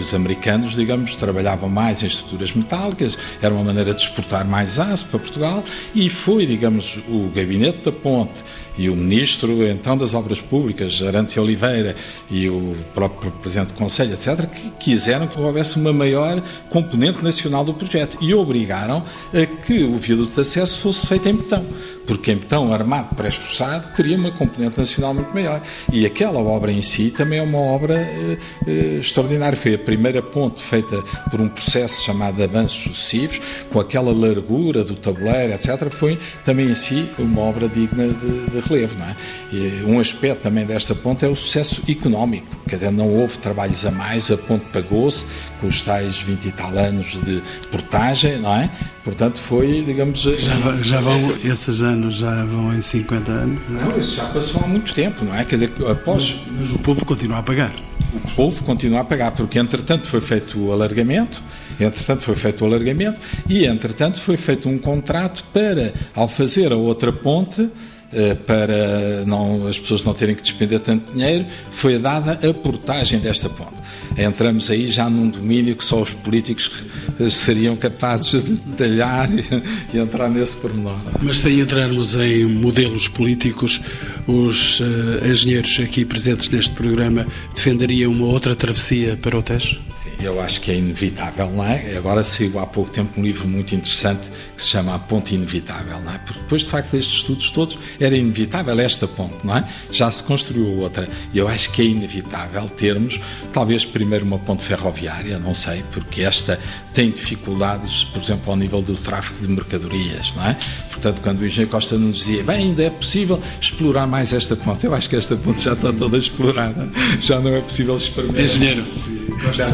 os 0.03 0.15
americanos, 0.15 0.75
digamos, 0.75 1.17
trabalhavam 1.17 1.69
mais 1.69 2.03
em 2.03 2.07
estruturas 2.07 2.53
metálicas, 2.53 3.17
era 3.41 3.53
uma 3.55 3.65
maneira 3.65 3.95
de 3.95 4.01
exportar 4.01 4.47
mais 4.47 4.79
aço 4.79 5.07
para 5.07 5.19
Portugal 5.19 5.65
e 5.95 6.09
foi, 6.09 6.47
digamos, 6.47 6.99
o 7.09 7.31
gabinete 7.35 7.85
da 7.85 7.93
ponte 7.93 8.43
e 8.79 8.89
o 8.89 8.97
ministro 8.97 9.67
então 9.67 9.97
das 9.97 10.15
Obras 10.15 10.41
Públicas, 10.41 11.03
Arante 11.03 11.39
Oliveira, 11.39 11.95
e 12.31 12.49
o 12.49 12.75
próprio 12.95 13.31
presidente 13.31 13.69
do 13.69 13.75
Conselho, 13.75 14.15
etc., 14.15 14.47
que 14.49 14.71
quiseram 14.81 15.27
que 15.27 15.39
houvesse 15.39 15.77
uma 15.77 15.93
maior 15.93 16.43
componente 16.71 17.23
nacional 17.23 17.65
do 17.65 17.75
projeto 17.75 18.17
e 18.23 18.33
obrigaram 18.33 19.05
a 19.35 19.47
que 19.65 19.85
o 19.85 19.97
viaduto 19.97 20.33
de 20.33 20.41
acesso 20.41 20.79
fosse 20.79 21.07
feito 21.07 21.29
em 21.29 21.35
betão 21.35 21.65
porque 22.11 22.33
então 22.33 22.73
armado 22.73 23.15
pré-esforçado 23.15 23.93
teria 23.95 24.17
uma 24.17 24.33
componente 24.33 24.77
nacional 24.77 25.15
muito 25.15 25.33
maior. 25.33 25.63
E 25.93 26.05
aquela 26.05 26.41
obra 26.41 26.73
em 26.73 26.83
si 26.83 27.13
também 27.13 27.39
é 27.39 27.43
uma 27.43 27.61
obra 27.61 27.95
eh, 27.95 28.37
eh, 28.67 28.99
extraordinária. 28.99 29.57
Foi 29.57 29.75
a 29.75 29.79
primeira 29.79 30.21
ponte 30.21 30.61
feita 30.61 31.01
por 31.31 31.41
um 31.41 31.49
processo 31.49 32.03
chamado 32.05 32.43
avanços 32.43 32.83
sucessivos, 32.83 33.41
com 33.73 33.79
aquela 33.79 34.13
largura 34.13 34.83
do 34.83 34.97
tabuleiro, 34.97 35.53
etc. 35.53 35.89
Foi 35.89 36.19
também 36.45 36.67
em 36.67 36.75
si 36.75 37.09
uma 37.17 37.43
obra 37.43 37.69
digna 37.69 38.09
de, 38.09 38.51
de 38.51 38.69
relevo. 38.69 38.99
Não 38.99 39.07
é? 39.07 39.17
E 39.53 39.85
um 39.87 40.01
aspecto 40.01 40.43
também 40.43 40.67
desta 40.67 40.97
ponte 40.97 41.25
é 41.25 41.29
o 41.29 41.37
sucesso 41.37 41.81
económico. 41.89 42.57
Quer 42.69 42.75
dizer, 42.75 42.91
não 42.91 43.09
houve 43.09 43.39
trabalhos 43.39 43.87
a 43.87 43.93
mais, 43.93 44.33
a 44.33 44.37
ponte 44.37 44.65
pagou-se 44.73 45.27
com 45.61 45.69
os 45.69 45.81
tais 45.83 46.19
20 46.19 46.45
e 46.47 46.51
tal 46.51 46.77
anos 46.77 47.21
de 47.23 47.41
portagem, 47.71 48.39
não 48.39 48.57
é? 48.57 48.69
Portanto, 49.05 49.39
foi, 49.39 49.83
digamos. 49.83 50.21
Já, 50.21 50.83
já 50.83 51.01
vão 51.01 51.35
esses 51.45 51.83
anos 51.83 52.17
já 52.17 52.45
vão 52.45 52.75
em 52.75 52.83
50 52.83 53.31
anos. 53.31 53.61
Não, 53.69 53.87
não 53.87 53.99
isso 53.99 54.17
já 54.17 54.25
passou 54.27 54.63
há 54.63 54.67
muito 54.67 54.93
tempo, 54.93 55.25
não 55.25 55.35
é? 55.35 55.45
Quer 55.45 55.57
dizer, 55.57 55.73
após. 55.91 56.37
Mas, 56.47 56.59
mas 56.61 56.73
o 56.73 56.79
povo 56.79 57.05
continua 57.05 57.39
a 57.39 57.43
pagar. 57.43 57.73
O 58.13 58.35
povo 58.35 58.65
continua 58.65 59.01
a 59.01 59.05
pagar, 59.05 59.31
porque 59.31 59.59
entretanto 59.59 60.07
foi 60.07 60.21
feito 60.21 60.59
o 60.59 60.73
alargamento, 60.73 61.41
entretanto 61.79 62.25
foi 62.25 62.35
feito 62.35 62.63
o 62.63 62.67
alargamento 62.67 63.21
e 63.49 63.65
entretanto 63.67 64.19
foi 64.19 64.37
feito 64.37 64.69
um 64.69 64.79
contrato 64.79 65.45
para, 65.53 65.93
ao 66.15 66.27
fazer 66.27 66.73
a 66.73 66.77
outra 66.77 67.13
ponte, 67.13 67.71
eh, 68.13 68.35
para 68.35 69.25
não, 69.25 69.69
as 69.69 69.79
pessoas 69.79 70.03
não 70.03 70.13
terem 70.13 70.35
que 70.35 70.43
despender 70.43 70.81
tanto 70.81 71.13
dinheiro, 71.13 71.47
foi 71.71 71.99
dada 71.99 72.33
a 72.33 72.53
portagem 72.53 73.21
desta 73.21 73.49
ponte. 73.49 73.80
Entramos 74.23 74.71
aí 74.71 74.91
já 74.91 75.09
num 75.09 75.29
domínio 75.29 75.75
que 75.75 75.85
só 75.85 76.03
os 76.03 76.13
políticos 76.13 76.85
seriam 77.31 77.75
capazes 77.77 78.43
de 78.43 78.57
detalhar 78.57 79.29
e, 79.33 79.97
e 79.97 79.99
entrar 79.99 80.29
nesse 80.29 80.57
pormenor. 80.59 80.99
Mas 81.23 81.39
sem 81.39 81.61
entrarmos 81.61 82.15
em 82.15 82.45
modelos 82.45 83.09
políticos, 83.09 83.81
os 84.27 84.81
uh, 84.81 84.85
engenheiros 85.31 85.79
aqui 85.81 86.05
presentes 86.05 86.49
neste 86.49 86.75
programa 86.75 87.27
defenderiam 87.55 88.13
uma 88.13 88.27
outra 88.27 88.55
travessia 88.55 89.19
para 89.21 89.39
o 89.39 89.43
Tejo? 89.43 89.90
Eu 90.23 90.41
acho 90.41 90.61
que 90.61 90.71
é 90.71 90.75
inevitável, 90.75 91.51
não 91.51 91.65
é? 91.65 91.97
Agora 91.97 92.23
saiu 92.23 92.59
há 92.59 92.67
pouco 92.67 92.91
tempo 92.91 93.21
um 93.21 93.25
livro 93.25 93.49
muito 93.49 93.75
interessante 93.75 94.29
que 94.55 94.63
se 94.63 94.69
chama 94.69 94.95
A 94.95 94.99
Ponte 94.99 95.35
Inevitável, 95.35 96.01
não 96.01 96.13
é? 96.13 96.19
Porque 96.19 96.41
depois, 96.41 96.63
de 96.63 96.69
facto, 96.69 96.91
destes 96.93 97.17
estudos 97.19 97.51
todos, 97.51 97.79
era 97.99 98.17
inevitável 98.17 98.79
esta 98.81 99.09
ponte, 99.09 99.47
não 99.47 99.57
é? 99.57 99.65
Já 99.91 100.11
se 100.11 100.23
construiu 100.23 100.79
outra. 100.79 101.09
E 101.33 101.39
eu 101.39 101.49
acho 101.49 101.71
que 101.71 101.83
é 101.83 101.85
inevitável 101.87 102.69
termos, 102.69 103.21
talvez 103.53 103.85
primeiro 103.85 104.25
uma 104.25 104.39
ponte 104.39 104.65
ferroviária, 104.65 105.39
não 105.39 105.55
sei, 105.55 105.83
porque 105.93 106.23
esta 106.23 106.61
tem 106.93 107.11
dificuldades, 107.11 108.05
por 108.05 108.23
exemplo, 108.23 108.51
ao 108.51 108.57
nível 108.57 108.83
do 108.83 108.97
tráfego 108.97 109.47
de 109.47 109.49
mercadorias, 109.49 110.35
não 110.35 110.47
é? 110.47 110.57
Portanto, 110.91 111.21
quando 111.23 111.41
o 111.41 111.47
engenheiro 111.47 111.71
Costa 111.71 111.97
nos 111.97 112.19
dizia, 112.19 112.43
bem, 112.43 112.57
ainda 112.57 112.83
é 112.83 112.91
possível 112.91 113.41
explorar 113.61 114.07
mais 114.07 114.33
esta 114.33 114.57
ponte, 114.57 114.85
eu 114.85 114.95
acho 114.95 115.09
que 115.09 115.17
esta 115.17 115.37
ponte 115.37 115.63
já 115.63 115.73
está 115.73 115.93
toda 115.93 116.19
explorada, 116.19 116.91
já 117.19 117.41
não 117.41 117.55
é 117.55 117.61
possível 117.61 117.97
experimentar. 117.97 118.45
Engenheiro, 118.45 118.85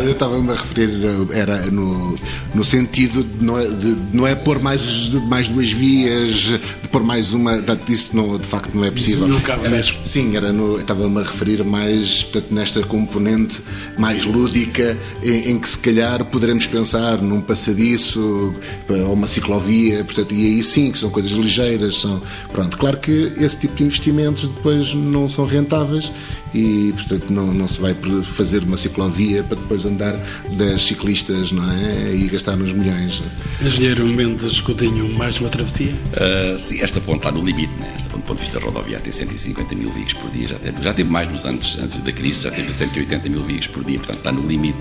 eu 0.04 0.12
estava-me 0.36 0.50
a 0.50 0.54
referir, 0.54 0.90
era 1.32 1.66
no, 1.70 2.14
no 2.54 2.64
sentido 2.64 3.24
de 3.24 3.44
não 3.44 3.58
é, 3.58 3.66
de, 3.68 4.16
não 4.16 4.26
é 4.26 4.34
pôr 4.34 4.60
mais, 4.60 5.10
mais 5.28 5.48
duas 5.48 5.70
vias, 5.70 6.28
de 6.28 6.88
pôr 6.90 7.02
mais 7.02 7.32
uma, 7.32 7.52
portanto, 7.54 7.90
isso 7.90 8.16
não, 8.16 8.38
de 8.38 8.46
facto 8.46 8.74
não 8.74 8.84
é 8.84 8.90
possível. 8.90 9.24
Isso 9.24 9.28
não 9.28 9.40
cabe 9.40 9.66
era, 9.66 9.76
mesmo. 9.76 9.98
Sim, 10.04 10.36
era 10.36 10.52
no, 10.52 10.80
estava-me 10.80 11.20
a 11.20 11.22
referir 11.22 11.64
mais 11.64 12.22
portanto, 12.24 12.52
nesta 12.52 12.82
componente 12.82 13.62
mais 13.98 14.24
lúdica, 14.24 14.96
em, 15.22 15.52
em, 15.52 15.58
que 15.58 15.68
se 15.68 15.78
calhar 15.78 16.24
poderemos 16.26 16.66
pensar 16.66 17.18
num 17.18 17.40
passadiço 17.40 18.54
ou 18.88 19.12
uma 19.12 19.26
ciclovia, 19.26 20.04
portanto, 20.04 20.34
e 20.34 20.46
aí 20.46 20.62
sim, 20.62 20.90
que 20.90 20.98
são 20.98 21.10
coisas 21.10 21.32
ligeiras, 21.32 21.96
são, 21.96 22.20
pronto, 22.52 22.76
claro 22.76 22.98
que 22.98 23.32
esse 23.38 23.56
tipo 23.56 23.74
de 23.76 23.84
investimentos 23.84 24.48
depois 24.48 24.94
não 24.94 25.28
são 25.28 25.44
rentáveis 25.44 26.12
e, 26.56 26.90
portanto, 26.94 27.26
não, 27.28 27.52
não 27.52 27.68
se 27.68 27.78
vai 27.78 27.94
fazer 28.24 28.62
uma 28.62 28.78
ciclovia 28.78 29.44
para 29.44 29.56
depois 29.56 29.84
andar 29.84 30.14
10 30.52 30.82
ciclistas, 30.82 31.52
não 31.52 31.70
é? 31.70 32.14
E 32.14 32.26
gastar 32.28 32.56
nos 32.56 32.72
milhões. 32.72 33.22
Engenheiro 33.60 34.06
Mendes 34.06 34.62
Coutinho, 34.62 35.06
mais 35.18 35.38
uma 35.38 35.50
travessia? 35.50 35.92
Uh, 35.92 36.58
sim, 36.58 36.80
esta 36.80 36.98
ponte 36.98 37.18
está 37.18 37.30
no 37.30 37.44
limite, 37.44 37.74
né? 37.74 37.92
Esta 37.94 38.08
ponte, 38.08 38.22
do 38.22 38.26
ponto 38.28 38.38
de 38.38 38.44
vista 38.44 38.58
rodoviário, 38.58 39.04
tem 39.04 39.12
150 39.12 39.74
mil 39.74 39.90
veículos 39.92 40.14
por 40.14 40.30
dia, 40.30 40.48
já 40.48 40.58
teve, 40.58 40.82
já 40.82 40.94
teve 40.94 41.10
mais 41.10 41.30
nos 41.30 41.44
anos 41.44 41.78
antes 41.78 42.00
da 42.00 42.12
crise, 42.12 42.44
já 42.44 42.50
teve 42.50 42.72
180 42.72 43.28
mil 43.28 43.42
veículos 43.42 43.66
por 43.66 43.84
dia, 43.84 43.98
portanto 43.98 44.18
está 44.18 44.32
no 44.32 44.46
limite 44.46 44.78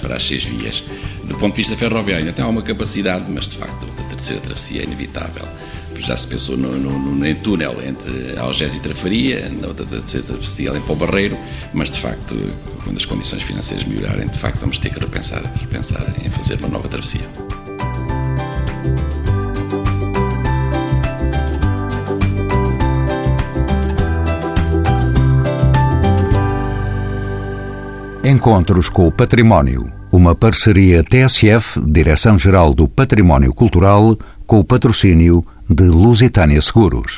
para 0.00 0.14
as 0.14 0.24
seis 0.24 0.44
vias. 0.44 0.84
Do 1.24 1.34
ponto 1.38 1.54
de 1.54 1.56
vista 1.56 1.76
ferroviário, 1.76 2.24
ainda 2.24 2.32
tem 2.32 2.44
alguma 2.44 2.62
capacidade, 2.62 3.24
mas 3.28 3.48
de 3.48 3.56
facto 3.56 3.84
a 3.98 4.02
terceira 4.04 4.40
travessia 4.40 4.82
é 4.82 4.84
inevitável 4.84 5.44
já 6.00 6.16
se 6.16 6.26
pensou 6.26 6.56
no, 6.56 6.72
no, 6.72 6.98
no, 6.98 7.34
túnel 7.36 7.76
entre 7.86 8.38
Algés 8.38 8.74
e 8.74 8.80
Trafaria, 8.80 9.48
na 9.48 9.68
outra 9.68 9.86
travessia 9.86 10.70
em 10.76 10.80
Pau 10.82 10.96
Barreiro, 10.96 11.38
mas 11.72 11.90
de 11.90 11.98
facto, 11.98 12.34
quando 12.82 12.96
as 12.96 13.04
condições 13.04 13.42
financeiras 13.42 13.86
melhorarem, 13.86 14.26
de 14.28 14.38
facto 14.38 14.60
vamos 14.60 14.78
ter 14.78 14.90
que 14.90 14.98
repensar, 14.98 15.42
repensar 15.60 16.04
em 16.24 16.30
fazer 16.30 16.58
uma 16.58 16.68
nova 16.68 16.88
travessia. 16.88 17.26
Encontros 28.26 28.88
com 28.88 29.06
o 29.06 29.12
Património. 29.12 29.88
Uma 30.10 30.34
parceria 30.34 31.04
TSF, 31.04 31.80
Direção-Geral 31.80 32.74
do 32.74 32.88
Património 32.88 33.54
Cultural, 33.54 34.18
com 34.44 34.58
o 34.58 34.64
patrocínio 34.64 35.46
de 35.68 35.84
Lusitânia 35.84 36.60
Seguros. 36.62 37.12